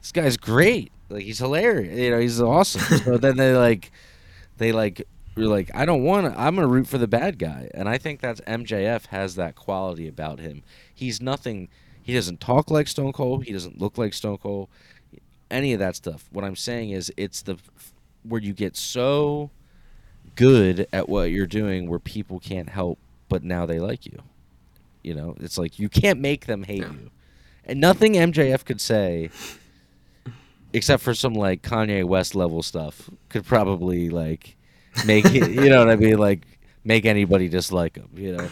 "This 0.00 0.12
guy's 0.12 0.36
great. 0.36 0.92
Like 1.08 1.24
he's 1.24 1.38
hilarious. 1.40 1.98
You 1.98 2.10
know, 2.12 2.20
he's 2.20 2.40
awesome." 2.40 2.98
so 3.04 3.18
then 3.18 3.36
they 3.36 3.54
like 3.54 3.90
they 4.58 4.70
like 4.72 5.02
were 5.36 5.44
like, 5.46 5.70
"I 5.74 5.84
don't 5.84 6.04
want 6.04 6.32
to. 6.32 6.40
I'm 6.40 6.54
gonna 6.54 6.68
root 6.68 6.86
for 6.86 6.98
the 6.98 7.08
bad 7.08 7.38
guy," 7.38 7.68
and 7.74 7.88
I 7.88 7.98
think 7.98 8.20
that's 8.20 8.40
MJF 8.42 9.06
has 9.06 9.34
that 9.34 9.56
quality 9.56 10.06
about 10.06 10.38
him. 10.38 10.62
He's 10.94 11.20
nothing. 11.20 11.68
He 12.00 12.14
doesn't 12.14 12.40
talk 12.40 12.70
like 12.70 12.86
Stone 12.86 13.12
Cold. 13.14 13.44
He 13.44 13.52
doesn't 13.52 13.80
look 13.80 13.98
like 13.98 14.14
Stone 14.14 14.38
Cold. 14.38 14.68
Any 15.50 15.72
of 15.72 15.80
that 15.80 15.96
stuff. 15.96 16.28
What 16.30 16.44
I'm 16.44 16.54
saying 16.56 16.90
is, 16.90 17.12
it's 17.16 17.42
the 17.42 17.56
where 18.28 18.40
you 18.40 18.52
get 18.52 18.76
so 18.76 19.50
good 20.34 20.86
at 20.92 21.08
what 21.08 21.30
you're 21.30 21.46
doing 21.46 21.88
where 21.88 21.98
people 21.98 22.38
can't 22.38 22.68
help 22.68 22.98
but 23.28 23.42
now 23.42 23.66
they 23.66 23.80
like 23.80 24.06
you. 24.06 24.18
You 25.02 25.14
know, 25.14 25.34
it's 25.40 25.56
like 25.58 25.78
you 25.78 25.88
can't 25.88 26.20
make 26.20 26.46
them 26.46 26.62
hate 26.64 26.82
Yeah. 26.82 26.92
you. 26.92 27.10
And 27.64 27.80
nothing 27.80 28.12
MJF 28.14 28.64
could 28.64 28.80
say 28.80 29.30
except 30.72 31.02
for 31.02 31.14
some 31.14 31.34
like 31.34 31.62
Kanye 31.62 32.04
West 32.04 32.34
level 32.34 32.62
stuff 32.62 33.08
could 33.28 33.44
probably 33.44 34.10
like 34.10 34.56
make 35.06 35.24
it, 35.26 35.50
you 35.50 35.68
know 35.70 35.78
what 35.80 35.90
I 35.90 35.96
mean, 35.96 36.18
like 36.18 36.46
make 36.84 37.04
anybody 37.04 37.48
dislike 37.48 37.96
him, 37.96 38.08
you 38.14 38.36
know. 38.36 38.48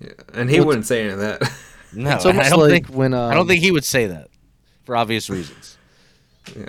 Yeah. 0.00 0.08
And 0.34 0.50
he 0.50 0.58
Well, 0.58 0.68
wouldn't 0.68 0.86
say 0.86 1.02
any 1.02 1.12
of 1.12 1.18
that. 1.20 1.42
No, 1.92 2.16
it's 2.16 2.26
I 2.26 2.32
don't 2.50 2.58
like 2.58 2.70
think 2.70 2.86
when 2.88 3.14
um, 3.14 3.30
I 3.30 3.34
don't 3.34 3.46
think 3.46 3.62
he 3.62 3.70
would 3.70 3.84
say 3.84 4.08
that 4.08 4.28
for 4.84 4.96
obvious 4.96 5.30
reasons. 5.30 5.78
yeah. 6.56 6.66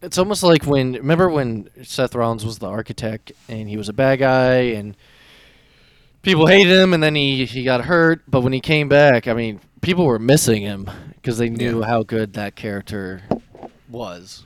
It's 0.00 0.18
almost 0.18 0.42
like 0.42 0.64
when 0.64 0.92
remember 0.92 1.28
when 1.28 1.68
Seth 1.82 2.14
Rollins 2.14 2.44
was 2.44 2.58
the 2.58 2.68
architect 2.68 3.32
and 3.48 3.68
he 3.68 3.76
was 3.76 3.88
a 3.88 3.92
bad 3.92 4.20
guy 4.20 4.54
and 4.76 4.96
people 6.22 6.46
hated 6.46 6.72
him 6.72 6.94
and 6.94 7.02
then 7.02 7.14
he 7.16 7.44
he 7.46 7.64
got 7.64 7.84
hurt, 7.86 8.22
but 8.28 8.42
when 8.42 8.52
he 8.52 8.60
came 8.60 8.88
back, 8.88 9.26
I 9.26 9.34
mean, 9.34 9.60
people 9.80 10.06
were 10.06 10.18
missing 10.20 10.62
him 10.62 10.88
because 11.16 11.38
they 11.38 11.48
knew 11.48 11.80
Yeah. 11.80 11.86
how 11.86 12.02
good 12.04 12.34
that 12.34 12.54
character 12.54 13.22
was. 13.88 14.44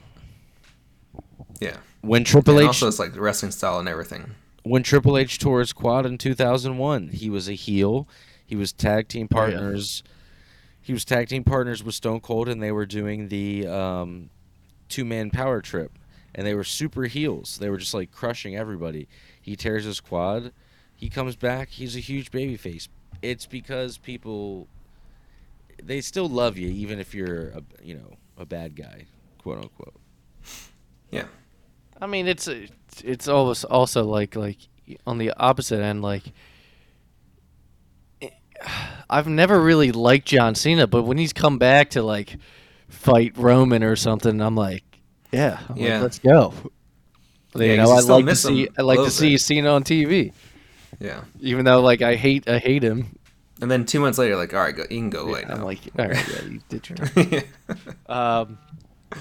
Yeah. 1.60 1.76
When 2.00 2.24
Triple 2.24 2.54
And 2.54 2.62
H 2.64 2.66
also, 2.68 2.88
it's 2.88 2.98
like 2.98 3.12
the 3.12 3.20
wrestling 3.20 3.52
style 3.52 3.78
and 3.78 3.88
everything. 3.88 4.34
when 4.64 4.82
Triple 4.82 5.18
H 5.18 5.38
tore 5.38 5.60
his 5.60 5.72
quad 5.72 6.06
in 6.06 6.16
2001, 6.18 7.08
he 7.08 7.28
was 7.30 7.48
a 7.48 7.52
heel. 7.54 8.08
He 8.46 8.56
was 8.56 8.72
tag 8.72 9.08
team 9.08 9.28
Oh, 9.32 9.34
yeah. 9.36 9.50
partners. 9.52 10.02
He 10.80 10.92
was 10.92 11.04
tag 11.04 11.28
team 11.28 11.44
partners 11.44 11.84
with 11.84 11.94
Stone 11.94 12.20
Cold, 12.20 12.48
and 12.48 12.60
they 12.62 12.72
were 12.72 12.86
doing 12.86 13.28
the 13.28 13.66
um, 13.68 14.30
two 14.92 15.04
man 15.04 15.30
power 15.30 15.60
trip. 15.60 15.92
And 16.34 16.46
they 16.46 16.54
were 16.54 16.64
super 16.64 17.04
heels. 17.04 17.58
They 17.58 17.68
were 17.68 17.76
just 17.76 17.92
like 17.92 18.10
crushing 18.10 18.56
everybody. 18.56 19.06
He 19.40 19.54
tears 19.56 19.84
his 19.84 20.00
quad. 20.00 20.52
He 20.96 21.08
comes 21.10 21.36
back. 21.36 21.68
He's 21.68 21.96
a 21.96 22.00
huge 22.00 22.30
baby 22.30 22.56
face. 22.56 22.88
It's 23.20 23.44
because 23.44 23.98
people 23.98 24.68
they 25.82 26.00
still 26.00 26.28
love 26.28 26.56
you, 26.56 26.68
even 26.68 26.98
if 26.98 27.14
you're 27.14 27.48
a 27.48 27.62
you 27.82 27.94
know 27.94 28.16
a 28.38 28.46
bad 28.46 28.76
guy, 28.76 29.06
quote 29.38 29.58
unquote. 29.58 29.94
Yeah. 31.10 31.26
I 32.00 32.06
mean, 32.06 32.26
it's 32.26 32.48
it's 33.04 33.28
almost 33.28 33.64
also 33.64 34.04
like 34.04 34.34
like 34.36 34.58
on 35.06 35.18
the 35.18 35.32
opposite 35.36 35.80
end, 35.80 36.02
like 36.02 36.24
eh, 38.20 38.30
I've 39.08 39.28
never 39.28 39.60
really 39.60 39.92
liked 39.92 40.26
John 40.26 40.54
Cena, 40.54 40.86
but 40.86 41.02
when 41.02 41.18
he's 41.18 41.32
come 41.32 41.58
back 41.58 41.90
to 41.90 42.02
like 42.02 42.36
fight 42.92 43.32
Roman 43.36 43.82
or 43.82 43.96
something, 43.96 44.40
I'm 44.40 44.54
like, 44.54 44.84
yeah, 45.32 45.58
I'm 45.68 45.74
like, 45.76 45.84
Yeah. 45.84 46.00
let's 46.00 46.18
go. 46.18 46.52
Yeah, 47.54 47.64
you 47.64 47.76
know, 47.78 47.90
I 47.90 48.00
like 48.00 48.26
to 48.26 48.36
see 48.36 48.68
I 48.78 48.82
like 48.82 48.96
to 48.96 49.02
little 49.02 49.10
see 49.10 49.32
bit. 49.34 49.40
Cena 49.40 49.70
on 49.72 49.84
TV. 49.84 50.32
Yeah. 51.00 51.22
Even 51.40 51.64
though 51.64 51.80
like 51.82 52.00
I 52.02 52.14
hate 52.14 52.48
I 52.48 52.58
hate 52.58 52.82
him. 52.82 53.16
And 53.60 53.70
then 53.70 53.84
two 53.84 54.00
months 54.00 54.18
later, 54.18 54.36
like, 54.36 54.52
all 54.54 54.60
right, 54.60 54.74
go, 54.74 54.82
you 54.82 54.88
can 54.98 55.10
go 55.10 55.26
away 55.28 55.42
I'm 55.44 55.58
now. 55.58 55.64
like, 55.64 55.78
all 55.98 56.06
right, 56.08 56.28
yeah, 56.28 56.42
you 56.50 56.60
did 56.68 56.88
your. 56.88 57.42
Um, 58.06 58.58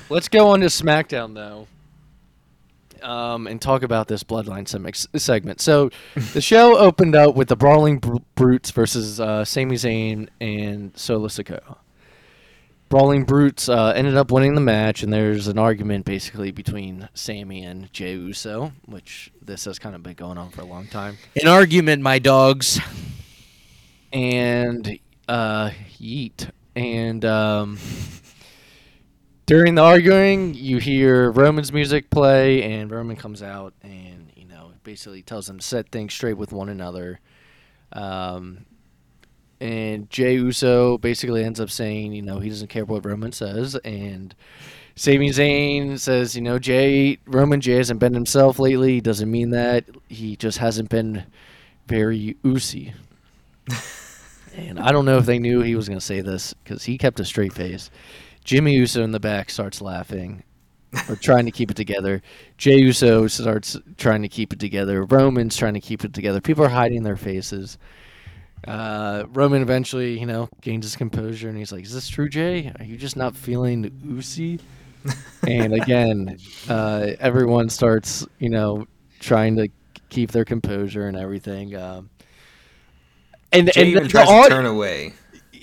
let's 0.10 0.28
go 0.30 0.50
on 0.50 0.62
to 0.62 0.66
SmackDown 0.68 1.36
though, 1.36 1.68
um, 3.08 3.48
and 3.48 3.62
talk 3.62 3.84
about 3.84 4.08
this 4.08 4.24
Bloodline 4.24 4.68
segment. 5.20 5.62
So, 5.62 5.90
the 6.34 6.42
show 6.42 6.78
opened 6.78 7.16
up 7.16 7.36
with 7.36 7.50
the 7.50 7.56
Brawling 7.56 8.00
Br- 8.00 8.18
Brutes 8.36 8.72
versus 8.72 9.20
uh, 9.20 9.44
Sami 9.46 9.76
Zayn 9.76 10.30
and 10.40 10.96
Solo 10.98 11.28
Sikoa. 11.28 11.78
Brawling 12.92 13.24
Brutes 13.24 13.70
uh, 13.70 13.94
ended 13.96 14.18
up 14.18 14.32
winning 14.32 14.54
the 14.54 14.60
match, 14.60 15.02
and 15.02 15.14
there's 15.14 15.48
an 15.48 15.58
argument 15.58 16.04
basically 16.04 16.52
between 16.52 17.08
Sami 17.14 17.64
and 17.64 17.92
Jey 17.94 18.16
Uso, 18.16 18.74
which 18.86 19.32
this 19.42 19.64
has 19.64 19.80
kind 19.80 19.96
of 19.96 20.04
been 20.04 20.16
going 20.16 20.38
on 20.38 20.50
for 20.50 20.60
a 20.60 20.66
long 20.66 20.88
time. 20.88 21.18
An 21.42 21.48
argument, 21.48 22.02
my 22.02 22.20
dogs. 22.20 22.82
and 24.12 25.00
uh, 25.30 25.72
yeet. 26.02 26.52
And 26.76 27.24
um, 27.24 27.80
during 29.46 29.76
the 29.76 29.84
arguing, 29.84 30.54
you 30.54 30.80
hear 30.80 31.32
Roman's 31.32 31.72
music 31.72 32.10
play, 32.10 32.62
and 32.62 32.92
Roman 32.92 33.16
comes 33.16 33.42
out 33.42 33.74
and 33.82 34.34
you 34.36 34.44
know 34.44 34.74
basically 34.84 35.22
tells 35.22 35.48
them 35.48 35.60
to 35.60 35.66
set 35.66 35.88
things 35.94 36.14
straight 36.14 36.36
with 36.36 36.52
one 36.52 36.68
another. 36.68 37.22
Um, 37.94 38.66
and 39.62 40.10
Jey 40.10 40.34
Uso 40.34 40.98
basically 40.98 41.44
ends 41.44 41.60
up 41.60 41.70
saying, 41.70 42.14
you 42.14 42.24
know, 42.24 42.40
he 42.40 42.50
doesn't 42.50 42.70
care 42.70 42.84
what 42.84 43.06
Roman 43.06 43.32
says, 43.32 43.76
and 43.76 44.34
Sami 44.96 45.30
Zayn 45.30 46.00
says, 46.00 46.36
you 46.36 46.42
know, 46.42 46.58
Jey 46.58 47.20
Roman 47.26 47.62
Jey 47.62 47.76
hasn't 47.76 48.00
been 48.00 48.14
himself 48.14 48.60
lately. 48.60 48.94
He 48.94 49.02
doesn't 49.02 49.30
mean 49.30 49.52
that. 49.52 49.86
He 50.10 50.36
just 50.36 50.58
hasn't 50.58 50.90
been 50.90 51.26
very 51.88 52.38
ucey. 52.44 52.94
and 54.56 54.80
I 54.80 54.92
don't 54.92 55.06
know 55.06 55.18
if 55.18 55.26
they 55.28 55.40
knew 55.40 55.62
he 55.62 55.76
was 55.76 55.88
going 55.88 56.00
to 56.00 56.06
say 56.06 56.22
this 56.22 56.54
because 56.54 56.84
he 56.84 56.98
kept 56.98 57.20
a 57.20 57.26
straight 57.26 57.54
face. 57.54 57.92
Jimmy 58.44 58.74
Uso 58.74 59.04
in 59.04 59.12
the 59.12 59.20
back 59.20 59.52
starts 59.52 59.80
laughing 59.80 60.44
or 61.08 61.16
trying 61.16 61.46
to 61.46 61.52
keep 61.52 61.70
it 61.70 61.78
together. 61.78 62.22
Jey 62.58 62.80
Uso 62.80 63.28
starts 63.28 63.78
trying 63.98 64.24
to 64.24 64.28
keep 64.28 64.54
it 64.54 64.60
together. 64.60 65.04
Roman's 65.04 65.56
trying 65.56 65.76
to 65.76 65.80
keep 65.80 66.04
it 66.04 66.14
together. 66.14 66.42
People 66.42 66.66
are 66.66 66.70
hiding 66.70 67.04
their 67.04 67.16
faces. 67.16 67.78
Uh, 68.68 69.24
Roman 69.34 69.62
eventually, 69.62 70.20
you 70.20 70.26
know, 70.26 70.50
gains 70.62 70.86
his 70.86 70.96
composure 70.96 71.50
and 71.50 71.58
he's 71.58 71.72
like, 71.72 71.84
"Is 71.84 71.94
this 71.94 72.08
true, 72.08 72.30
Jey? 72.30 72.72
Are 72.80 72.86
you 72.86 72.96
just 72.98 73.16
not 73.18 73.36
feeling 73.36 73.90
ucey?" 74.06 74.60
and 75.48 75.74
again, 75.74 76.38
uh, 76.70 77.08
everyone 77.20 77.70
starts, 77.70 78.26
you 78.40 78.50
know, 78.50 78.86
trying 79.20 79.56
to 79.56 79.68
keep 80.10 80.32
their 80.32 80.46
composure 80.46 81.08
and 81.08 81.18
everything. 81.18 81.76
Um, 81.76 82.10
and 83.52 83.72
Jey 83.74 83.82
and 83.82 83.90
even 83.90 84.04
the, 84.04 84.10
tries 84.10 84.28
au- 84.30 84.44
to 84.44 84.50
turn 84.50 84.66
away. 84.68 85.14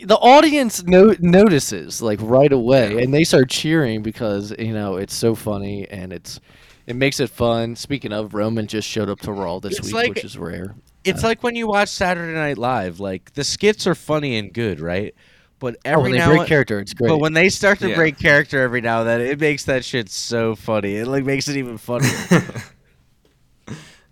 the 0.05 0.17
audience 0.17 0.83
no- 0.85 1.15
notices 1.21 2.03
like 2.03 2.19
right 2.21 2.53
away, 2.53 3.01
and 3.03 3.15
they 3.15 3.23
start 3.23 3.49
cheering 3.49 4.03
because 4.03 4.53
you 4.59 4.73
know 4.73 4.97
it's 4.97 5.15
so 5.15 5.37
funny 5.37 5.87
and 5.89 6.13
it's 6.13 6.41
it 6.89 6.97
makes 6.97 7.21
it 7.21 7.31
fun. 7.31 7.77
Speaking 7.77 8.13
of, 8.13 8.35
Roman 8.35 8.67
just 8.67 8.89
showed 8.89 9.09
up 9.09 9.21
to 9.21 9.31
Raw 9.33 9.61
this 9.61 9.79
It's 9.79 9.87
week, 9.87 9.95
like- 9.95 10.09
which 10.17 10.25
is 10.25 10.37
rare. 10.37 10.75
It's 11.09 11.23
like 11.25 11.43
when 11.43 11.57
you 11.57 11.67
watch 11.67 11.89
Saturday 11.89 12.35
Night 12.35 12.59
Live. 12.59 13.01
Like 13.01 13.33
the 13.35 13.45
skits 13.45 13.87
are 13.87 13.95
funny 13.95 14.37
and 14.39 14.53
good, 14.53 14.81
right? 14.81 15.15
But 15.61 15.75
Oh, 15.77 15.79
every 15.91 16.03
when 16.03 16.13
they 16.13 16.19
now 16.19 16.29
break 16.37 16.47
character, 16.49 16.79
it's 16.79 16.95
great. 16.95 17.09
but 17.09 17.19
when 17.19 17.33
they 17.33 17.49
start 17.49 17.81
to 17.81 17.89
Yeah. 17.89 17.97
break 17.97 18.19
character 18.19 18.63
every 18.63 18.81
now 18.81 19.01
and 19.01 19.09
then, 19.09 19.21
it 19.21 19.41
makes 19.41 19.65
that 19.65 19.85
shit 19.85 20.09
so 20.09 20.55
funny. 20.55 20.95
It 20.97 21.07
like 21.09 21.25
makes 21.25 21.49
it 21.49 21.57
even 21.57 21.79
funnier. 21.79 22.11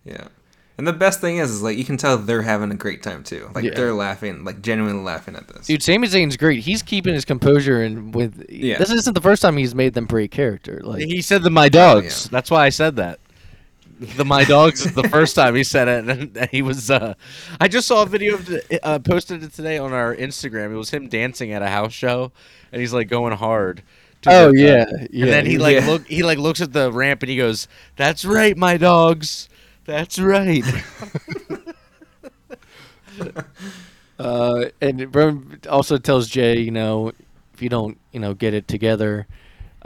yeah. 0.05 0.29
And 0.79 0.87
the 0.87 0.93
best 0.93 1.23
thing 1.23 1.39
is, 1.39 1.51
is 1.51 1.63
like 1.63 1.79
you 1.79 1.85
can 1.85 1.97
tell 1.97 2.19
they're 2.19 2.43
having 2.43 2.71
a 2.71 2.75
great 2.75 3.03
time 3.03 3.23
too. 3.25 3.51
Like 3.55 3.65
Yeah. 3.65 3.75
they're 3.75 3.95
laughing, 3.95 4.45
like 4.45 4.61
genuinely 4.61 5.03
laughing 5.03 5.35
at 5.35 5.49
this. 5.49 5.67
Dude, 5.69 5.83
Sami 5.83 6.07
Zayn's 6.07 6.37
great. 6.37 6.61
He's 6.61 6.83
keeping 6.83 7.15
his 7.15 7.25
composure, 7.25 7.83
and 7.83 8.15
with 8.15 8.45
Yeah. 8.51 8.77
this 8.79 8.91
isn't 8.91 9.15
the 9.15 9.23
first 9.23 9.41
time 9.41 9.57
he's 9.57 9.75
made 9.75 9.95
them 9.95 10.05
break 10.05 10.33
character. 10.33 10.81
Like, 10.85 11.05
he 11.07 11.23
said 11.23 11.43
the 11.43 11.51
my 11.51 11.71
dogs. 11.71 12.25
yeah. 12.27 12.29
That's 12.33 12.51
why 12.51 12.67
I 12.67 12.69
said 12.69 12.97
that. 12.97 13.21
The 13.99 14.25
my 14.25 14.45
dogs 14.45 14.93
the 14.95 15.05
first 15.09 15.35
time 15.35 15.55
he 15.55 15.65
said 15.65 15.89
it, 15.89 16.09
and 16.09 16.49
he 16.51 16.61
was. 16.63 16.91
uh 16.91 17.15
I 17.61 17.69
just 17.69 17.89
saw 17.89 18.03
a 18.03 18.07
video 18.07 18.35
of 18.35 18.45
the, 18.47 18.81
uh, 18.85 18.99
posted 18.99 19.43
it 19.43 19.53
today 19.55 19.79
on 19.79 19.93
our 19.95 20.15
Instagram. 20.15 20.73
It 20.73 20.77
was 20.77 20.91
him 20.91 21.09
dancing 21.09 21.53
at 21.53 21.63
a 21.63 21.69
house 21.69 21.93
show, 21.95 22.31
and 22.73 22.81
he's 22.81 22.93
like 22.93 23.09
going 23.09 23.33
hard. 23.35 23.83
to 24.23 24.31
oh 24.31 24.53
the- 24.53 24.59
yeah, 24.61 24.85
yeah. 25.11 25.25
and 25.25 25.33
then 25.33 25.47
he 25.47 25.57
like 25.59 25.77
Yeah. 25.77 25.87
look 25.87 26.07
he 26.07 26.23
like 26.23 26.37
looks 26.39 26.61
at 26.61 26.73
the 26.75 26.93
ramp 26.93 27.23
and 27.23 27.31
he 27.31 27.37
goes, 27.39 27.69
"That's 27.97 28.25
right, 28.25 28.57
my 28.57 28.77
dogs. 28.77 29.49
That's 29.87 30.19
right." 30.19 30.65
Uh, 34.19 34.67
and 34.81 35.15
also 35.67 35.99
tells 35.99 36.29
Jey, 36.29 36.59
you 36.59 36.71
know, 36.71 37.13
if 37.53 37.61
you 37.61 37.69
don't, 37.69 37.99
you 38.13 38.21
know, 38.21 38.33
get 38.33 38.55
it 38.55 38.67
together, 38.67 39.27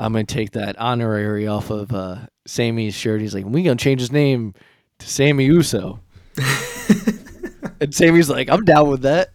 I'm 0.01 0.15
gonna 0.15 0.25
take 0.25 0.53
that 0.53 0.79
honorary 0.79 1.47
off 1.47 1.69
of 1.69 1.93
uh, 1.93 2.21
Sami's 2.47 2.95
shirt. 2.95 3.21
He's 3.21 3.35
like, 3.35 3.45
we 3.45 3.63
gonna 3.63 3.77
change 3.77 4.01
his 4.01 4.11
name 4.11 4.55
to 4.99 5.07
Sammy 5.07 5.45
Uso. 5.45 6.01
and 7.81 7.95
Sami's 7.95 8.31
like, 8.31 8.49
I'm 8.49 8.65
down 8.65 8.89
with 8.89 9.03
that. 9.03 9.33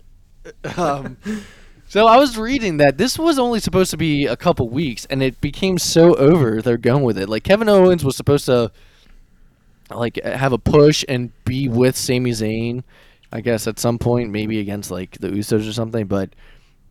Um, 0.75 1.17
so 1.87 2.07
I 2.07 2.17
was 2.17 2.35
reading 2.35 2.77
that 2.77 2.97
this 2.97 3.19
was 3.19 3.37
only 3.37 3.59
supposed 3.59 3.91
to 3.91 3.97
be 3.97 4.25
a 4.25 4.35
couple 4.35 4.67
weeks, 4.67 5.05
and 5.05 5.21
it 5.21 5.39
became 5.39 5.77
so 5.77 6.15
over. 6.15 6.63
They're 6.63 6.77
going 6.77 7.03
with 7.03 7.19
it. 7.19 7.29
Like 7.29 7.43
Kevin 7.43 7.69
Owens 7.69 8.03
was 8.03 8.17
supposed 8.17 8.47
to 8.47 8.71
like 9.91 10.19
have 10.23 10.51
a 10.51 10.57
push 10.57 11.05
and 11.07 11.31
be 11.45 11.69
with 11.69 11.95
Sami 11.95 12.31
Zayn, 12.31 12.83
I 13.31 13.41
guess 13.41 13.67
at 13.67 13.77
some 13.77 13.99
point, 13.99 14.31
maybe 14.31 14.59
against 14.59 14.89
like 14.89 15.19
the 15.19 15.27
Usos 15.29 15.69
or 15.69 15.73
something. 15.73 16.07
But 16.07 16.31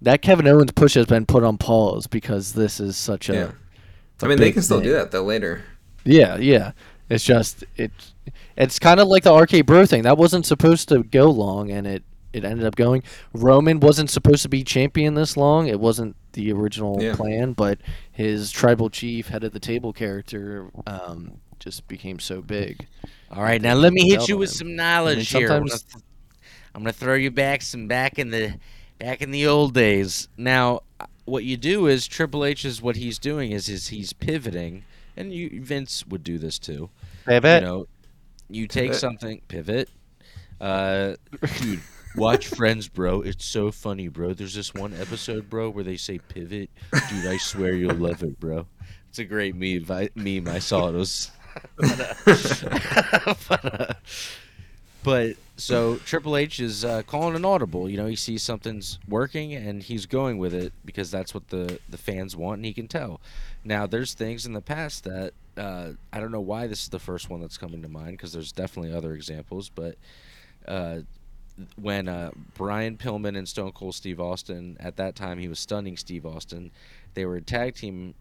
that 0.00 0.22
Kevin 0.22 0.46
Owens 0.46 0.70
push 0.70 0.94
has 0.94 1.06
been 1.06 1.26
put 1.26 1.42
on 1.42 1.58
pause 1.58 2.06
because 2.06 2.52
this 2.52 2.78
is 2.78 2.96
such 2.96 3.28
a. 3.28 3.34
Yeah. 3.34 3.50
A 4.24 4.26
I 4.26 4.28
mean, 4.28 4.38
they 4.38 4.52
can 4.52 4.62
still 4.62 4.78
thing. 4.78 4.84
do 4.88 4.92
that 4.94 5.10
though 5.10 5.22
later. 5.24 5.62
Yeah, 6.04 6.36
yeah. 6.36 6.72
It's 7.10 7.24
just 7.24 7.64
it's 7.76 8.14
it's 8.56 8.78
kind 8.78 9.00
of 9.00 9.08
like 9.08 9.22
the 9.24 9.34
RK 9.34 9.66
Bro 9.66 9.86
thing. 9.86 10.02
That 10.02 10.16
wasn't 10.18 10.46
supposed 10.46 10.88
to 10.88 11.02
go 11.02 11.30
long, 11.30 11.70
and 11.70 11.86
it 11.86 12.02
it 12.32 12.44
ended 12.44 12.66
up 12.66 12.74
going. 12.76 13.02
Roman 13.32 13.78
wasn't 13.80 14.10
supposed 14.10 14.42
to 14.42 14.48
be 14.48 14.64
champion 14.64 15.14
this 15.14 15.36
long. 15.36 15.68
It 15.68 15.78
wasn't 15.78 16.16
the 16.32 16.50
original 16.52 17.00
Yeah. 17.00 17.14
plan, 17.14 17.52
but 17.52 17.78
his 18.10 18.50
tribal 18.50 18.90
chief, 18.90 19.28
head 19.28 19.44
of 19.44 19.52
the 19.52 19.60
table 19.60 19.92
character, 19.92 20.68
um, 20.86 21.38
just 21.60 21.86
became 21.86 22.18
so 22.18 22.40
big. 22.42 22.86
All 23.30 23.42
right, 23.42 23.62
now 23.62 23.74
let 23.74 23.92
me 23.92 24.08
hit 24.08 24.28
you 24.28 24.36
with 24.36 24.50
them. 24.50 24.56
some 24.68 24.76
knowledge 24.76 25.30
here. 25.30 25.52
I'm 25.52 25.66
gonna, 25.66 25.80
I'm 26.74 26.82
gonna 26.82 26.92
throw 26.92 27.14
you 27.14 27.30
back 27.30 27.62
some 27.62 27.86
back 27.86 28.18
in 28.18 28.30
the 28.30 28.54
back 28.98 29.22
in 29.22 29.30
the 29.30 29.46
old 29.46 29.72
days. 29.74 30.26
Now, 30.36 30.80
what 31.24 31.44
you 31.44 31.56
do 31.56 31.86
is 31.86 32.06
Triple 32.06 32.44
H 32.44 32.64
is 32.64 32.82
what 32.82 32.96
he's 32.96 33.18
doing 33.18 33.52
is 33.52 33.68
is 33.68 33.88
he's 33.88 34.12
pivoting, 34.12 34.84
and 35.16 35.32
you 35.32 35.60
Vince 35.62 36.06
would 36.06 36.22
do 36.24 36.38
this 36.38 36.58
too. 36.58 36.90
You 37.60 37.66
know, 37.66 37.86
you 38.48 38.66
take 38.66 38.88
Pivot. 38.88 39.00
something 39.00 39.40
pivot. 39.48 39.88
Uh, 40.60 41.14
dude, 41.60 41.80
watch 42.16 42.46
Friends, 42.56 42.88
bro. 42.88 43.22
It's 43.22 43.44
so 43.44 43.70
funny, 43.70 44.08
bro. 44.08 44.34
There's 44.34 44.54
this 44.54 44.74
one 44.74 44.92
episode, 44.94 45.48
bro, 45.50 45.70
where 45.70 45.84
they 45.84 45.96
say 45.96 46.18
pivot. 46.18 46.70
Dude, 47.10 47.26
I 47.26 47.38
swear 47.38 47.74
you'll 47.74 47.94
love 47.96 48.22
it, 48.22 48.38
bro. 48.38 48.66
It's 49.08 49.18
a 49.18 49.24
great 49.24 49.54
meme. 49.54 49.86
I, 49.90 50.10
meme. 50.14 50.48
I 50.48 50.58
saw 50.58 50.88
it. 50.88 50.94
It 50.94 50.98
was. 50.98 51.30
but, 53.48 53.64
uh, 53.64 53.94
but 55.02 55.36
so 55.56 55.96
Triple 55.98 56.36
H 56.36 56.60
is 56.60 56.84
uh, 56.84 57.02
calling 57.06 57.36
an 57.36 57.44
audible. 57.44 57.88
You 57.88 57.96
know, 57.96 58.06
he 58.06 58.16
sees 58.16 58.42
something's 58.42 58.98
working 59.08 59.54
and 59.54 59.82
he's 59.82 60.06
going 60.06 60.38
with 60.38 60.52
it 60.52 60.72
because 60.84 61.10
that's 61.10 61.32
what 61.32 61.48
the 61.48 61.78
the 61.88 61.98
fans 61.98 62.36
want, 62.36 62.58
and 62.58 62.64
he 62.64 62.72
can 62.72 62.88
tell. 62.88 63.20
Now, 63.64 63.86
there's 63.86 64.14
things 64.14 64.46
in 64.46 64.52
the 64.52 64.60
past 64.60 65.04
that 65.04 65.32
uh, 65.56 65.90
I 66.12 66.20
don't 66.20 66.32
know 66.32 66.40
why 66.40 66.66
this 66.66 66.82
is 66.82 66.88
the 66.88 66.98
first 66.98 67.30
one 67.30 67.40
that's 67.40 67.56
coming 67.56 67.82
to 67.82 67.88
mind 67.88 68.12
because 68.12 68.32
there's 68.32 68.52
definitely 68.52 68.92
other 68.92 69.14
examples, 69.14 69.68
but. 69.68 69.96
Uh, 70.66 71.00
when 71.76 72.08
uh, 72.08 72.32
Brian 72.54 72.96
Pillman 72.96 73.38
and 73.38 73.48
Stone 73.48 73.70
Cold 73.72 73.94
Steve 73.94 74.20
Austin, 74.20 74.76
at 74.80 74.96
that 74.96 75.14
time 75.14 75.38
he 75.38 75.46
was 75.46 75.60
stunning 75.60 75.96
Steve 75.96 76.26
Austin, 76.26 76.72
they 77.14 77.24
were 77.26 77.36
a 77.36 77.40
tag 77.40 77.76
team 77.76 78.14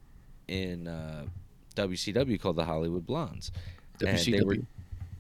in 0.48 0.88
uh, 0.88 1.26
WCW 1.76 2.40
called 2.40 2.56
the 2.56 2.66
Hollywood 2.66 3.08
Blondes. 3.08 3.52
And 4.06 4.20
they 4.20 4.42
were, 4.42 4.56
WCW. 4.56 4.66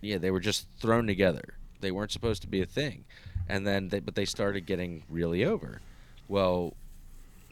yeah, 0.02 0.18
they 0.18 0.32
were 0.32 0.40
just 0.40 0.68
thrown 0.80 1.08
together. 1.08 1.56
They 1.84 1.92
weren't 1.92 2.12
supposed 2.12 2.42
to 2.42 2.48
be 2.48 2.62
a 2.62 2.66
thing, 2.66 3.06
and 3.48 3.68
then 3.68 3.90
they, 3.90 4.00
but 4.00 4.16
they 4.16 4.26
started 4.26 4.66
getting 4.66 5.04
really 5.10 5.46
over. 5.46 5.82
Well, 6.28 6.74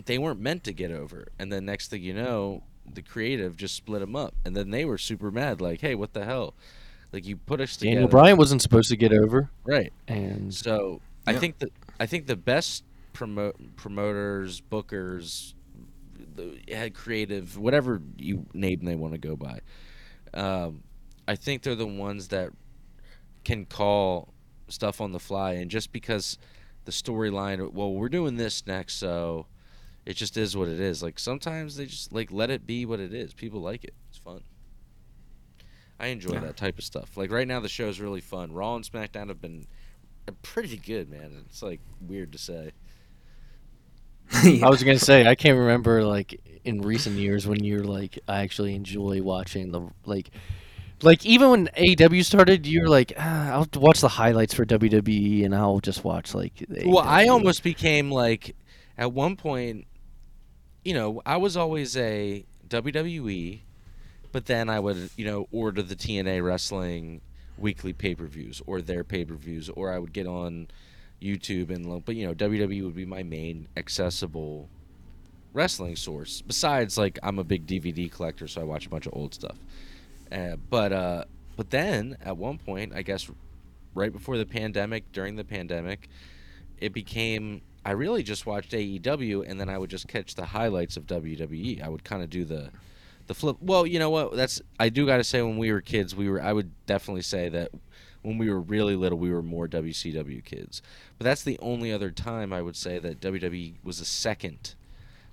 they 0.06 0.18
weren't 0.18 0.40
meant 0.40 0.64
to 0.64 0.74
get 0.74 0.90
over, 0.92 1.28
and 1.38 1.52
then 1.52 1.66
next 1.66 1.90
thing 1.90 2.02
you 2.02 2.14
know, 2.14 2.64
the 2.92 3.04
creative 3.04 3.56
just 3.56 3.76
split 3.76 4.00
them 4.02 4.16
up, 4.16 4.34
and 4.44 4.56
then 4.56 4.72
they 4.72 4.86
were 4.86 4.98
super 4.98 5.30
mad, 5.30 5.62
like, 5.62 5.82
"Hey, 5.82 5.94
what 5.94 6.14
the 6.14 6.26
hell? 6.26 6.56
Like 7.14 7.28
you 7.28 7.36
put 7.38 7.62
us 7.62 7.76
together, 7.78 7.96
Daniel 7.96 8.10
Bryan 8.10 8.38
wasn't 8.38 8.62
supposed 8.62 8.90
to 8.90 8.98
get 8.98 9.14
over, 9.14 9.50
right?" 9.66 9.94
and 10.08 10.54
So 10.54 11.02
I 11.28 11.34
think 11.34 11.60
that 11.60 11.72
I 12.00 12.06
think 12.08 12.26
the 12.26 12.36
best 12.36 12.84
promo- 13.14 13.54
promoters, 13.76 14.62
bookers, 14.62 15.54
the 16.36 16.58
head 16.74 16.94
creative, 16.94 17.58
whatever 17.58 18.02
you 18.18 18.46
name 18.54 18.80
they 18.84 18.96
want 18.96 19.14
to 19.14 19.20
go 19.20 19.36
by, 19.36 19.60
um, 20.34 20.84
I 21.28 21.36
think 21.36 21.62
they're 21.64 21.76
the 21.76 21.86
ones 21.86 22.30
that 22.30 22.52
can 23.44 23.66
call 23.66 24.34
stuff 24.68 25.02
on 25.02 25.12
the 25.12 25.20
fly, 25.20 25.54
and 25.54 25.70
just 25.70 25.92
because 25.92 26.38
the 26.86 26.92
storyline, 26.92 27.72
well, 27.74 27.94
we're 27.94 28.10
doing 28.10 28.38
this 28.38 28.66
next, 28.66 28.96
so 28.96 29.46
it 30.06 30.14
just 30.14 30.38
is 30.38 30.56
what 30.58 30.68
it 30.68 30.80
is. 30.80 31.04
Like 31.04 31.20
sometimes 31.20 31.76
they 31.76 31.86
just 31.86 32.12
like 32.12 32.32
let 32.32 32.50
it 32.50 32.66
be 32.66 32.86
what 32.86 33.00
it 33.00 33.14
is. 33.14 33.34
People 33.34 33.62
like 33.62 33.84
it. 33.84 33.94
It's 34.10 34.18
fun. 34.18 34.42
I 36.00 36.08
enjoy 36.08 36.34
Yeah. 36.34 36.40
that 36.40 36.58
type 36.58 36.80
of 36.80 36.84
stuff. 36.84 37.16
Like 37.16 37.32
right 37.32 37.48
now, 37.48 37.60
the 37.60 37.70
show 37.70 37.88
is 37.88 38.02
really 38.02 38.22
fun. 38.22 38.52
Raw 38.52 38.76
and 38.76 38.84
SmackDown 38.84 39.28
have 39.28 39.40
been 39.42 39.68
uh, 40.28 40.32
pretty 40.42 40.78
good, 40.78 41.10
man. 41.10 41.44
It's 41.48 41.62
like 41.62 41.80
weird 42.00 42.32
to 42.32 42.38
say. 42.40 42.72
I 44.64 44.70
was 44.70 44.84
gonna 44.84 44.98
say 44.98 45.28
I 45.28 45.36
can't 45.36 45.58
remember 45.58 46.04
like 46.04 46.40
in 46.64 46.82
recent 46.82 47.18
years 47.18 47.46
when 47.46 47.64
you're 47.64 47.84
like 47.84 48.18
I 48.28 48.42
actually 48.42 48.76
enjoy 48.76 49.22
watching 49.22 49.72
the 49.72 49.90
like 50.06 50.30
like 51.04 51.26
even 51.26 51.50
when 51.50 51.68
AEW 51.78 52.24
started 52.24 52.66
you're 52.68 52.88
like 52.88 53.14
ah, 53.18 53.52
I'll 53.52 53.68
watch 53.76 54.02
the 54.02 54.08
highlights 54.08 54.54
for 54.54 54.66
WWE 54.66 55.46
and 55.46 55.56
I'll 55.56 55.80
just 55.80 56.04
watch 56.04 56.34
like 56.34 56.66
Well, 56.86 57.04
I 57.06 57.28
almost 57.28 57.64
became 57.64 58.12
like 58.12 58.56
at 58.98 59.12
one 59.12 59.36
point, 59.36 59.88
you 60.84 60.94
know, 60.94 61.22
I 61.26 61.38
was 61.38 61.58
always 61.58 61.98
a 61.98 62.46
WWE, 62.68 63.60
but 64.32 64.46
then 64.46 64.70
I 64.70 64.80
would, 64.80 65.10
you 65.16 65.26
know, 65.26 65.48
order 65.52 65.82
the 65.82 65.96
TNA 65.96 66.44
wrestling 66.44 67.22
weekly 67.58 67.94
pay-per-views 67.94 68.62
or 68.66 68.82
their 68.82 69.04
pay-per-views 69.04 69.70
or 69.70 69.92
I 69.92 70.00
would 70.00 70.14
get 70.14 70.28
on 70.28 70.68
YouTube 71.22 71.70
and 71.70 71.88
look, 71.88 72.06
but 72.06 72.16
you 72.16 72.26
know, 72.26 72.34
WWE 72.34 72.84
would 72.84 72.96
be 72.96 73.06
my 73.06 73.24
main 73.24 73.68
accessible 73.78 74.70
wrestling 75.54 75.96
source. 75.96 76.42
Besides 76.42 76.98
like 76.98 77.20
I'm 77.24 77.40
a 77.40 77.44
big 77.44 77.68
DVD 77.68 78.12
collector, 78.12 78.48
so 78.48 78.62
I 78.62 78.64
watch 78.64 78.86
a 78.86 78.90
bunch 78.90 79.06
of 79.06 79.14
old 79.16 79.34
stuff. 79.34 79.58
Uh, 80.32 80.56
but 80.70 80.94
uh 80.94 81.26
but 81.58 81.70
then 81.70 82.18
at 82.22 82.38
one 82.38 82.58
point, 82.58 82.94
I 82.96 83.02
guess 83.02 83.30
right 83.94 84.12
before 84.12 84.38
the 84.38 84.46
pandemic, 84.46 85.12
during 85.12 85.36
the 85.36 85.44
pandemic, 85.44 86.10
it 86.78 86.94
became 86.94 87.62
I 87.86 87.92
really 87.92 88.24
just 88.24 88.46
watched 88.46 88.72
AEW 88.72 89.44
and 89.48 89.60
then 89.60 89.70
I 89.70 89.78
would 89.78 89.90
just 89.90 90.08
catch 90.08 90.36
the 90.36 90.46
highlights 90.46 90.98
of 90.98 91.08
WWE. 91.08 91.84
I 91.84 91.90
would 91.90 92.04
kind 92.04 92.24
of 92.24 92.30
do 92.30 92.46
the 92.46 92.70
the 93.28 93.34
flip. 93.34 93.58
Well, 93.60 93.86
you 93.88 94.00
know 94.00 94.10
what? 94.10 94.36
That's 94.36 94.62
I 94.80 94.90
do 94.90 95.06
got 95.06 95.18
to 95.18 95.24
say 95.24 95.42
when 95.42 95.58
we 95.58 95.72
were 95.72 95.82
kids, 95.82 96.16
we 96.16 96.30
were 96.30 96.42
I 96.42 96.54
would 96.54 96.72
definitely 96.86 97.24
say 97.24 97.50
that 97.50 97.72
when 98.22 98.38
we 98.38 98.50
were 98.50 98.60
really 98.60 98.96
little, 98.96 99.18
we 99.18 99.32
were 99.32 99.42
more 99.42 99.68
WCW 99.68 100.44
kids. 100.44 100.82
But 101.18 101.26
that's 101.26 101.44
the 101.44 101.58
only 101.60 101.92
other 101.92 102.12
time 102.12 102.54
I 102.54 102.62
would 102.62 102.76
say 102.76 103.00
that 103.00 103.20
WWE 103.20 103.76
was 103.84 104.00
a 104.00 104.06
second 104.06 104.76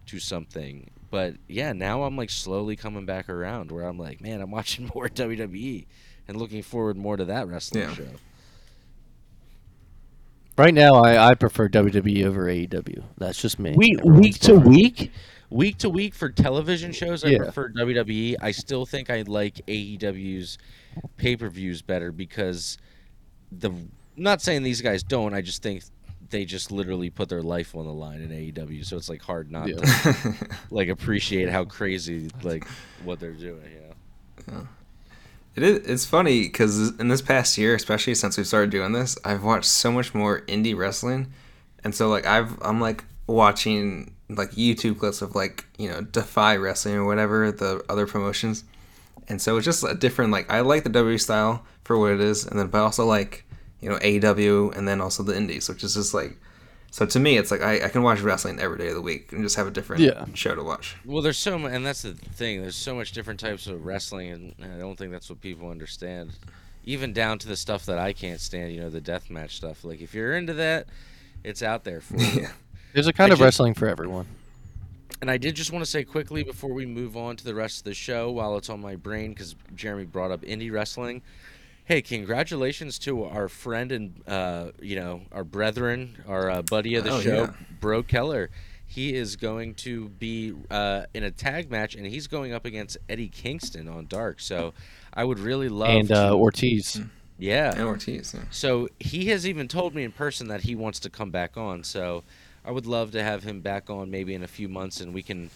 to 0.07 0.19
something. 0.19 0.91
But 1.11 1.35
yeah, 1.49 1.73
now 1.73 2.03
I'm 2.03 2.17
like 2.17 2.31
slowly 2.31 2.77
coming 2.77 3.07
back 3.07 3.29
around 3.29 3.73
where 3.73 3.85
I'm 3.87 3.99
like, 3.99 4.21
man, 4.21 4.41
I'm 4.41 4.51
watching 4.51 4.91
more 4.95 5.09
WWE 5.09 5.87
and 6.29 6.37
looking 6.37 6.63
forward 6.63 6.97
more 6.97 7.17
to 7.17 7.25
that 7.27 7.49
wrestling 7.49 7.85
Yeah. 7.85 7.95
show. 7.95 8.09
right 10.57 10.75
now 10.75 10.95
I, 10.97 11.31
I 11.31 11.35
prefer 11.35 11.69
WWE 11.69 12.25
over 12.27 12.47
AEW 12.47 13.03
that's 13.17 13.41
just 13.41 13.59
me 13.59 13.73
week 13.77 13.99
Everyone's 13.99 14.21
week 14.21 14.35
to 14.41 14.47
different. 14.49 14.67
week 14.69 15.13
week 15.51 15.79
to 15.79 15.89
week 15.89 16.15
for 16.15 16.29
television 16.29 16.93
shows 16.93 17.25
i 17.25 17.29
Yeah. 17.29 17.39
prefer 17.39 17.71
wwe 17.71 18.35
i 18.41 18.51
still 18.51 18.85
think 18.85 19.09
i 19.09 19.23
like 19.23 19.61
aew's 19.67 20.59
pay-per-views 21.17 21.81
better 21.83 22.13
because 22.13 22.77
the 23.51 23.71
not 24.17 24.43
saying 24.43 24.63
these 24.63 24.83
guys 24.83 25.03
don't 25.03 25.33
i 25.33 25.41
just 25.41 25.63
think 25.63 25.85
they 26.31 26.45
just 26.45 26.71
literally 26.71 27.11
put 27.11 27.29
their 27.29 27.43
life 27.43 27.75
on 27.75 27.85
the 27.87 27.93
line 27.93 28.21
in 28.21 28.31
aew 28.31 28.85
so 28.85 28.97
it's 28.97 29.09
like 29.09 29.23
hard 29.23 29.51
not 29.51 29.69
Yeah. 29.69 29.77
to 29.77 30.35
like 30.71 30.89
appreciate 30.97 31.49
how 31.49 31.65
crazy 31.65 32.31
like 32.43 32.67
what 33.05 33.19
they're 33.21 33.33
doing 33.33 33.63
you 34.47 34.53
know 34.53 34.69
It 35.57 35.63
is. 35.63 35.77
It's 35.89 36.05
funny 36.05 36.43
because 36.43 36.99
in 37.01 37.09
this 37.09 37.21
past 37.23 37.59
year, 37.59 37.75
especially 37.75 38.15
since 38.15 38.39
we 38.39 38.45
started 38.45 38.71
doing 38.71 38.93
this, 38.93 39.19
I've 39.25 39.43
watched 39.43 39.65
so 39.67 39.91
much 39.91 40.15
more 40.15 40.43
indie 40.43 40.77
wrestling, 40.77 41.33
and 41.83 41.93
so 41.95 42.09
like 42.09 42.27
I've 42.27 42.57
I'm 42.63 42.81
like 42.81 43.05
watching 43.27 44.15
like 44.29 44.53
YouTube 44.53 45.01
clips 45.01 45.21
of 45.21 45.35
like 45.35 45.65
you 45.79 45.89
know 45.89 46.01
Defy 46.03 46.55
Wrestling 46.57 46.95
or 46.95 47.05
whatever 47.07 47.51
the 47.51 47.83
other 47.89 48.07
promotions, 48.07 48.63
and 49.27 49.43
so 49.43 49.57
it's 49.57 49.65
just 49.65 49.83
a 49.83 49.95
different 49.95 50.31
like 50.31 50.49
I 50.49 50.61
like 50.61 50.85
the 50.85 50.91
W 50.91 51.19
style 51.19 51.65
for 51.83 51.99
what 51.99 52.13
it 52.13 52.21
is, 52.21 52.47
and 52.47 52.57
then 52.59 52.69
but 52.69 52.79
I 52.79 52.83
also 52.83 53.05
like 53.05 53.45
you 53.81 53.89
know 53.89 53.97
AEW 53.99 54.77
and 54.77 54.87
then 54.89 55.01
also 55.01 55.23
the 55.23 55.37
indies, 55.37 55.69
which 55.69 55.83
is 55.85 55.95
just 55.95 56.15
like 56.15 56.37
so 56.91 57.05
to 57.07 57.19
me 57.21 57.37
it's 57.37 57.51
like 57.51 57.61
I, 57.63 57.85
I 57.85 57.89
can 57.89 58.03
watch 58.03 58.21
wrestling 58.21 58.59
every 58.59 58.79
day 58.79 58.89
of 58.89 58.95
the 58.95 59.03
week 59.03 59.33
and 59.33 59.43
just 59.43 59.57
have 59.57 59.67
a 59.67 59.71
different 59.71 60.03
Yeah. 60.03 60.25
show 60.35 60.55
to 60.55 60.63
watch. 60.63 60.97
Well, 61.05 61.23
there's 61.23 61.37
so 61.39 61.59
much, 61.59 61.73
and 61.73 61.85
that's 61.85 62.03
the 62.03 62.15
thing. 62.15 62.63
There's 62.63 62.77
so 62.77 62.95
much 62.95 63.13
different 63.13 63.39
types 63.41 63.67
of 63.67 63.85
wrestling, 63.85 64.55
and 64.59 64.75
I 64.75 64.79
don't 64.79 64.97
think 64.97 65.13
that's 65.13 65.29
what 65.29 65.41
people 65.41 65.71
understand. 65.71 66.33
Even 66.85 67.13
down 67.13 67.39
to 67.41 67.49
the 67.49 67.57
stuff 67.57 67.85
that 67.87 67.99
I 67.99 68.15
can't 68.15 68.41
stand, 68.41 68.73
you 68.73 68.81
know, 68.81 68.89
the 68.89 69.01
deathmatch 69.03 69.51
stuff. 69.51 69.85
Like, 69.85 70.01
if 70.01 70.15
you're 70.15 70.35
into 70.39 70.55
that, 70.55 70.87
it's 71.45 71.63
out 71.63 71.85
there 71.85 72.01
for 72.01 72.17
you. 72.17 72.25
yeah. 72.43 72.53
there's 72.95 73.07
a 73.07 73.13
kind 73.13 73.31
I 73.31 73.35
of 73.35 73.39
ju- 73.39 73.45
wrestling 73.45 73.75
for 73.75 73.87
everyone 73.87 74.27
And 75.21 75.31
I 75.31 75.37
did 75.37 75.55
just 75.55 75.71
want 75.71 75.85
to 75.85 75.91
say 75.91 76.03
quickly 76.05 76.43
before 76.45 76.73
we 76.73 76.87
move 76.87 77.15
on 77.19 77.37
to 77.37 77.45
the 77.45 77.55
rest 77.55 77.79
of 77.81 77.85
the 77.85 77.93
show, 77.93 78.31
while 78.31 78.57
it's 78.57 78.71
on 78.71 78.81
my 78.81 78.97
brain, 78.97 79.35
because 79.35 79.55
Jeremy 79.75 80.05
brought 80.07 80.31
up 80.31 80.41
indie 80.41 80.73
wrestling. 80.73 81.21
Hey, 81.89 82.03
congratulations 82.03 82.99
to 82.99 83.25
our 83.25 83.49
friend 83.49 83.93
and 83.93 84.23
uh, 84.29 84.73
you 84.79 84.95
know 84.97 85.23
our 85.33 85.43
brethren, 85.43 86.23
our 86.29 86.51
uh, 86.51 86.61
buddy 86.61 86.97
of 86.97 87.05
the 87.05 87.13
Oh, 87.13 87.21
show, 87.23 87.41
yeah. 87.45 87.53
Bro 87.81 88.03
Keller. 88.03 88.51
He 88.87 89.15
is 89.15 89.37
going 89.37 89.75
to 89.77 90.11
be 90.11 90.53
uh, 90.71 91.05
in 91.15 91.23
a 91.23 91.31
tag 91.31 91.71
match, 91.71 91.95
and 91.95 92.05
he's 92.07 92.27
going 92.27 92.53
up 92.53 92.67
against 92.67 92.99
Eddie 93.09 93.29
Kingston 93.31 93.89
on 93.89 94.05
Dark. 94.05 94.41
So 94.41 94.75
I 95.15 95.25
would 95.25 95.39
really 95.39 95.71
love 95.71 95.89
and 95.89 96.13
uh, 96.13 96.29
to, 96.29 96.35
Ortiz 96.35 97.01
yeah. 97.39 97.73
And 97.73 97.85
Ortiz. 97.85 98.35
Yeah. 98.35 98.43
So 98.51 98.91
he 99.01 99.29
has 99.29 99.49
even 99.49 99.67
told 99.67 99.95
me 99.95 100.05
in 100.05 100.13
person 100.13 100.49
that 100.49 100.65
he 100.65 100.75
wants 100.75 101.01
to 101.01 101.09
come 101.09 101.31
back 101.31 101.57
on. 101.57 101.85
So 101.85 102.23
I 102.67 102.71
would 102.71 102.85
love 102.85 103.13
to 103.13 103.23
have 103.23 103.45
him 103.45 103.63
back 103.63 103.89
on 103.89 104.11
maybe 104.11 104.35
in 104.35 104.43
a 104.43 104.49
few 104.49 104.69
months, 104.69 105.01
and 105.01 105.15
we 105.15 105.23
can 105.23 105.49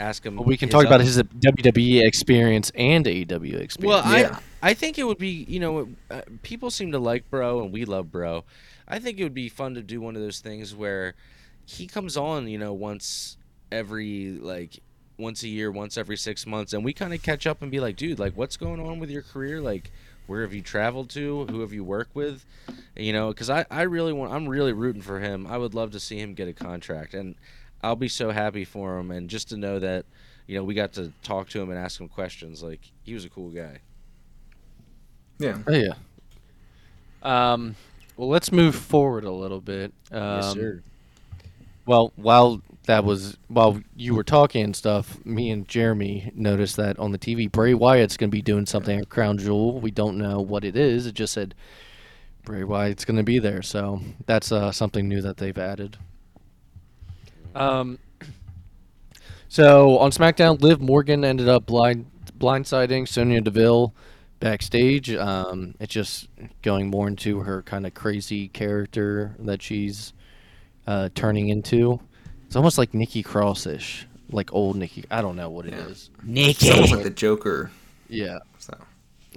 ask 0.00 0.24
him. 0.24 0.36
we 0.36 0.56
can 0.56 0.68
his 0.68 0.72
talk 0.72 0.86
about 0.86 1.00
his 1.00 1.18
WWE 1.18 2.02
experience 2.02 2.72
and 2.74 3.04
AEW 3.04 3.60
experience 3.60 3.78
Well, 4.04 4.18
Yeah. 4.18 4.38
I 4.62 4.70
I 4.70 4.74
think 4.74 4.98
it 4.98 5.04
would 5.04 5.18
be 5.18 5.44
you 5.48 5.60
know 5.60 5.88
uh, 6.10 6.22
people 6.42 6.70
seem 6.70 6.92
to 6.92 6.98
like 6.98 7.28
Bro 7.30 7.62
and 7.62 7.72
we 7.72 7.84
love 7.84 8.10
Bro. 8.10 8.44
I 8.88 8.98
think 8.98 9.18
it 9.18 9.22
would 9.22 9.34
be 9.34 9.48
fun 9.48 9.74
to 9.74 9.82
do 9.82 10.00
one 10.00 10.16
of 10.16 10.22
those 10.22 10.40
things 10.40 10.74
where 10.74 11.14
he 11.64 11.86
comes 11.86 12.16
on 12.16 12.48
you 12.48 12.58
know 12.58 12.72
once 12.72 13.36
every 13.70 14.30
like 14.32 14.80
once 15.18 15.42
a 15.42 15.48
year, 15.48 15.70
once 15.70 15.98
every 15.98 16.16
six 16.16 16.46
months, 16.46 16.72
and 16.72 16.82
we 16.82 16.94
kind 16.94 17.12
of 17.12 17.22
catch 17.22 17.46
up 17.46 17.60
and 17.60 17.70
be 17.70 17.78
like, 17.78 17.96
dude, 17.96 18.18
like 18.18 18.34
what's 18.36 18.56
going 18.56 18.80
on 18.80 18.98
with 18.98 19.10
your 19.10 19.22
career? 19.22 19.60
Like 19.60 19.90
where 20.26 20.42
have 20.42 20.54
you 20.54 20.62
traveled 20.62 21.10
to? 21.10 21.46
Who 21.50 21.60
have 21.60 21.72
you 21.72 21.84
worked 21.84 22.14
with? 22.14 22.44
You 22.96 23.12
know, 23.12 23.28
because 23.28 23.50
I 23.50 23.64
I 23.70 23.82
really 23.82 24.12
want 24.12 24.32
I'm 24.32 24.48
really 24.48 24.72
rooting 24.72 25.02
for 25.02 25.20
him. 25.20 25.46
I 25.46 25.58
would 25.58 25.74
love 25.74 25.90
to 25.92 26.00
see 26.00 26.18
him 26.18 26.34
get 26.34 26.48
a 26.48 26.52
contract 26.52 27.14
and. 27.14 27.34
I'll 27.82 27.96
be 27.96 28.08
so 28.08 28.30
happy 28.30 28.64
for 28.64 28.98
him, 28.98 29.10
and 29.10 29.28
just 29.28 29.48
to 29.50 29.56
know 29.56 29.78
that, 29.78 30.04
you 30.46 30.56
know, 30.56 30.64
we 30.64 30.74
got 30.74 30.92
to 30.94 31.12
talk 31.22 31.48
to 31.50 31.60
him 31.60 31.70
and 31.70 31.78
ask 31.78 32.00
him 32.00 32.08
questions. 32.08 32.62
Like 32.62 32.80
he 33.02 33.14
was 33.14 33.24
a 33.24 33.30
cool 33.30 33.50
guy. 33.50 33.78
Yeah. 35.38 35.58
Oh, 35.66 35.72
yeah. 35.72 35.94
Um, 37.22 37.76
well, 38.16 38.28
let's 38.28 38.52
move 38.52 38.74
forward 38.74 39.24
a 39.24 39.30
little 39.30 39.60
bit. 39.60 39.92
Um, 40.12 40.22
yes, 40.22 40.52
sir. 40.52 40.82
Well, 41.86 42.12
while 42.16 42.62
that 42.84 43.04
was 43.04 43.36
while 43.48 43.80
you 43.96 44.14
were 44.14 44.24
talking 44.24 44.62
and 44.62 44.76
stuff, 44.76 45.24
me 45.24 45.50
and 45.50 45.66
Jeremy 45.66 46.30
noticed 46.34 46.76
that 46.76 46.98
on 46.98 47.12
the 47.12 47.18
TV, 47.18 47.50
Bray 47.50 47.74
Wyatt's 47.74 48.16
going 48.16 48.30
to 48.30 48.36
be 48.36 48.42
doing 48.42 48.66
something 48.66 48.98
at 49.00 49.08
Crown 49.08 49.38
Jewel. 49.38 49.80
We 49.80 49.90
don't 49.90 50.18
know 50.18 50.40
what 50.40 50.64
it 50.64 50.76
is. 50.76 51.06
It 51.06 51.14
just 51.14 51.32
said 51.32 51.54
Bray 52.44 52.64
Wyatt's 52.64 53.04
going 53.04 53.16
to 53.16 53.22
be 53.22 53.38
there, 53.38 53.62
so 53.62 54.00
that's 54.26 54.52
uh, 54.52 54.72
something 54.72 55.08
new 55.08 55.22
that 55.22 55.38
they've 55.38 55.56
added. 55.56 55.96
Um. 57.54 57.98
So 59.48 59.98
on 59.98 60.10
SmackDown, 60.12 60.60
Liv 60.62 60.80
Morgan 60.80 61.24
ended 61.24 61.48
up 61.48 61.66
blind 61.66 62.06
blindsiding 62.38 63.06
Sonya 63.06 63.40
Deville 63.40 63.94
backstage. 64.40 65.12
Um, 65.14 65.74
it's 65.78 65.92
just 65.92 66.28
going 66.62 66.88
more 66.88 67.06
into 67.06 67.40
her 67.40 67.62
kind 67.62 67.86
of 67.86 67.94
crazy 67.94 68.48
character 68.48 69.36
that 69.40 69.62
she's 69.62 70.12
uh, 70.86 71.10
turning 71.14 71.50
into. 71.50 72.00
It's 72.46 72.56
almost 72.56 72.78
like 72.78 72.94
Nikki 72.94 73.22
Cross-ish, 73.22 74.08
like 74.30 74.52
old 74.52 74.76
Nikki. 74.76 75.04
I 75.10 75.22
don't 75.22 75.36
know 75.36 75.50
what 75.50 75.66
it 75.66 75.74
is. 75.74 76.10
Yeah. 76.26 76.46
It's 76.48 76.68
almost 76.68 76.92
like 76.92 77.04
the 77.04 77.10
Joker. 77.10 77.70
Yeah. 78.08 78.38
So. 78.58 78.76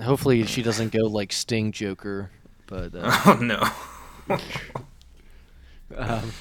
Hopefully 0.01 0.43
she 0.45 0.63
doesn't 0.63 0.91
go 0.91 1.01
like 1.01 1.31
Sting 1.31 1.71
Joker, 1.71 2.31
but 2.65 2.95
uh, 2.95 3.11
Oh 3.25 3.37
no. 3.39 3.61
um, 5.95 6.31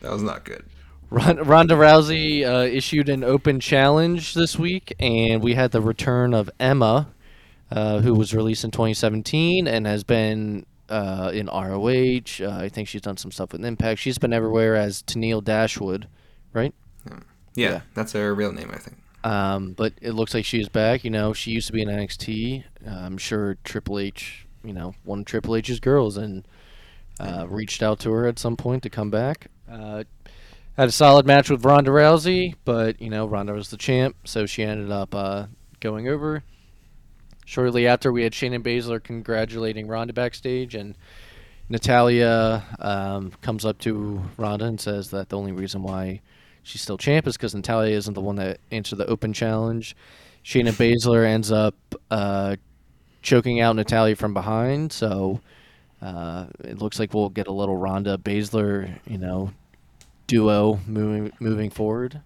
That 0.00 0.10
was 0.10 0.22
not 0.22 0.44
good. 0.44 0.64
Ron- 1.10 1.38
Ronda 1.38 1.74
Rousey 1.74 2.44
uh, 2.44 2.66
issued 2.66 3.08
an 3.08 3.22
open 3.22 3.60
challenge 3.60 4.34
this 4.34 4.58
week, 4.58 4.94
and 4.98 5.42
we 5.42 5.54
had 5.54 5.70
the 5.70 5.80
return 5.80 6.34
of 6.34 6.50
Emma, 6.58 7.08
uh, 7.70 8.00
who 8.00 8.14
was 8.14 8.34
released 8.34 8.64
in 8.64 8.70
2017 8.72 9.68
and 9.68 9.86
has 9.86 10.02
been 10.04 10.66
uh, 10.88 11.30
in 11.32 11.46
ROH. 11.46 12.40
Uh, 12.44 12.58
I 12.60 12.68
think 12.68 12.88
she's 12.88 13.00
done 13.02 13.16
some 13.16 13.30
stuff 13.30 13.52
with 13.52 13.64
Impact. 13.64 14.00
She's 14.00 14.18
been 14.18 14.32
everywhere 14.32 14.74
as 14.74 15.02
Tennille 15.02 15.42
Dashwood, 15.44 16.08
right? 16.52 16.74
Yeah, 17.08 17.70
Yeah. 17.70 17.80
that's 17.94 18.12
her 18.12 18.34
real 18.34 18.52
name, 18.52 18.70
I 18.72 18.78
think. 18.78 18.96
Um, 19.24 19.72
but 19.72 19.92
it 20.00 20.12
looks 20.12 20.34
like 20.34 20.44
she 20.44 20.60
is 20.60 20.68
back. 20.68 21.02
You 21.04 21.10
know, 21.10 21.32
she 21.32 21.50
used 21.52 21.66
to 21.68 21.72
be 21.72 21.82
in 21.82 21.88
NXT. 21.88 22.64
Uh, 22.86 22.90
I'm 22.90 23.18
sure 23.18 23.56
Triple 23.64 23.98
H, 23.98 24.46
you 24.64 24.72
know, 24.72 24.94
one 25.04 25.20
of 25.20 25.24
Triple 25.24 25.56
H's 25.56 25.80
girls, 25.80 26.16
and 26.16 26.46
uh, 27.18 27.46
reached 27.48 27.82
out 27.82 27.98
to 28.00 28.10
her 28.12 28.26
at 28.26 28.38
some 28.38 28.56
point 28.56 28.82
to 28.84 28.90
come 28.90 29.10
back. 29.10 29.48
Uh, 29.70 30.04
had 30.76 30.88
a 30.88 30.92
solid 30.92 31.26
match 31.26 31.48
with 31.50 31.64
Ronda 31.64 31.90
Rousey, 31.90 32.54
but 32.64 33.00
you 33.00 33.10
know 33.10 33.26
Ronda 33.26 33.52
was 33.52 33.70
the 33.70 33.76
champ, 33.76 34.16
so 34.24 34.46
she 34.46 34.62
ended 34.62 34.90
up 34.90 35.14
uh, 35.14 35.46
going 35.80 36.08
over. 36.08 36.42
Shortly 37.44 37.86
after, 37.86 38.12
we 38.12 38.24
had 38.24 38.32
Shayna 38.32 38.60
Baszler 38.60 39.02
congratulating 39.02 39.86
Ronda 39.86 40.12
backstage, 40.12 40.74
and 40.74 40.96
Natalya 41.68 42.64
um, 42.78 43.32
comes 43.40 43.64
up 43.64 43.78
to 43.80 44.22
Ronda 44.36 44.66
and 44.66 44.80
says 44.80 45.10
that 45.10 45.28
the 45.28 45.38
only 45.38 45.52
reason 45.52 45.82
why 45.82 46.20
she's 46.62 46.82
still 46.82 46.98
champ 46.98 47.26
is 47.26 47.36
because 47.36 47.54
Natalya 47.54 47.96
isn't 47.96 48.14
the 48.14 48.20
one 48.20 48.36
that 48.36 48.58
answered 48.70 48.96
the 48.96 49.06
open 49.06 49.32
challenge. 49.32 49.96
Shayna 50.44 50.72
Baszler 50.72 51.24
ends 51.24 51.50
up 51.50 51.74
uh, 52.10 52.56
choking 53.22 53.60
out 53.60 53.76
Natalya 53.76 54.16
from 54.16 54.34
behind, 54.34 54.92
so 54.92 55.40
uh, 56.02 56.46
it 56.60 56.78
looks 56.78 56.98
like 56.98 57.14
we'll 57.14 57.30
get 57.30 57.46
a 57.46 57.52
little 57.52 57.76
Ronda 57.76 58.18
Baszler, 58.18 58.98
you 59.06 59.18
know, 59.18 59.52
duo 60.26 60.80
moving 60.86 61.32
moving 61.40 61.70
forward. 61.70 62.20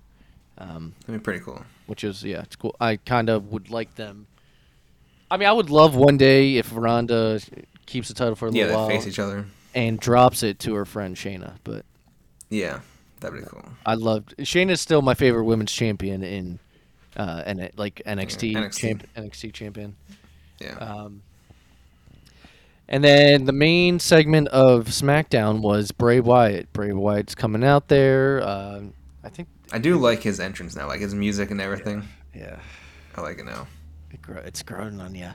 Um, 0.59 0.95
That'd 1.07 1.21
be 1.21 1.25
pretty 1.25 1.41
cool. 1.41 1.63
which 1.87 2.05
is 2.05 2.23
yeah, 2.25 2.43
it's 2.43 2.57
cool. 2.57 2.77
I 2.81 2.97
kind 2.97 3.29
of 3.29 3.51
would 3.53 3.71
like 3.71 3.95
them. 3.97 4.27
I 5.31 5.37
mean, 5.37 5.49
I 5.49 5.53
would 5.53 5.71
love 5.71 5.95
one 5.95 6.17
day 6.17 6.57
if 6.57 6.71
Ronda 6.75 7.41
keeps 7.87 8.09
the 8.09 8.15
title 8.15 8.35
for 8.35 8.49
a 8.49 8.53
Yeah, 8.53 8.65
little 8.67 8.87
they 8.89 8.93
while 8.95 9.01
face 9.01 9.07
each 9.07 9.19
other. 9.19 9.47
and 9.75 9.99
drops 10.01 10.43
it 10.43 10.59
to 10.61 10.75
her 10.75 10.85
friend 10.85 11.15
Shayna. 11.17 11.55
But 11.65 11.85
Yeah, 12.49 12.81
that'd 13.21 13.39
be 13.41 13.47
cool. 13.47 13.65
I 13.87 13.95
loved 13.95 14.37
Shayna's 14.39 14.81
still 14.81 15.03
my 15.03 15.15
favorite 15.15 15.45
women's 15.45 15.73
champion 15.73 16.23
in 16.23 16.59
uh 17.17 17.43
and 17.47 17.71
like 17.77 18.03
NXT, 18.07 18.55
NXT. 18.55 18.77
champ 18.79 19.07
NXT 19.17 19.53
champion. 19.53 19.97
Yeah. 20.61 20.75
Um, 20.77 21.23
and 22.91 23.03
then 23.03 23.45
the 23.47 23.53
main 23.53 23.99
segment 23.99 24.49
of 24.49 24.87
SmackDown 24.87 25.61
was 25.63 25.91
Bray 25.93 26.21
Wyatt. 26.21 26.73
Bray 26.73 26.93
Wyatt's 26.93 27.35
coming 27.35 27.65
out 27.65 27.89
there. 27.89 28.43
Uh, 28.43 28.83
I 29.25 29.29
think 29.31 29.49
I 29.73 29.79
do 29.79 29.97
like 29.97 30.23
his 30.23 30.41
entrance 30.41 30.77
now, 30.77 30.87
like 30.89 31.01
his 31.01 31.15
music 31.15 31.51
and 31.51 31.61
everything. 31.61 32.07
yeah, 32.35 32.59
I 33.17 33.21
like 33.23 33.39
it 33.39 33.47
now. 33.47 33.67
it 34.13 34.21
gro- 34.21 34.43
it's 34.45 34.63
growing 34.63 35.01
on 35.01 35.15
you. 35.15 35.31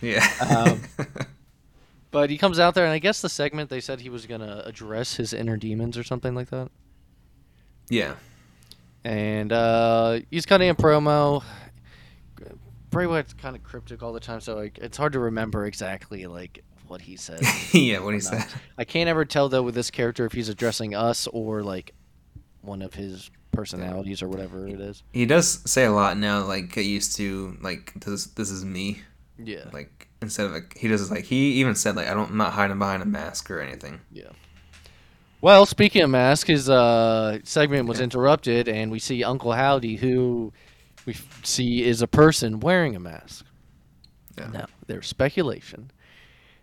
Yeah. 0.00 0.26
Um, 0.48 1.06
But 2.12 2.28
he 2.28 2.38
comes 2.38 2.58
out 2.58 2.74
there, 2.74 2.84
and 2.84 2.92
I 2.92 2.98
guess 2.98 3.20
the 3.20 3.28
segment 3.28 3.70
they 3.70 3.78
said 3.80 4.00
he 4.00 4.08
was 4.08 4.26
gonna 4.26 4.64
address 4.66 5.14
his 5.14 5.32
inner 5.32 5.56
demons 5.56 5.96
or 5.96 6.02
something 6.02 6.34
like 6.34 6.50
that. 6.50 6.68
yeah. 7.88 8.14
And 9.04 9.52
uh, 9.52 10.18
he's 10.30 10.44
cutting 10.44 10.68
a 10.70 10.74
promo. 10.74 11.44
Bray 12.90 13.06
Wyatt's 13.06 13.32
kind 13.32 13.54
of 13.54 13.62
cryptic 13.62 14.02
all 14.02 14.12
the 14.12 14.18
time, 14.18 14.40
so 14.40 14.56
like 14.56 14.76
it's 14.78 14.96
hard 14.96 15.12
to 15.12 15.20
remember 15.20 15.64
exactly 15.66 16.26
like 16.26 16.64
what 16.90 17.00
he 17.02 17.16
said. 17.16 17.40
yeah, 17.72 18.00
what 18.00 18.14
he 18.14 18.20
said. 18.20 18.44
I 18.76 18.84
can't 18.84 19.08
ever 19.08 19.24
tell 19.24 19.48
though 19.48 19.62
with 19.62 19.74
this 19.74 19.90
character 19.90 20.26
if 20.26 20.32
he's 20.32 20.48
addressing 20.48 20.94
us 20.94 21.26
or 21.28 21.62
like 21.62 21.94
one 22.62 22.82
of 22.82 22.94
his 22.94 23.30
personalities 23.52 24.22
or 24.22 24.28
whatever 24.28 24.66
it 24.66 24.80
is. 24.80 25.02
He 25.12 25.24
does 25.24 25.60
say 25.70 25.84
a 25.84 25.92
lot 25.92 26.16
now, 26.16 26.44
like 26.44 26.72
get 26.72 26.84
used 26.84 27.16
to 27.16 27.56
like 27.62 27.92
this. 27.94 28.26
This 28.26 28.50
is 28.50 28.64
me. 28.64 29.02
Yeah. 29.38 29.64
Like 29.72 30.08
instead 30.20 30.46
of 30.46 30.52
like 30.52 30.76
he 30.76 30.88
does 30.88 31.10
like 31.10 31.24
he 31.24 31.52
even 31.52 31.74
said 31.74 31.96
like 31.96 32.08
I 32.08 32.14
don't 32.14 32.30
I'm 32.30 32.36
not 32.36 32.52
hiding 32.52 32.78
behind 32.78 33.02
a 33.02 33.06
mask 33.06 33.50
or 33.50 33.60
anything. 33.60 34.00
Yeah. 34.12 34.30
Well, 35.42 35.64
speaking 35.64 36.02
of 36.02 36.10
mask, 36.10 36.48
his 36.48 36.68
uh, 36.68 37.38
segment 37.44 37.88
was 37.88 37.98
interrupted, 37.98 38.68
and 38.68 38.92
we 38.92 38.98
see 38.98 39.24
Uncle 39.24 39.52
Howdy, 39.52 39.96
who 39.96 40.52
we 41.06 41.16
see 41.44 41.82
is 41.82 42.02
a 42.02 42.06
person 42.06 42.60
wearing 42.60 42.94
a 42.94 43.00
mask. 43.00 43.46
Yeah. 44.36 44.48
Now, 44.52 44.66
there's 44.86 45.06
speculation 45.06 45.90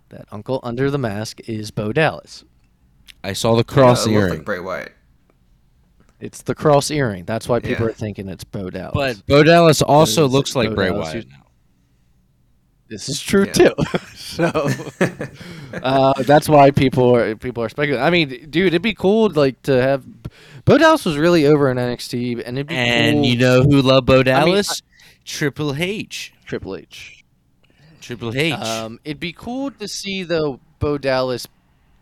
that 0.09 0.27
Uncle 0.31 0.59
under 0.63 0.89
the 0.91 0.97
mask 0.97 1.39
is 1.49 1.71
Bo 1.71 1.91
Dallas. 1.93 2.43
I 3.23 3.33
saw 3.33 3.55
the 3.55 3.63
cross 3.63 4.05
Yeah, 4.07 4.13
it 4.13 4.15
earring, 4.17 4.33
like 4.35 4.45
Bray 4.45 4.59
Wyatt. 4.59 4.93
It's 6.19 6.41
the 6.41 6.55
cross 6.55 6.89
earring. 6.91 7.25
That's 7.25 7.47
why 7.47 7.59
people 7.59 7.85
Yeah. 7.85 7.91
are 7.91 7.93
thinking 7.95 8.27
it's 8.29 8.43
Bo 8.43 8.69
Dallas. 8.69 8.93
but 8.93 9.25
Bo 9.27 9.43
Dallas 9.43 9.81
also 9.81 10.25
Is 10.25 10.31
looks 10.33 10.55
like 10.55 10.69
Bo 10.69 10.75
Bray 10.75 10.87
Dallas 10.89 11.05
Wyatt. 11.13 11.15
used- 11.25 11.27
this 12.89 13.09
is 13.09 13.21
true 13.21 13.45
Yeah. 13.45 13.51
too. 13.51 13.73
so 14.15 14.69
uh, 15.73 16.13
that's 16.23 16.47
why 16.47 16.71
people 16.71 17.15
are 17.15 17.35
people 17.35 17.61
are 17.63 17.69
speculating. 17.69 18.03
I 18.05 18.09
mean, 18.09 18.29
dude, 18.49 18.67
it'd 18.67 18.81
be 18.81 18.93
cool 18.93 19.29
like 19.31 19.61
to 19.63 19.73
have 19.81 20.05
Bo 20.65 20.77
Dallas 20.77 21.03
was 21.05 21.17
really 21.17 21.45
over 21.45 21.69
in 21.69 21.77
NXT, 21.77 22.41
and 22.45 22.57
it'd 22.57 22.67
be 22.67 22.75
And 22.75 23.17
cool. 23.17 23.25
you 23.25 23.37
know 23.37 23.61
who 23.63 23.81
loved 23.81 24.05
Bo 24.07 24.13
I 24.15 24.17
mean, 24.17 24.25
Dallas? 24.25 24.81
Triple 25.25 25.75
H. 25.75 26.33
Triple 26.45 26.75
H. 26.77 27.16
Triple 28.07 28.35
H. 28.37 28.53
Um, 28.53 28.99
it'd 29.03 29.19
be 29.19 29.33
cool 29.33 29.69
to 29.71 29.87
see 29.87 30.23
though 30.23 30.61
Bo 30.79 30.97
Dallas 30.97 31.45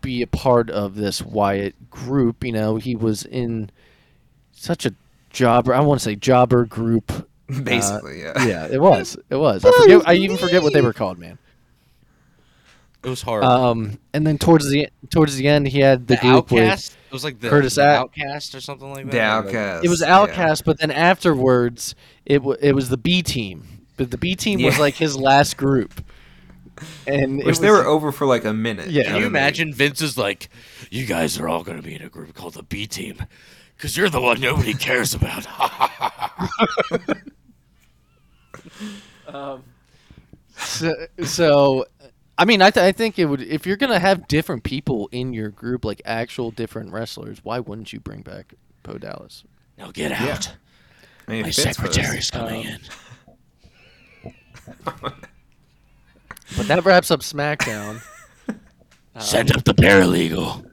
be 0.01 0.21
a 0.21 0.27
part 0.27 0.69
of 0.69 0.93
this 0.95 1.19
Wyatt 1.21 1.89
group. 1.89 2.43
You 2.43 2.51
know, 2.51 2.75
he 2.75 2.95
was 2.95 3.23
in 3.23 3.71
such 4.51 4.85
a 4.85 4.93
jobber. 5.31 5.73
I 5.73 5.79
want 5.79 5.99
to 5.99 6.03
say 6.03 6.15
jobber 6.15 6.65
group. 6.65 7.27
Basically, 7.63 8.21
yeah. 8.21 8.45
Yeah, 8.45 8.67
it 8.71 8.79
was. 8.79 9.17
It 9.29 9.35
was. 9.35 9.65
I 9.65 9.71
forget. 9.71 10.07
I 10.07 10.13
even 10.15 10.37
forget 10.37 10.61
what 10.61 10.73
they 10.73 10.81
were 10.81 10.93
called, 10.93 11.17
man. 11.17 11.39
it 13.03 13.09
was 13.09 13.23
hard. 13.23 13.43
Um, 13.43 13.99
and 14.13 14.25
then 14.27 14.37
towards 14.37 14.69
the 14.69 14.89
towards 15.09 15.35
the 15.37 15.47
end, 15.47 15.67
he 15.67 15.79
had 15.79 16.07
the, 16.07 16.15
the 16.15 16.21
group 16.21 16.51
with 16.51 16.63
Outcast. 16.63 16.97
It 17.07 17.13
was 17.13 17.23
like 17.23 17.39
the, 17.39 17.49
Curtis 17.49 17.75
the 17.75 17.87
Outcast 17.87 18.53
or 18.53 18.61
something 18.61 18.91
like 18.91 19.05
that. 19.05 19.11
The 19.11 19.21
Outcast. 19.21 19.85
it 19.85 19.89
was 19.89 20.01
yeah. 20.01 20.15
Outcast, 20.15 20.65
but 20.65 20.79
then 20.79 20.91
afterwards, 20.91 21.95
it 22.25 22.39
w- 22.39 22.57
it 22.61 22.73
was 22.73 22.89
the 22.89 22.97
B 22.97 23.23
team. 23.23 23.74
But 23.97 24.11
the 24.11 24.17
B 24.17 24.35
team 24.35 24.61
was 24.61 24.77
like 24.79 24.95
his 24.95 25.15
last 25.17 25.55
group, 25.57 26.03
and 27.07 27.39
it 27.39 27.45
Which 27.45 27.45
was, 27.45 27.59
they 27.61 27.71
were 27.71 27.85
over 27.85 28.11
for 28.11 28.25
like 28.25 28.43
a 28.45 28.53
minute. 28.53 28.89
Yeah. 28.89 29.03
Can 29.03 29.15
you 29.15 29.21
then 29.23 29.33
they- 29.33 29.39
imagine 29.39 29.73
Vince 29.73 30.01
is 30.01 30.17
like, 30.17 30.49
you 30.91 31.05
guys 31.05 31.39
are 31.39 31.47
all 31.47 31.63
going 31.63 31.77
to 31.77 31.83
be 31.83 31.95
in 31.95 32.01
a 32.01 32.09
group 32.09 32.33
called 32.33 32.55
the 32.55 32.63
B 32.63 32.87
Team 32.87 33.23
because 33.77 33.95
you're 33.95 34.09
the 34.09 34.19
one 34.21 34.39
nobody 34.41 34.73
cares 34.73 35.13
about. 35.13 35.45
Um, 39.27 39.63
so, 40.57 40.93
so, 41.23 41.85
I 42.37 42.45
mean, 42.45 42.61
I, 42.61 42.69
th- 42.69 42.83
I 42.83 42.91
think 42.91 43.17
it 43.19 43.25
would 43.25 43.41
if 43.41 43.65
you're 43.65 43.75
gonna 43.77 43.99
have 43.99 44.27
different 44.27 44.63
people 44.63 45.09
in 45.11 45.33
your 45.33 45.49
group, 45.49 45.83
like 45.83 46.01
actual 46.05 46.51
different 46.51 46.91
wrestlers. 46.91 47.39
Why 47.43 47.59
wouldn't 47.59 47.91
you 47.91 47.99
bring 47.99 48.21
back 48.21 48.53
Bo 48.83 48.97
Dallas? 48.97 49.43
now 49.77 49.91
get 49.91 50.11
out. 50.13 50.55
I 51.27 51.31
mean, 51.31 51.39
it 51.39 51.43
My 51.43 51.51
fits 51.51 51.75
secretary's 51.77 52.31
coming 52.31 52.61
Um, 52.61 52.73
in. 52.73 52.79
But 56.57 56.67
that 56.67 56.85
wraps 56.85 57.11
up 57.11 57.21
SmackDown. 57.21 58.01
Send 59.19 59.55
up 59.55 59.63
the 59.63 59.73
paralegal. 59.73 60.69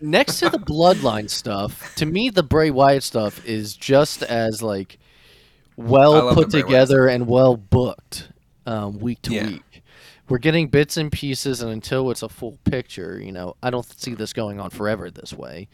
Next 0.00 0.40
to 0.40 0.50
the 0.50 0.58
Bloodline 0.58 1.30
stuff, 1.30 1.94
to 1.96 2.06
me, 2.06 2.28
the 2.28 2.42
Bray 2.42 2.70
Wyatt 2.70 3.04
stuff 3.04 3.44
is 3.46 3.76
just 3.76 4.22
as 4.24 4.60
like 4.62 4.98
well 5.76 6.34
put 6.34 6.50
the 6.50 6.58
Bray 6.58 6.62
Wyatt 6.62 6.66
together 6.66 7.08
and 7.08 7.28
well 7.28 7.56
booked 7.56 8.30
um, 8.66 8.98
week 8.98 9.22
to 9.22 9.32
Yeah. 9.32 9.46
week. 9.46 9.82
We're 10.28 10.38
getting 10.38 10.68
bits 10.68 10.96
and 10.96 11.12
pieces, 11.12 11.60
and 11.60 11.70
until 11.70 12.10
it's 12.10 12.22
a 12.22 12.28
full 12.28 12.58
picture, 12.64 13.20
you 13.20 13.32
know, 13.32 13.54
I 13.62 13.70
don't 13.70 13.84
see 13.84 14.14
this 14.14 14.32
going 14.32 14.58
on 14.60 14.70
forever 14.70 15.10
this 15.10 15.32
way. 15.32 15.68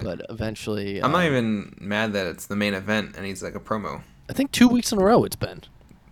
But 0.00 0.22
eventually, 0.30 1.02
I'm 1.02 1.12
not 1.12 1.22
um, 1.22 1.26
even 1.26 1.74
mad 1.80 2.12
that 2.12 2.26
it's 2.26 2.46
the 2.46 2.54
main 2.56 2.72
event 2.74 3.16
and 3.16 3.26
he's 3.26 3.42
like 3.42 3.56
a 3.56 3.60
promo. 3.60 4.02
I 4.30 4.32
think 4.32 4.52
two 4.52 4.68
weeks 4.68 4.92
in 4.92 5.00
a 5.00 5.04
row 5.04 5.24
it's 5.24 5.36
been. 5.36 5.62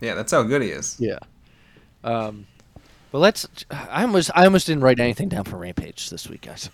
Yeah, 0.00 0.14
that's 0.14 0.32
how 0.32 0.42
good 0.42 0.62
he 0.62 0.68
is. 0.68 0.96
Yeah. 0.98 1.18
Um, 2.04 2.46
but 3.12 3.18
let's. 3.18 3.46
I 3.70 4.02
almost. 4.02 4.30
I 4.34 4.44
almost 4.44 4.66
didn't 4.66 4.82
write 4.82 5.00
anything 5.00 5.28
down 5.28 5.44
for 5.44 5.56
Rampage 5.56 6.10
this 6.10 6.28
week, 6.28 6.42
guys. 6.42 6.70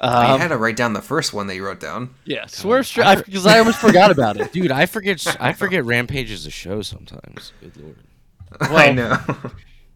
I 0.00 0.32
Um, 0.32 0.40
had 0.40 0.48
to 0.48 0.56
write 0.56 0.76
down 0.76 0.94
the 0.94 1.02
first 1.02 1.34
one 1.34 1.46
that 1.48 1.56
you 1.56 1.64
wrote 1.64 1.80
down. 1.80 2.14
yeah, 2.24 2.46
swerve 2.46 2.86
straight 2.86 3.24
because 3.24 3.44
I, 3.46 3.58
almost 3.58 3.78
forgot 3.80 4.10
about 4.10 4.38
it. 4.40 4.50
Dude, 4.52 4.70
I 4.72 4.86
forget. 4.86 5.24
I 5.38 5.52
forget 5.52 5.84
Rampage 5.84 6.30
is 6.30 6.46
a 6.46 6.50
show 6.50 6.80
sometimes. 6.82 7.52
Good 7.60 7.76
lord. 7.76 7.96
I 8.60 8.92
know. 8.92 9.18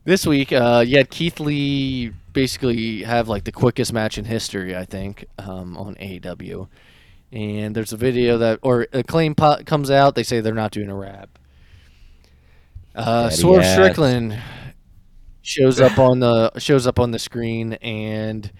This 0.04 0.26
week, 0.26 0.52
uh, 0.52 0.84
you 0.86 0.98
had 0.98 1.08
Keith 1.10 1.40
Lee 1.40 2.12
basically 2.34 3.02
have 3.04 3.28
like 3.28 3.44
the 3.44 3.52
quickest 3.52 3.92
match 3.92 4.18
in 4.18 4.26
history, 4.26 4.76
I 4.76 4.84
think, 4.84 5.24
um, 5.38 5.76
on 5.78 5.94
AEW. 5.94 6.68
And 7.32 7.74
there's 7.74 7.92
a 7.92 7.96
video 7.96 8.36
that, 8.38 8.58
or 8.62 8.86
a 8.92 9.02
claim 9.02 9.34
po- 9.34 9.62
comes 9.64 9.90
out. 9.90 10.14
They 10.14 10.22
say 10.22 10.40
they're 10.40 10.52
not 10.54 10.70
doing 10.72 10.90
a 10.90 10.94
rap. 10.94 11.30
Uh, 12.94 13.28
Swerve 13.30 13.62
ass. 13.62 13.72
Strickland 13.74 14.38
shows 15.42 15.80
up 15.80 15.98
on 15.98 16.20
the 16.20 16.58
shows 16.58 16.86
up 16.86 16.98
on 16.98 17.10
the 17.10 17.18
screen, 17.18 17.74
and 17.74 18.50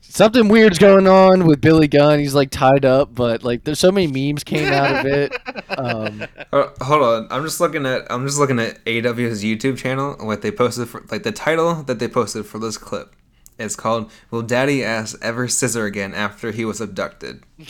something 0.00 0.48
weird's 0.48 0.78
going 0.78 1.06
on 1.06 1.46
with 1.46 1.60
Billy 1.60 1.88
Gunn. 1.88 2.18
He's 2.18 2.34
like 2.34 2.50
tied 2.50 2.84
up, 2.84 3.14
but 3.14 3.42
like 3.42 3.64
there's 3.64 3.78
so 3.78 3.90
many 3.90 4.06
memes 4.06 4.44
came 4.44 4.72
out 4.72 5.04
of 5.04 5.06
it. 5.06 5.32
Um, 5.78 6.24
Uh, 6.52 6.68
hold 6.80 7.02
on, 7.02 7.26
I'm 7.30 7.42
just 7.44 7.60
looking 7.60 7.84
at 7.84 8.06
I'm 8.10 8.24
just 8.26 8.38
looking 8.38 8.58
at 8.58 8.82
AEW's 8.86 9.42
YouTube 9.44 9.76
channel. 9.76 10.14
and 10.18 10.26
What 10.26 10.40
they 10.40 10.50
posted 10.50 10.88
for 10.88 11.04
like 11.10 11.22
the 11.22 11.32
title 11.32 11.82
that 11.82 11.98
they 11.98 12.08
posted 12.08 12.46
for 12.46 12.58
this 12.58 12.78
clip. 12.78 13.14
It's 13.58 13.76
called 13.76 14.10
"Will 14.30 14.40
Daddy 14.42 14.82
Ass 14.84 15.16
Ever 15.20 15.48
Scissor 15.48 15.84
Again 15.84 16.14
After 16.14 16.50
He 16.52 16.64
Was 16.64 16.80
Abducted?" 16.80 17.42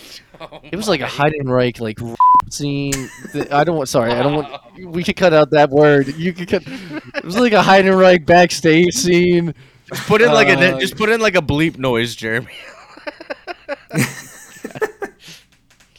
It 0.63 0.77
was 0.77 0.87
like 0.87 1.01
a 1.01 1.07
hide 1.07 1.33
and 1.33 1.51
Reich 1.51 1.81
like 1.81 1.99
scene. 2.53 3.11
that- 3.33 3.53
I 3.53 3.65
don't 3.65 3.77
want. 3.77 3.89
Sorry, 3.89 4.13
I 4.13 4.23
don't 4.23 4.35
want. 4.35 4.53
We 4.79 5.03
could 5.05 5.17
cut 5.17 5.33
out 5.33 5.51
that 5.51 5.71
word. 5.71 6.15
You 6.17 6.33
could 6.33 6.49
cut. 6.49 6.63
It 6.67 7.25
was 7.25 7.39
like 7.39 7.53
a 7.53 7.63
hide 7.63 7.87
and 7.87 7.99
Reich 7.99 8.27
backstage 8.27 8.95
scene. 8.95 9.55
Just 9.93 10.07
put 10.07 10.21
in 10.23 10.33
like 10.33 10.49
a 10.49 10.75
Uh, 10.77 10.81
just 10.81 10.97
put 10.97 11.09
in 11.09 11.21
like 11.21 11.37
a 11.37 11.43
bleep 11.43 11.79
noise, 11.79 12.15
Jeremy. 12.15 12.53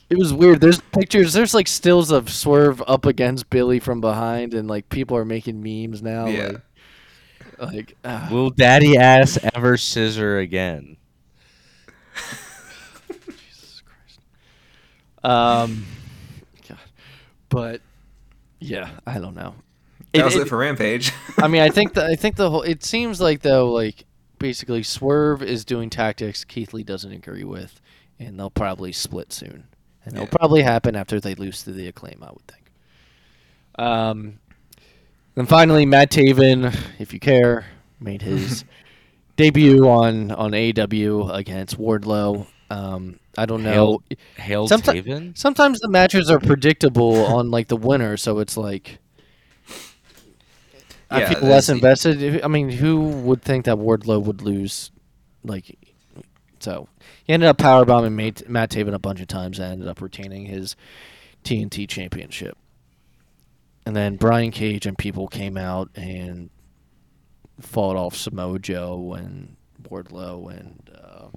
It 0.09 0.17
was 0.17 0.33
weird. 0.33 0.61
There's 0.61 0.79
pictures. 0.79 1.33
There's 1.33 1.53
like 1.53 1.67
stills 1.67 2.11
of 2.11 2.29
Swerve 2.29 2.81
up 2.87 3.05
against 3.05 3.49
Billy 3.49 3.79
from 3.79 3.99
behind, 3.99 4.53
and 4.53 4.65
like 4.69 4.87
people 4.87 5.17
are 5.17 5.25
making 5.25 5.61
memes 5.61 6.01
now. 6.01 6.27
Yeah. 6.27 6.51
Like, 7.59 7.73
like 7.73 7.97
ah. 8.05 8.29
Will 8.31 8.49
daddy 8.49 8.95
ass 8.97 9.37
ever 9.53 9.75
scissor 9.75 10.37
again? 10.39 10.95
Jesus 13.11 13.81
Christ. 13.83 14.19
Um, 15.25 15.85
God. 15.85 15.96
But 17.49 17.81
yeah, 18.59 18.89
I 19.05 19.19
don't 19.19 19.35
know. 19.35 19.55
That 20.13 20.19
It- 20.21 20.25
was 20.25 20.35
it, 20.35 20.41
it- 20.43 20.47
for 20.49 20.57
Rampage. 20.57 21.11
I 21.37 21.47
mean, 21.47 21.61
I 21.61 21.69
think 21.69 21.93
the 21.95 22.05
I 22.05 22.15
think 22.15 22.35
the 22.35 22.49
whole. 22.49 22.61
It 22.63 22.83
seems 22.83 23.19
like 23.21 23.41
though, 23.41 23.71
like 23.71 24.05
basically 24.39 24.83
Swerve 24.83 25.41
is 25.41 25.65
doing 25.65 25.89
tactics 25.89 26.43
Keith 26.43 26.73
Lee 26.73 26.83
doesn't 26.83 27.11
agree 27.11 27.43
with, 27.43 27.79
and 28.19 28.39
they'll 28.39 28.49
probably 28.49 28.91
split 28.91 29.31
soon, 29.33 29.65
and 30.05 30.15
it'll 30.15 30.27
probably 30.27 30.61
happen 30.61 30.95
after 30.95 31.19
they 31.19 31.35
lose 31.35 31.63
to 31.63 31.71
the 31.71 31.87
acclaim. 31.87 32.21
I 32.23 32.31
would 32.31 32.47
think. 32.47 32.71
Um, 33.79 34.39
then 35.35 35.45
finally, 35.45 35.85
Matt 35.85 36.09
Taven, 36.11 36.75
if 36.99 37.13
you 37.13 37.19
care, 37.19 37.65
made 37.99 38.21
his 38.23 38.63
debut 39.35 39.87
on 39.87 40.31
on 40.31 40.51
AEW 40.51 41.33
against 41.35 41.77
Wardlow. 41.79 42.47
Um, 42.69 43.19
I 43.37 43.45
don't 43.45 43.63
know. 43.63 44.01
Hail 44.35 44.67
Someti- 44.67 45.03
Taven. 45.03 45.37
Sometimes 45.37 45.79
the 45.79 45.87
matches 45.89 46.29
are 46.29 46.39
predictable 46.39 47.25
on 47.35 47.49
like 47.51 47.67
the 47.67 47.77
winner, 47.77 48.17
so 48.17 48.39
it's 48.39 48.57
like 48.57 48.99
I 51.09 51.19
Yeah, 51.19 51.29
feel 51.39 51.47
less 51.49 51.69
invested. 51.69 52.41
I 52.43 52.47
mean, 52.47 52.69
who 52.69 52.99
would 52.99 53.41
think 53.41 53.65
that 53.65 53.77
Wardlow 53.77 54.21
would 54.23 54.41
lose? 54.41 54.91
Like, 55.43 55.77
so 56.59 56.89
he 57.23 57.33
ended 57.33 57.47
up 57.47 57.57
powerbombing 57.57 58.13
Matt, 58.13 58.49
Matt 58.49 58.71
Taven 58.71 58.93
a 58.93 58.99
bunch 58.99 59.21
of 59.21 59.27
times 59.27 59.59
and 59.59 59.71
ended 59.73 59.87
up 59.87 60.01
retaining 60.01 60.45
his 60.47 60.75
TNT 61.45 61.87
championship. 61.87 62.57
And 63.85 63.95
then 63.95 64.17
Brian 64.17 64.51
Cage 64.51 64.85
and 64.85 64.97
people 64.97 65.29
came 65.29 65.55
out 65.55 65.89
and 65.95 66.49
fought 67.61 67.95
off 67.95 68.15
Samoa 68.17 68.59
Joe 68.59 69.13
and 69.13 69.55
Wardlow 69.83 70.51
and 70.51 70.89
uh, 70.93 71.27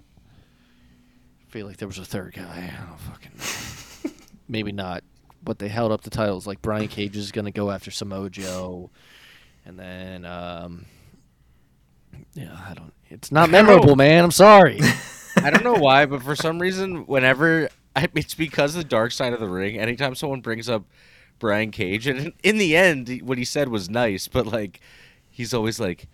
feel 1.50 1.66
like 1.66 1.78
there 1.78 1.88
was 1.88 1.98
a 1.98 2.04
third 2.04 2.34
guy. 2.34 2.72
I 2.72 2.86
don't 2.86 3.00
fucking 3.00 3.32
know. 3.36 4.10
Maybe 4.48 4.72
not. 4.72 5.02
But 5.42 5.58
they 5.58 5.68
held 5.68 5.90
up 5.90 6.02
the 6.02 6.10
titles. 6.10 6.46
Like 6.46 6.62
Brian 6.62 6.88
Cage 6.88 7.16
is 7.16 7.32
gonna 7.32 7.50
go 7.50 7.70
after 7.70 7.90
Samoa 7.90 8.30
Joe, 8.30 8.90
and 9.64 9.78
then 9.78 10.24
um, 10.24 10.84
yeah, 12.34 12.56
I 12.68 12.74
don't. 12.74 12.92
It's 13.08 13.32
not 13.32 13.50
memorable, 13.50 13.96
man. 13.96 14.24
I'm 14.24 14.30
sorry. 14.30 14.80
I 15.36 15.50
don't 15.50 15.64
know 15.64 15.74
why, 15.74 16.06
but 16.06 16.22
for 16.22 16.36
some 16.36 16.58
reason, 16.58 17.06
whenever 17.06 17.68
I, 17.96 18.08
it's 18.14 18.34
because 18.34 18.76
of 18.76 18.82
the 18.82 18.88
dark 18.88 19.12
side 19.12 19.32
of 19.32 19.40
the 19.40 19.48
ring. 19.48 19.78
Anytime 19.78 20.14
someone 20.14 20.40
brings 20.40 20.68
up 20.68 20.84
Brian 21.38 21.70
Cage, 21.70 22.06
and 22.06 22.18
in, 22.18 22.32
in 22.42 22.58
the 22.58 22.76
end, 22.76 23.20
what 23.22 23.38
he 23.38 23.44
said 23.44 23.68
was 23.68 23.88
nice, 23.88 24.28
but 24.28 24.46
like, 24.46 24.80
he's 25.30 25.54
always 25.54 25.80
like, 25.80 26.06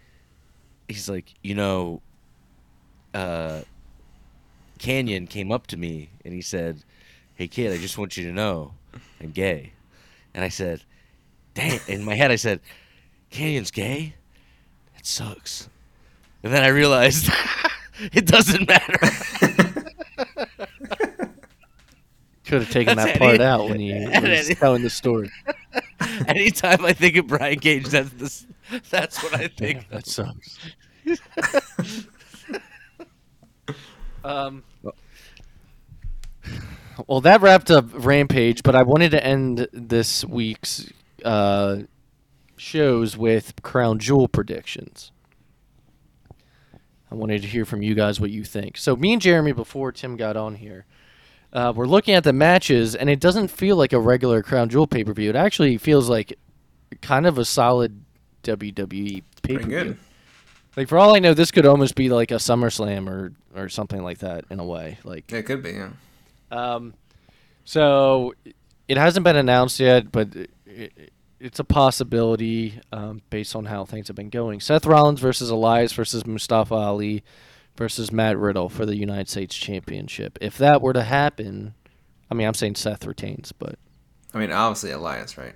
he's 0.89 1.09
like, 1.09 1.35
you 1.43 1.55
know, 1.55 2.01
uh, 3.13 3.63
Kanyon 4.79 5.27
came 5.29 5.51
up 5.53 5.67
to 5.69 5.77
me 5.77 6.11
and 6.25 6.33
he 6.35 6.41
said, 6.43 6.83
"Hey 7.35 7.49
kid, 7.49 7.73
I 7.73 7.79
just 7.79 7.99
want 7.99 8.17
you 8.17 8.25
to 8.27 8.33
know, 8.33 8.75
I'm 9.21 9.31
gay," 9.31 9.73
and 10.35 10.45
I 10.45 10.49
said, 10.49 10.83
"Dang!" 11.55 11.81
In 11.89 12.05
my 12.05 12.15
head, 12.15 12.31
I 12.31 12.37
said, 12.37 12.61
"Kanyon's 13.31 13.71
gay? 13.71 14.15
That 14.95 15.07
sucks." 15.07 15.69
And 16.43 16.53
then 16.53 16.63
I 16.63 16.69
realized 16.69 17.31
it 18.13 18.27
doesn't 18.27 18.69
matter. 18.69 18.99
Could 22.45 22.61
have 22.63 22.71
taken 22.71 22.97
That's 22.97 23.13
that 23.13 23.19
part 23.19 23.35
any- 23.37 23.45
out 23.45 23.69
when 23.69 23.81
you 23.81 24.09
was 24.23 24.49
telling 24.61 24.83
the 24.83 24.91
story. 24.91 25.31
Anytime 26.29 26.85
I 26.85 26.93
think 26.93 27.17
of 27.17 27.27
Brian 27.27 27.59
Cage, 27.59 27.87
that's 27.89 28.11
the, 28.11 28.81
that's 28.89 29.21
what 29.23 29.35
I 29.35 29.49
think. 29.49 29.89
that 29.89 30.07
sucks. 30.07 30.57
Um. 34.27 34.63
Well, 37.07 37.21
that 37.21 37.43
wrapped 37.43 37.71
up 37.71 37.87
Rampage, 37.93 38.63
but 38.63 38.75
I 38.75 38.83
wanted 38.83 39.11
to 39.11 39.25
end 39.25 39.69
this 39.73 40.25
week's 40.25 40.91
uh, 41.25 41.81
shows 42.57 43.17
with 43.19 43.63
Crown 43.63 43.99
Jewel 43.99 44.29
predictions. 44.29 45.13
I 47.11 47.15
wanted 47.15 47.43
to 47.43 47.49
hear 47.49 47.65
from 47.65 47.83
you 47.83 47.95
guys 47.95 48.19
what 48.19 48.31
you 48.31 48.45
think. 48.45 48.79
So, 48.79 48.97
me 48.97 49.13
and 49.13 49.23
Jeremy, 49.23 49.53
before 49.53 49.93
Tim 49.93 50.17
got 50.17 50.37
on 50.37 50.55
here, 50.55 50.87
uh, 51.53 51.73
we're 51.77 51.87
looking 51.87 52.15
at 52.15 52.25
the 52.25 52.33
matches, 52.33 52.95
and 52.95 53.09
it 53.11 53.21
doesn't 53.21 53.49
feel 53.49 53.77
like 53.77 53.93
a 53.93 54.01
regular 54.01 54.43
Crown 54.43 54.69
Jewel 54.69 54.87
pay 54.87 55.05
per 55.05 55.13
view. 55.13 55.31
It 55.31 55.37
actually 55.37 55.77
feels 55.79 56.09
like 56.09 56.39
kind 57.03 57.27
of 57.27 57.39
a 57.39 57.45
solid 57.45 58.05
WWE 58.43 59.23
pay 59.43 59.55
per 59.55 59.63
Pretty 59.63 59.83
view. 59.85 59.97
Like 60.77 60.89
for 60.89 60.99
all 60.99 61.17
I 61.17 61.19
know, 61.19 61.35
this 61.35 61.51
could 61.51 61.67
almost 61.67 61.95
be 61.95 62.09
like 62.09 62.31
a 62.31 62.35
SummerSlam 62.35 63.09
or 63.09 63.33
or 63.55 63.69
something 63.69 64.03
like 64.03 64.19
that 64.19 64.45
in 64.51 64.61
a 64.61 64.65
way. 64.65 64.99
Like, 65.05 65.33
It 65.33 65.45
could 65.45 65.63
be, 65.63 65.73
yeah. 65.73 65.91
um, 66.51 66.95
so 67.65 68.35
it 68.87 68.99
hasn't 68.99 69.25
been 69.25 69.37
announced 69.37 69.81
yet, 69.81 70.13
but 70.13 70.37
it, 70.37 70.51
it, 70.67 71.13
it's 71.41 71.59
a 71.59 71.65
possibility 71.65 72.81
um, 72.93 73.23
based 73.31 73.57
on 73.57 73.65
how 73.65 73.85
things 73.85 74.09
have 74.09 74.17
been 74.17 74.31
going. 74.31 74.61
Seth 74.61 74.87
Rollins 74.87 75.21
versus 75.21 75.51
Elias 75.51 75.93
versus 75.93 76.27
Mustafa 76.27 76.75
Ali 76.75 77.25
versus 77.77 78.13
Matt 78.13 78.39
Riddle 78.39 78.69
for 78.69 78.87
the 78.87 78.97
United 78.97 79.29
States 79.29 79.57
Championship. 79.57 80.39
If 80.41 80.59
that 80.59 80.81
were 80.83 80.93
to 80.93 81.03
happen, 81.03 81.75
I 82.31 82.35
mean, 82.35 82.47
I'm 82.47 82.55
saying 82.55 82.77
Seth 82.77 83.07
retains, 83.07 83.53
but 83.53 83.79
I 84.35 84.39
mean, 84.39 84.53
obviously 84.53 84.91
Elias, 84.91 85.39
right? 85.39 85.55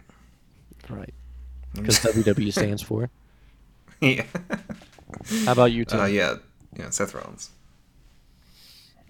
right 0.88 1.14
because 1.74 1.98
WWE 2.00 2.52
stands 2.52 2.82
for. 2.82 3.10
yeah. 4.00 4.24
How 5.44 5.52
about 5.52 5.72
you, 5.72 5.84
Tim? 5.84 6.00
Uh, 6.00 6.06
yeah. 6.06 6.36
Yeah, 6.76 6.90
Seth 6.90 7.14
Rollins. 7.14 7.50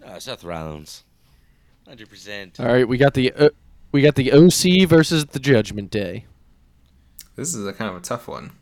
Uh, 0.04 0.18
Seth 0.18 0.44
Rollins, 0.44 1.04
hundred 1.86 2.08
percent. 2.08 2.58
All 2.58 2.66
right, 2.66 2.88
we 2.88 2.96
got 2.96 3.14
the 3.14 3.32
uh, 3.32 3.50
we 3.92 4.00
got 4.00 4.14
the 4.14 4.32
OC 4.32 4.88
versus 4.88 5.26
the 5.26 5.38
Judgment 5.38 5.90
Day. 5.90 6.24
This 7.36 7.54
is 7.54 7.66
a 7.66 7.72
kind 7.72 7.90
of 7.90 7.96
a 7.96 8.00
tough 8.00 8.26
one. 8.26 8.52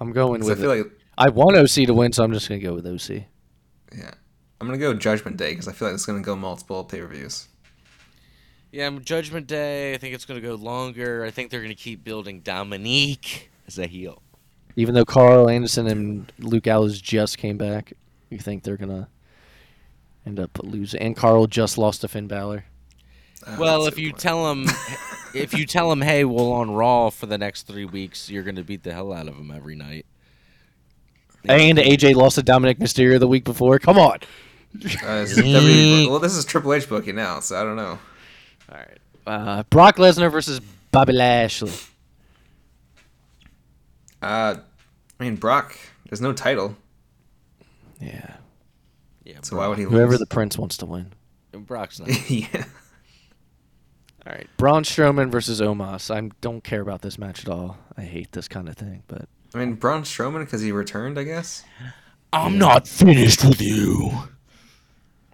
I'm 0.00 0.12
going 0.12 0.40
with. 0.42 0.58
I 0.58 0.60
feel 0.60 0.70
it. 0.70 0.78
like, 0.78 0.92
I 1.18 1.28
want 1.28 1.56
OC 1.56 1.86
to 1.86 1.94
win, 1.94 2.12
so 2.12 2.24
I'm 2.24 2.32
just 2.32 2.48
gonna 2.48 2.60
go 2.60 2.74
with 2.74 2.86
OC. 2.86 3.24
yeah. 3.94 4.12
I'm 4.60 4.66
going 4.66 4.78
to 4.78 4.84
go 4.84 4.92
Judgment 4.92 5.36
Day 5.36 5.50
because 5.50 5.68
I 5.68 5.72
feel 5.72 5.88
like 5.88 5.94
it's 5.94 6.06
going 6.06 6.20
to 6.20 6.24
go 6.24 6.34
multiple 6.34 6.82
pay 6.84 7.00
per 7.00 7.06
views. 7.06 7.48
Yeah, 8.72 8.90
Judgment 8.90 9.46
Day. 9.46 9.94
I 9.94 9.98
think 9.98 10.14
it's 10.14 10.24
going 10.24 10.40
to 10.40 10.46
go 10.46 10.56
longer. 10.56 11.24
I 11.24 11.30
think 11.30 11.50
they're 11.50 11.60
going 11.60 11.74
to 11.74 11.80
keep 11.80 12.04
building 12.04 12.42
Dominik 12.42 13.44
as 13.66 13.78
a 13.78 13.86
heel. 13.86 14.22
Even 14.78 14.94
though 14.94 15.04
Karl 15.04 15.50
Anderson 15.50 15.88
and 15.88 16.32
Luke 16.38 16.62
Gallows 16.62 17.00
just 17.00 17.36
came 17.36 17.58
back, 17.58 17.92
you 18.30 18.38
think 18.38 18.62
they're 18.62 18.76
gonna 18.76 19.08
end 20.24 20.38
up 20.38 20.56
losing? 20.62 21.00
And 21.00 21.16
Karl 21.16 21.48
just 21.48 21.78
lost 21.78 22.02
to 22.02 22.08
Finn 22.08 22.28
Balor. 22.28 22.64
Uh, 23.44 23.56
well, 23.58 23.86
if 23.88 23.98
you 23.98 24.10
point. 24.10 24.20
tell 24.20 24.52
him, 24.52 24.66
if 25.34 25.52
you 25.52 25.66
tell 25.66 25.90
them, 25.90 26.00
hey, 26.00 26.24
well, 26.24 26.52
on 26.52 26.70
Raw 26.70 27.10
for 27.10 27.26
the 27.26 27.36
next 27.36 27.64
three 27.64 27.86
weeks, 27.86 28.30
you're 28.30 28.44
going 28.44 28.54
to 28.54 28.62
beat 28.62 28.84
the 28.84 28.92
hell 28.92 29.12
out 29.12 29.26
of 29.26 29.34
him 29.34 29.50
every 29.50 29.74
night. 29.74 30.06
And 31.44 31.78
AJ 31.78 32.14
lost 32.14 32.36
to 32.36 32.42
Dominik 32.42 32.78
Mysterio 32.78 33.18
the 33.18 33.28
week 33.28 33.44
before. 33.44 33.80
Come 33.80 33.98
on. 33.98 34.18
Uh, 34.76 35.20
this 35.20 35.36
is 35.36 35.38
WWE 35.44 36.08
well, 36.08 36.20
this 36.20 36.36
is 36.36 36.44
Triple 36.44 36.72
H 36.72 36.88
booking 36.88 37.16
now, 37.16 37.40
so 37.40 37.60
I 37.60 37.64
don't 37.64 37.76
know. 37.76 37.98
All 38.70 38.78
right. 38.78 38.98
Uh, 39.26 39.62
Brock 39.64 39.96
Lesnar 39.96 40.30
versus 40.30 40.60
Bobby 40.92 41.14
Lashley. 41.14 41.72
Uh, 44.20 44.56
I 45.20 45.24
mean, 45.24 45.36
Brock, 45.36 45.76
there's 46.08 46.20
no 46.20 46.32
title, 46.32 46.76
Yeah. 48.00 48.36
Yeah, 49.24 49.38
so 49.42 49.56
why 49.56 49.66
would 49.68 49.76
he 49.78 49.84
lose? 49.84 49.92
Whoever 49.92 50.16
the 50.16 50.26
prince 50.26 50.56
wants 50.56 50.76
to 50.78 50.86
win. 50.86 51.12
Brock's 51.52 52.00
not. 52.00 52.08
yeah. 52.30 52.64
All 54.26 54.32
right. 54.32 54.46
Braun 54.56 54.84
Strowman 54.84 55.30
versus 55.30 55.60
Omos. 55.60 56.14
I 56.14 56.30
don't 56.40 56.64
care 56.64 56.80
about 56.80 57.02
this 57.02 57.18
match 57.18 57.44
at 57.44 57.50
all. 57.50 57.78
I 57.96 58.02
hate 58.02 58.32
this 58.32 58.48
kind 58.48 58.68
of 58.68 58.76
thing, 58.76 59.02
but 59.06 59.28
I 59.54 59.58
mean, 59.58 59.74
Braun 59.74 60.02
Strowman 60.02 60.40
because 60.40 60.62
he 60.62 60.72
returned, 60.72 61.18
I 61.18 61.24
guess. 61.24 61.64
I'm 62.32 62.58
not 62.58 62.86
finished 62.88 63.44
with 63.44 63.60
you. 63.60 64.10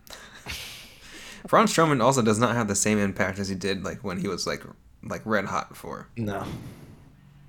Braun 1.49 1.67
Strowman 1.67 2.03
also 2.03 2.23
does 2.23 2.39
not 2.39 2.55
have 2.55 2.69
the 2.69 2.75
same 2.77 2.99
impact 2.99 3.39
as 3.39 3.49
he 3.49 3.55
did 3.55 3.85
like 3.85 4.03
when 4.03 4.19
he 4.19 4.29
was 4.29 4.47
like 4.47 4.63
like 5.03 5.23
red 5.25 5.45
hot 5.45 5.69
before. 5.69 6.09
no. 6.17 6.45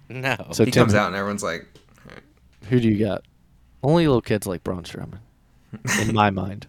No. 0.09 0.35
So 0.51 0.63
he 0.65 0.69
Tim, 0.71 0.81
comes 0.81 0.93
out 0.93 1.07
and 1.07 1.15
everyone's 1.15 1.41
like, 1.41 1.65
who 2.69 2.79
do 2.79 2.89
you 2.89 3.03
got? 3.03 3.23
Only 3.83 4.07
little 4.07 4.21
kids 4.21 4.47
like 4.47 4.63
Braun 4.63 4.83
Strowman, 4.83 5.19
in 6.01 6.13
my 6.13 6.29
mind. 6.31 6.67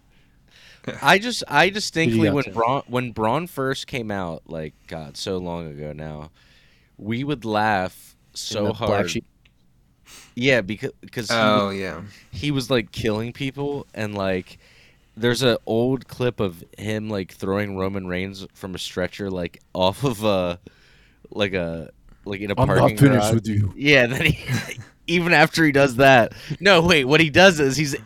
I 1.02 1.18
just, 1.18 1.42
I 1.48 1.68
distinctly 1.70 2.30
when 2.30 2.44
Tim? 2.44 2.54
Braun 2.54 2.82
when 2.86 3.12
Braun 3.12 3.46
first 3.46 3.86
came 3.86 4.10
out, 4.10 4.42
like 4.46 4.74
God, 4.86 5.16
so 5.16 5.38
long 5.38 5.66
ago 5.68 5.92
now, 5.92 6.30
we 6.96 7.24
would 7.24 7.44
laugh 7.44 8.16
so 8.34 8.72
hard. 8.72 8.88
Black 8.90 9.08
Sheep. 9.08 9.24
Yeah, 10.34 10.60
because 10.60 10.92
because 11.00 11.30
he, 11.30 11.36
Oh 11.36 11.70
yeah. 11.70 12.02
he 12.30 12.50
was 12.50 12.70
like 12.70 12.92
killing 12.92 13.32
people 13.32 13.86
and 13.94 14.14
like 14.14 14.58
there's 15.16 15.42
a 15.42 15.58
old 15.66 16.06
clip 16.08 16.40
of 16.40 16.62
him 16.78 17.08
like 17.08 17.32
throwing 17.32 17.76
Roman 17.76 18.06
Reigns 18.06 18.46
from 18.54 18.74
a 18.74 18.78
stretcher 18.78 19.30
like 19.30 19.60
off 19.74 20.04
of 20.04 20.22
a 20.24 20.60
like 21.30 21.54
a 21.54 21.90
like 22.24 22.40
in 22.40 22.50
a 22.50 22.56
parking 22.56 22.96
not 22.96 22.98
finished 22.98 23.30
garage. 23.32 23.48
you. 23.48 23.72
Yeah, 23.76 24.04
and 24.04 24.12
then 24.12 24.26
he 24.26 24.44
even 25.06 25.32
after 25.32 25.64
he 25.64 25.72
does 25.72 25.96
that. 25.96 26.32
No, 26.60 26.82
wait, 26.82 27.04
what 27.04 27.20
he 27.20 27.30
does 27.30 27.60
is 27.60 27.76
he's 27.76 27.96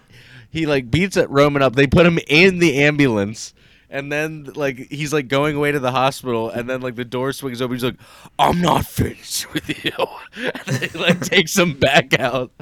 he 0.50 0.66
like 0.66 0.90
beats 0.90 1.16
at 1.16 1.30
Roman 1.30 1.62
up. 1.62 1.76
They 1.76 1.86
put 1.86 2.06
him 2.06 2.18
in 2.28 2.58
the 2.58 2.78
ambulance. 2.78 3.54
And 3.92 4.12
then 4.12 4.44
like 4.54 4.88
he's 4.88 5.12
like 5.12 5.26
going 5.26 5.56
away 5.56 5.72
to 5.72 5.80
the 5.80 5.90
hospital 5.90 6.48
and 6.48 6.70
then 6.70 6.80
like 6.80 6.94
the 6.94 7.04
door 7.04 7.32
swings 7.32 7.60
open, 7.60 7.74
he's 7.74 7.82
like, 7.82 7.96
I'm 8.38 8.60
not 8.60 8.86
finished 8.86 9.52
with 9.52 9.84
you. 9.84 9.90
And 10.36 10.62
then 10.66 10.88
he 10.90 10.96
like 10.98 11.20
takes 11.22 11.58
him 11.58 11.76
back 11.76 12.16
out 12.18 12.52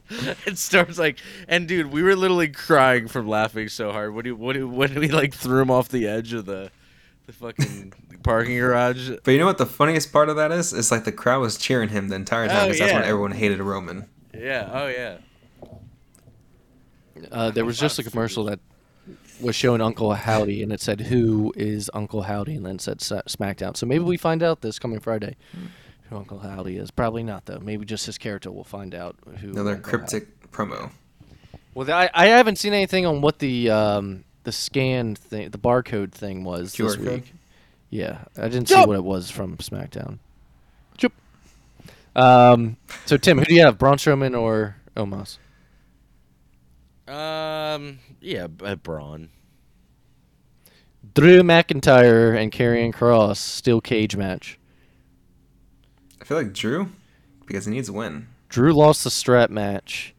and 0.46 0.58
starts 0.58 0.98
like 0.98 1.18
and 1.46 1.68
dude, 1.68 1.92
we 1.92 2.02
were 2.02 2.16
literally 2.16 2.48
crying 2.48 3.08
from 3.08 3.28
laughing 3.28 3.68
so 3.68 3.92
hard 3.92 4.14
when 4.14 4.24
he 4.24 4.32
when 4.32 4.56
he, 4.56 4.62
when 4.62 4.94
we 4.94 5.08
like 5.08 5.34
threw 5.34 5.60
him 5.60 5.70
off 5.70 5.90
the 5.90 6.06
edge 6.08 6.32
of 6.32 6.46
the 6.46 6.70
the 7.26 7.34
fucking 7.34 7.92
parking 8.22 8.56
garage. 8.56 9.10
But 9.22 9.32
you 9.32 9.38
know 9.38 9.44
what 9.44 9.58
the 9.58 9.66
funniest 9.66 10.10
part 10.14 10.30
of 10.30 10.36
that 10.36 10.50
is? 10.50 10.72
It's 10.72 10.90
like 10.90 11.04
the 11.04 11.12
crowd 11.12 11.40
was 11.40 11.58
cheering 11.58 11.90
him 11.90 12.08
the 12.08 12.16
entire 12.16 12.48
time 12.48 12.56
Oh, 12.56 12.64
because 12.64 12.78
that's 12.78 12.92
when 12.94 13.02
everyone 13.04 13.32
hated 13.32 13.60
Roman. 13.60 14.06
Yeah, 14.38 14.70
oh 14.72 14.86
yeah. 14.86 15.18
Uh, 17.32 17.50
there 17.50 17.64
was 17.64 17.78
just 17.78 17.98
a 17.98 18.04
commercial 18.04 18.44
that 18.44 18.60
was 19.40 19.56
showing 19.56 19.80
Uncle 19.80 20.12
Howdy, 20.14 20.62
and 20.62 20.72
it 20.72 20.80
said, 20.80 21.02
"Who 21.02 21.52
is 21.56 21.90
Uncle 21.92 22.22
Howdy?" 22.22 22.54
and 22.54 22.64
then 22.64 22.78
said 22.78 22.98
SmackDown. 22.98 23.76
So 23.76 23.86
maybe 23.86 24.04
we 24.04 24.16
find 24.16 24.42
out 24.42 24.60
this 24.60 24.78
coming 24.78 25.00
Friday 25.00 25.36
who 26.08 26.16
Uncle 26.16 26.38
Howdy 26.38 26.76
is. 26.76 26.90
Probably 26.90 27.22
not 27.22 27.46
though. 27.46 27.58
Maybe 27.58 27.84
just 27.84 28.06
his 28.06 28.18
character. 28.18 28.50
We'll 28.50 28.64
find 28.64 28.94
out 28.94 29.16
who. 29.40 29.50
Another 29.50 29.74
Uncle 29.74 29.90
Howdy- 29.90 30.08
cryptic 30.08 30.50
promo. 30.52 30.90
Well, 31.74 31.90
I, 31.90 32.10
I 32.12 32.26
haven't 32.26 32.56
seen 32.56 32.72
anything 32.72 33.06
on 33.06 33.20
what 33.20 33.38
the 33.38 33.70
um, 33.70 34.24
the 34.44 34.52
scan 34.52 35.14
thing, 35.14 35.50
the 35.50 35.58
barcode 35.58 36.12
thing 36.12 36.44
was 36.44 36.74
QR 36.74 36.86
this 36.86 36.96
code? 36.96 37.06
week. 37.06 37.32
Yeah, 37.90 38.24
I 38.36 38.48
didn't 38.48 38.68
see 38.68 38.84
what 38.84 38.96
it 38.96 39.04
was 39.04 39.30
from 39.30 39.56
SmackDown. 39.58 40.18
Chup. 42.14 42.22
Um. 42.24 42.76
So 43.06 43.16
Tim, 43.16 43.38
who 43.38 43.44
do 43.44 43.54
you 43.54 43.62
have, 43.64 43.78
Braun 43.78 43.96
Strowman 43.96 44.38
or 44.38 44.76
Omos? 44.96 45.38
Um 47.06 48.00
yeah, 48.20 48.48
uh, 48.62 48.74
Braun. 48.76 49.30
Drew 51.14 51.42
McIntyre 51.42 52.36
and 52.40 52.52
Karrion 52.52 52.92
Kross 52.92 53.36
steel 53.38 53.80
cage 53.80 54.14
match. 54.16 54.58
I 56.20 56.24
feel 56.24 56.36
like 56.36 56.52
Drew 56.52 56.90
because 57.46 57.64
he 57.64 57.72
needs 57.72 57.88
a 57.88 57.92
win. 57.92 58.28
Drew 58.50 58.72
lost 58.74 59.04
the 59.04 59.10
strap 59.10 59.48
match, 59.50 60.14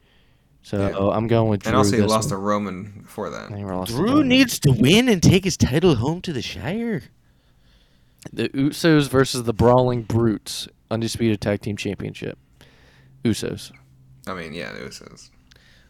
so 0.63 0.87
Yeah. 0.87 1.15
I'm 1.15 1.27
going 1.27 1.49
with 1.49 1.61
Drew. 1.63 1.69
And 1.69 1.77
also 1.77 1.95
he 1.95 2.01
this 2.01 2.09
lost 2.09 2.29
to. 2.29 2.37
Roman 2.37 3.01
before 3.03 3.29
that. 3.29 3.49
And 3.49 3.85
to 3.87 3.91
Drew 3.93 4.23
needs 4.23 4.59
to 4.59 4.71
win 4.71 5.07
and 5.09 5.21
take 5.21 5.43
his 5.43 5.57
title 5.57 5.95
home 5.95 6.21
to 6.21 6.33
the 6.33 6.41
Shire. 6.41 7.03
the 8.33 8.49
Usos 8.49 9.07
versus 9.09 9.43
the 9.43 9.53
Brawling 9.53 10.03
Brutes, 10.03 10.67
undisputed 10.91 11.41
tag 11.41 11.61
team 11.61 11.77
championship. 11.77 12.37
Usos. 13.23 13.71
I 14.27 14.33
mean, 14.33 14.53
yeah, 14.53 14.73
it 14.75 14.83
was. 14.83 15.01
It 15.01 15.11
was 15.11 15.31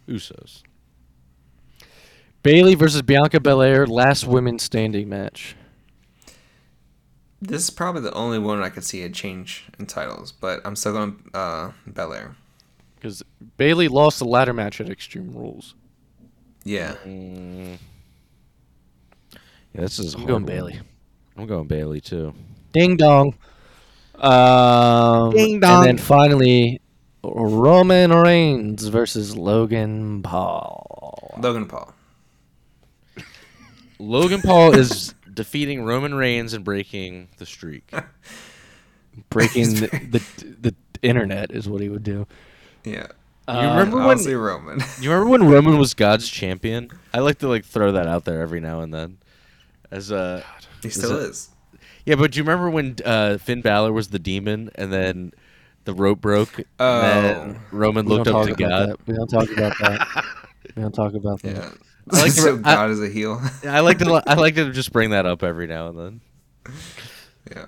Usos. 0.07 0.63
Bayley 2.41 2.75
versus 2.75 3.01
Bianca 3.01 3.39
Belair, 3.39 3.85
last 3.85 4.25
women 4.25 4.59
standing 4.59 5.09
match. 5.09 5.55
this 7.41 7.63
is 7.63 7.69
probably 7.69 8.01
the 8.01 8.13
only 8.13 8.39
one 8.39 8.61
I 8.61 8.69
could 8.69 8.83
see 8.83 9.03
a 9.03 9.09
change 9.09 9.65
in 9.77 9.85
titles, 9.85 10.31
but 10.31 10.61
I'm 10.65 10.75
still 10.75 10.93
going 10.93 11.29
uh, 11.33 11.71
Belair. 11.85 12.35
Because 12.95 13.23
Bayley 13.57 13.87
lost 13.87 14.19
the 14.19 14.25
ladder 14.25 14.53
match 14.53 14.79
at 14.81 14.89
Extreme 14.89 15.31
Rules. 15.33 15.75
Yeah. 16.63 16.95
Mm. 17.05 17.77
Yeah, 19.73 19.81
this 19.81 19.99
is 19.99 20.15
a 20.15 20.17
I'm 20.17 20.25
going 20.25 20.33
one. 20.43 20.45
Bayley. 20.45 20.79
I'm 21.37 21.45
going 21.45 21.67
Bayley 21.67 22.01
too. 22.01 22.33
Ding 22.73 22.97
dong. 22.97 23.35
Um, 24.21 25.31
Ding 25.31 25.59
dong. 25.59 25.87
And 25.87 25.97
then 25.99 26.05
finally, 26.05 26.81
Roman 27.23 28.11
Reigns 28.13 28.87
versus 28.87 29.35
Logan 29.37 30.21
Paul. 30.23 31.35
Logan 31.41 31.65
Paul. 31.67 31.93
Logan 33.99 34.41
Paul 34.41 34.75
is 34.75 35.13
defeating 35.33 35.83
Roman 35.83 36.13
Reigns 36.13 36.53
and 36.53 36.63
breaking 36.63 37.29
the 37.37 37.45
streak. 37.45 37.91
Breaking 39.29 39.73
the, 39.75 39.87
the 40.11 40.21
the 40.61 40.75
internet 41.01 41.51
is 41.51 41.67
what 41.67 41.81
he 41.81 41.89
would 41.89 42.03
do. 42.03 42.25
Yeah. 42.85 43.07
You 43.49 43.53
Uh, 43.55 43.69
remember 43.71 43.99
I'll 43.99 44.07
when- 44.09 44.17
see 44.19 44.33
Roman. 44.33 44.79
You 45.01 45.11
remember 45.11 45.29
when 45.31 45.43
Roman 45.49 45.77
was 45.77 45.93
God's 45.93 46.29
champion? 46.29 46.89
I 47.13 47.19
like 47.19 47.39
to 47.39 47.49
like 47.49 47.65
throw 47.65 47.91
that 47.93 48.07
out 48.07 48.23
there 48.23 48.41
every 48.41 48.61
now 48.61 48.79
and 48.81 48.93
then. 48.93 49.17
As 49.91 50.11
a 50.11 50.45
he 50.81 50.89
still 50.89 51.17
it- 51.17 51.29
is. 51.31 51.49
Yeah, 52.09 52.15
but 52.15 52.31
do 52.31 52.37
you 52.37 52.43
remember 52.43 52.69
when 52.69 52.95
uh, 53.05 53.37
Finn 53.37 53.61
Balor 53.61 53.93
was 53.93 54.07
the 54.09 54.17
demon 54.19 54.71
and 54.75 54.91
then 54.91 55.31
the 55.85 55.93
rope 55.93 56.19
broke 56.21 56.57
and 56.57 56.65
then 56.77 57.55
Oh. 57.57 57.61
Roman 57.71 58.05
We 58.05 58.15
don't 58.15 58.17
looked 58.17 58.27
up 58.27 58.33
talk 58.33 58.57
to 58.57 58.65
about 58.65 58.69
God? 58.69 58.89
that. 58.89 59.07
We 59.07 59.13
don't 59.13 59.27
talk 59.29 59.51
about 59.51 59.77
that. 59.79 60.25
we 60.75 60.81
don't 60.81 60.91
talk 60.95 61.13
about 61.13 61.41
that. 61.43 61.55
Yeah. 61.55 61.69
I 62.11 62.21
like 62.21 62.33
to- 62.33 62.41
so 62.41 62.55
I- 62.65 62.75
God 62.75 62.89
is 62.89 63.01
a 63.01 63.07
heel. 63.09 63.41
I 63.63 63.79
like 63.81 63.99
to 63.99 64.23
I 64.27 64.33
like 64.33 64.55
to 64.55 64.71
just 64.71 64.91
bring 64.91 65.11
that 65.11 65.25
up 65.27 65.43
every 65.43 65.67
now 65.67 65.87
and 65.89 65.99
then. 65.99 66.21
yeah. 67.51 67.65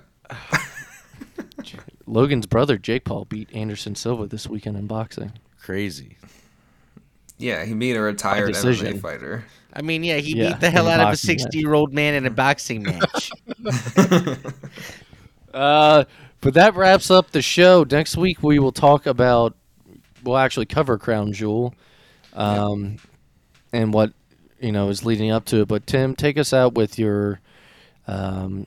Logan's 2.06 2.46
brother 2.46 2.76
Jake 2.78 3.04
Paul 3.04 3.24
beat 3.26 3.48
Anderson 3.54 3.94
Silva 3.94 4.26
this 4.26 4.46
weekend 4.48 4.76
in 4.76 4.86
boxing. 4.86 5.32
Crazy. 5.62 6.16
Yeah, 7.38 7.64
he 7.64 7.74
beat 7.74 7.94
a 7.94 8.00
retired. 8.00 8.54
MMA 8.54 9.00
fighter. 9.00 9.44
I 9.72 9.82
mean, 9.82 10.04
yeah, 10.04 10.16
he 10.18 10.36
Yeah, 10.36 10.48
beat 10.48 10.60
the 10.60 10.70
hell 10.70 10.88
out 10.88 11.00
of 11.00 11.12
a 11.12 11.16
60 11.16 11.58
year 11.58 11.74
old 11.74 11.92
man 11.92 12.14
in 12.14 12.26
a 12.26 12.30
boxing 12.30 12.82
match. 12.84 13.30
Uh, 15.54 16.04
but 16.40 16.54
that 16.54 16.74
wraps 16.74 17.10
up 17.10 17.30
the 17.30 17.42
show. 17.42 17.84
Next 17.90 18.16
week 18.16 18.42
we 18.42 18.58
will 18.58 18.72
talk 18.72 19.06
about, 19.06 19.54
we'll 20.24 20.38
actually 20.38 20.64
cover 20.64 20.96
Crown 20.96 21.32
Jewel, 21.32 21.74
um, 22.32 22.96
and 23.70 23.92
what 23.92 24.14
you 24.60 24.72
know 24.72 24.88
is 24.88 25.04
leading 25.04 25.30
up 25.30 25.44
to 25.46 25.60
it. 25.60 25.68
But 25.68 25.86
Tim, 25.86 26.16
take 26.16 26.38
us 26.38 26.54
out 26.54 26.72
with 26.72 26.98
your 26.98 27.40
um, 28.06 28.66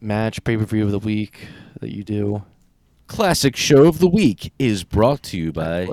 match 0.00 0.42
pay 0.44 0.56
per 0.56 0.64
view 0.64 0.84
of 0.84 0.92
the 0.92 1.00
week 1.00 1.48
that 1.80 1.90
you 1.90 2.04
do. 2.04 2.44
Classic 3.08 3.56
show 3.56 3.86
of 3.86 3.98
the 3.98 4.08
week 4.08 4.52
is 4.58 4.84
brought 4.84 5.22
to 5.24 5.36
you 5.36 5.52
by 5.52 5.88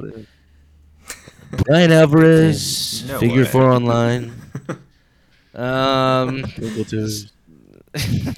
Bryan 1.51 1.91
Alvarez, 1.91 3.05
No 3.07 3.19
Figure 3.19 3.41
way. 3.41 3.47
Four 3.47 3.71
Online. 3.71 4.33
Um, 5.57 6.41
Google 6.55 6.85
to- 6.85 7.29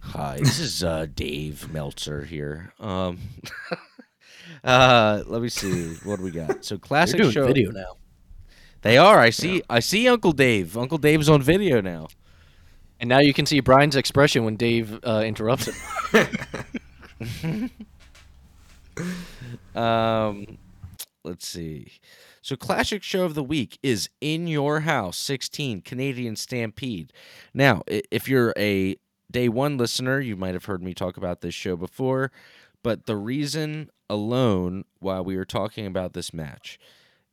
hi, 0.00 0.38
this 0.38 0.58
is 0.58 0.82
uh, 0.82 1.06
Dave 1.14 1.70
Meltzer 1.72 2.24
here. 2.24 2.72
Um, 2.80 3.18
uh, 4.64 5.22
let 5.26 5.42
me 5.42 5.48
see 5.50 5.94
what 6.04 6.16
do 6.16 6.22
we 6.24 6.30
got. 6.30 6.64
So 6.64 6.76
You're 6.76 6.80
classic 6.80 7.18
doing 7.20 7.32
show. 7.32 7.46
video 7.46 7.70
now, 7.70 7.96
They 8.82 8.96
are. 8.96 9.18
I 9.18 9.30
see. 9.30 9.62
I 9.68 9.80
see 9.80 10.08
Uncle 10.08 10.32
Dave. 10.32 10.76
Uncle 10.78 10.98
Dave's 10.98 11.28
on 11.28 11.42
video 11.42 11.80
now. 11.82 12.08
and 12.98 13.08
now 13.08 13.18
you 13.20 13.34
can 13.34 13.44
see 13.44 13.60
Brian's 13.60 13.96
expression 13.96 14.44
when 14.44 14.56
Dave 14.56 14.98
uh, 15.04 15.22
interrupts 15.24 15.68
him. 16.12 17.70
Um, 19.74 20.58
let's 21.24 21.46
see. 21.46 21.92
So, 22.46 22.54
classic 22.54 23.02
show 23.02 23.24
of 23.24 23.34
the 23.34 23.42
week 23.42 23.76
is 23.82 24.08
In 24.20 24.46
Your 24.46 24.82
House 24.82 25.16
16 25.16 25.80
Canadian 25.80 26.36
Stampede. 26.36 27.12
Now, 27.52 27.82
if 27.88 28.28
you're 28.28 28.54
a 28.56 28.94
day 29.28 29.48
one 29.48 29.76
listener, 29.76 30.20
you 30.20 30.36
might 30.36 30.54
have 30.54 30.66
heard 30.66 30.80
me 30.80 30.94
talk 30.94 31.16
about 31.16 31.40
this 31.40 31.54
show 31.54 31.74
before, 31.74 32.30
but 32.84 33.06
the 33.06 33.16
reason 33.16 33.90
alone 34.08 34.84
why 35.00 35.20
we 35.20 35.36
were 35.36 35.44
talking 35.44 35.86
about 35.86 36.12
this 36.12 36.32
match 36.32 36.78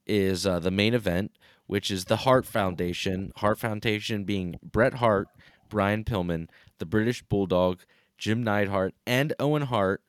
is 0.07 0.47
uh, 0.47 0.57
the 0.57 0.71
main 0.71 0.95
event, 0.95 1.37
which 1.67 1.91
is 1.91 2.05
the 2.05 2.17
Hart 2.25 2.47
Foundation. 2.47 3.31
Hart 3.35 3.59
Foundation 3.59 4.23
being 4.23 4.57
Bret 4.63 4.95
Hart, 4.95 5.27
Brian 5.69 6.03
Pillman, 6.03 6.49
the 6.79 6.87
British 6.87 7.21
Bulldog, 7.21 7.81
Jim 8.17 8.41
Neidhart, 8.41 8.95
and 9.05 9.31
Owen 9.39 9.67
Hart 9.67 10.01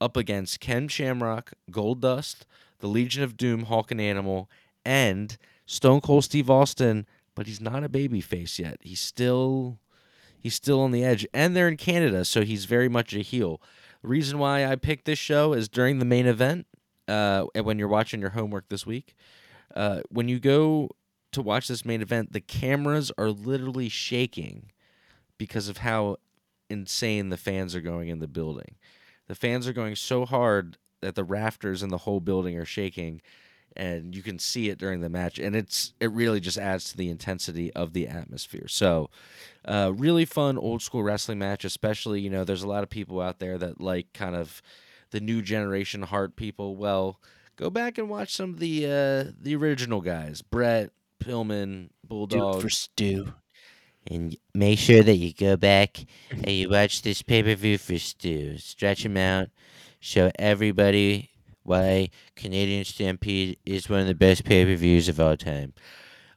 up 0.00 0.16
against 0.16 0.60
Ken 0.60 0.86
Shamrock, 0.86 1.54
Goldust, 1.72 2.44
the 2.80 2.88
Legion 2.88 3.22
of 3.22 3.36
Doom, 3.36 3.64
Hawk 3.64 3.90
and 3.90 4.00
Animal, 4.00 4.50
and 4.84 5.36
Stone 5.66 6.00
Cold 6.00 6.24
Steve 6.24 6.50
Austin. 6.50 7.06
But 7.34 7.46
he's 7.46 7.60
not 7.60 7.82
a 7.82 7.88
baby 7.88 8.20
face 8.20 8.58
yet. 8.58 8.78
He's 8.80 9.00
still 9.00 9.78
he's 10.38 10.54
still 10.54 10.80
on 10.80 10.92
the 10.92 11.04
edge, 11.04 11.26
and 11.34 11.56
they're 11.56 11.68
in 11.68 11.76
Canada, 11.76 12.24
so 12.24 12.42
he's 12.42 12.64
very 12.66 12.88
much 12.88 13.14
a 13.14 13.20
heel. 13.20 13.60
The 14.02 14.08
reason 14.08 14.38
why 14.38 14.66
I 14.66 14.76
picked 14.76 15.06
this 15.06 15.18
show 15.18 15.52
is 15.52 15.68
during 15.68 15.98
the 15.98 16.04
main 16.04 16.26
event, 16.26 16.66
uh, 17.08 17.44
when 17.54 17.78
you're 17.78 17.88
watching 17.88 18.20
your 18.20 18.30
homework 18.30 18.68
this 18.68 18.86
week, 18.86 19.16
uh, 19.74 20.02
when 20.10 20.28
you 20.28 20.38
go 20.38 20.90
to 21.32 21.42
watch 21.42 21.68
this 21.68 21.84
main 21.84 22.02
event, 22.02 22.32
the 22.32 22.40
cameras 22.40 23.10
are 23.18 23.30
literally 23.30 23.88
shaking 23.88 24.70
because 25.38 25.68
of 25.68 25.78
how 25.78 26.16
insane 26.70 27.30
the 27.30 27.36
fans 27.36 27.74
are 27.74 27.80
going 27.80 28.08
in 28.08 28.20
the 28.20 28.28
building. 28.28 28.76
The 29.26 29.34
fans 29.34 29.66
are 29.66 29.72
going 29.72 29.96
so 29.96 30.26
hard 30.26 30.76
that 31.04 31.14
the 31.14 31.24
rafters 31.24 31.82
in 31.82 31.90
the 31.90 31.98
whole 31.98 32.20
building 32.20 32.58
are 32.58 32.64
shaking, 32.64 33.20
and 33.76 34.14
you 34.14 34.22
can 34.22 34.38
see 34.38 34.68
it 34.68 34.78
during 34.78 35.00
the 35.00 35.08
match, 35.08 35.38
and 35.38 35.54
it's 35.54 35.92
it 36.00 36.10
really 36.12 36.40
just 36.40 36.58
adds 36.58 36.84
to 36.90 36.96
the 36.96 37.10
intensity 37.10 37.72
of 37.74 37.92
the 37.92 38.08
atmosphere. 38.08 38.66
So, 38.68 39.10
uh, 39.64 39.92
really 39.94 40.24
fun 40.24 40.58
old 40.58 40.82
school 40.82 41.02
wrestling 41.02 41.38
match, 41.38 41.64
especially 41.64 42.20
you 42.20 42.30
know 42.30 42.44
there's 42.44 42.62
a 42.62 42.68
lot 42.68 42.82
of 42.82 42.90
people 42.90 43.20
out 43.20 43.38
there 43.38 43.58
that 43.58 43.80
like 43.80 44.12
kind 44.12 44.34
of 44.34 44.62
the 45.10 45.20
new 45.20 45.42
generation 45.42 46.02
heart 46.02 46.36
people. 46.36 46.76
Well, 46.76 47.20
go 47.56 47.70
back 47.70 47.98
and 47.98 48.08
watch 48.08 48.34
some 48.34 48.50
of 48.50 48.58
the 48.58 48.86
uh, 48.86 49.32
the 49.40 49.54
original 49.56 50.00
guys, 50.00 50.42
Bret 50.42 50.90
Pillman, 51.20 51.90
Bulldog, 52.06 52.62
for 52.62 52.70
Stu. 52.70 53.32
and 54.06 54.36
make 54.54 54.78
sure 54.78 55.02
that 55.02 55.16
you 55.16 55.32
go 55.32 55.56
back 55.56 56.04
and 56.30 56.50
you 56.50 56.68
watch 56.68 57.02
this 57.02 57.22
pay 57.22 57.42
per 57.42 57.54
view 57.54 57.78
for 57.78 57.98
Stu. 57.98 58.58
Stretch 58.58 59.04
him 59.04 59.16
out, 59.16 59.48
show 60.04 60.30
everybody 60.38 61.30
why 61.62 62.10
Canadian 62.36 62.84
Stampede 62.84 63.56
is 63.64 63.88
one 63.88 64.00
of 64.00 64.06
the 64.06 64.14
best 64.14 64.44
pay 64.44 64.64
per 64.64 64.76
views 64.76 65.08
of 65.08 65.18
all 65.18 65.36
time. 65.36 65.72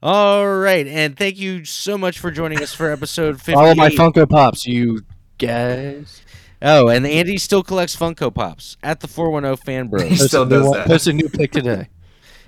All 0.01 0.47
right, 0.47 0.88
and 0.88 1.18
thank 1.18 1.38
you 1.38 1.65
so 1.65 1.97
much 1.97 2.20
for 2.20 2.32
joining 2.32 2.61
us 2.61 2.74
for 2.74 2.89
episode 2.91 3.41
58. 3.41 3.53
Follow 3.55 3.76
my 3.76 3.89
Funko 3.89 4.30
Pops, 4.30 4.65
you 4.65 5.01
guys. 5.38 6.22
Oh, 6.61 6.88
and 6.88 7.05
Andy 7.05 7.38
still 7.38 7.61
collects 7.61 7.95
Funko 7.95 8.34
Pops 8.34 8.78
at 8.82 9.01
the 9.01 9.07
410 9.07 9.65
Fan 9.65 9.86
He 9.86 9.89
Bros 9.89 10.28
still 10.28 10.45
Post 10.45 10.51
a 10.51 10.55
new 10.55 10.63
does 10.63 10.72
that. 10.72 10.88
Post 10.88 11.07
a 11.07 11.13
new 11.13 11.30
pic 11.30 11.51
today. 11.51 11.89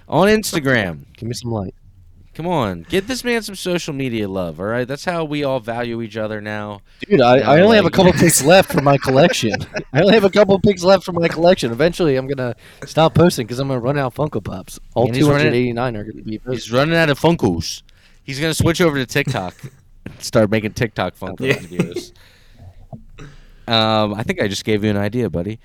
on 0.07 0.27
Instagram. 0.27 1.05
Give 1.17 1.27
me 1.27 1.33
some 1.33 1.51
light. 1.51 1.75
Come 2.39 2.47
on, 2.47 2.83
get 2.83 3.05
this 3.05 3.25
man 3.25 3.41
some 3.41 3.55
social 3.55 3.93
media 3.93 4.25
love. 4.25 4.61
All 4.61 4.65
right, 4.65 4.87
that's 4.87 5.03
how 5.03 5.25
we 5.25 5.43
all 5.43 5.59
value 5.59 6.01
each 6.01 6.15
other 6.15 6.39
now. 6.39 6.79
Dude, 7.01 7.19
I, 7.19 7.39
I 7.39 7.59
only 7.59 7.75
have 7.75 7.85
a 7.85 7.89
couple 7.89 8.13
pics 8.13 8.41
left 8.45 8.71
for 8.71 8.81
my 8.81 8.95
collection. 8.97 9.55
I 9.91 9.99
only 9.99 10.13
have 10.13 10.23
a 10.23 10.29
couple 10.29 10.57
pics 10.57 10.81
left 10.81 11.03
for 11.03 11.11
my 11.11 11.27
collection. 11.27 11.69
Eventually, 11.69 12.15
I'm 12.15 12.27
gonna 12.27 12.55
stop 12.85 13.13
posting 13.13 13.45
because 13.45 13.59
I'm 13.59 13.67
gonna 13.67 13.81
run 13.81 13.97
out 13.97 14.13
of 14.13 14.15
Funko 14.15 14.41
Pops. 14.41 14.79
All 14.95 15.07
And 15.07 15.15
he's 15.17 15.25
running- 15.25 15.47
289 15.51 15.97
are 15.97 16.03
gonna 16.05 16.23
be 16.23 16.39
posted. 16.39 16.53
He's 16.63 16.71
running 16.71 16.95
out 16.95 17.09
of 17.09 17.19
Funkos. 17.19 17.81
He's 18.23 18.39
gonna 18.39 18.53
switch 18.53 18.79
over 18.79 18.95
to 18.97 19.05
TikTok, 19.05 19.55
start 20.19 20.49
making 20.49 20.71
TikTok 20.71 21.17
Funko 21.17 21.41
Yeah. 21.41 21.55
videos. 21.55 22.13
Um, 23.67 24.13
I 24.13 24.23
think 24.23 24.41
I 24.41 24.47
just 24.47 24.63
gave 24.63 24.85
you 24.85 24.89
an 24.91 24.95
idea, 24.97 25.29
buddy. 25.29 25.59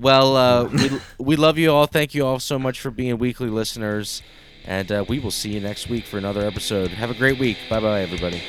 Well, 0.00 0.36
uh, 0.36 0.64
we 0.64 0.90
we 1.18 1.36
love 1.36 1.56
you 1.56 1.70
all. 1.70 1.86
Thank 1.86 2.16
you 2.16 2.26
all 2.26 2.40
so 2.40 2.58
much 2.58 2.80
for 2.80 2.90
being 2.90 3.16
weekly 3.16 3.48
listeners, 3.48 4.22
and 4.66 4.90
uh, 4.90 5.04
we 5.08 5.18
will 5.18 5.30
see 5.30 5.52
you 5.52 5.60
next 5.60 5.88
week 5.88 6.04
for 6.04 6.18
another 6.18 6.46
episode. 6.46 6.90
Have 6.90 7.10
a 7.10 7.14
great 7.14 7.38
week. 7.38 7.58
Bye 7.68 7.80
bye, 7.80 8.02
everybody. 8.02 8.42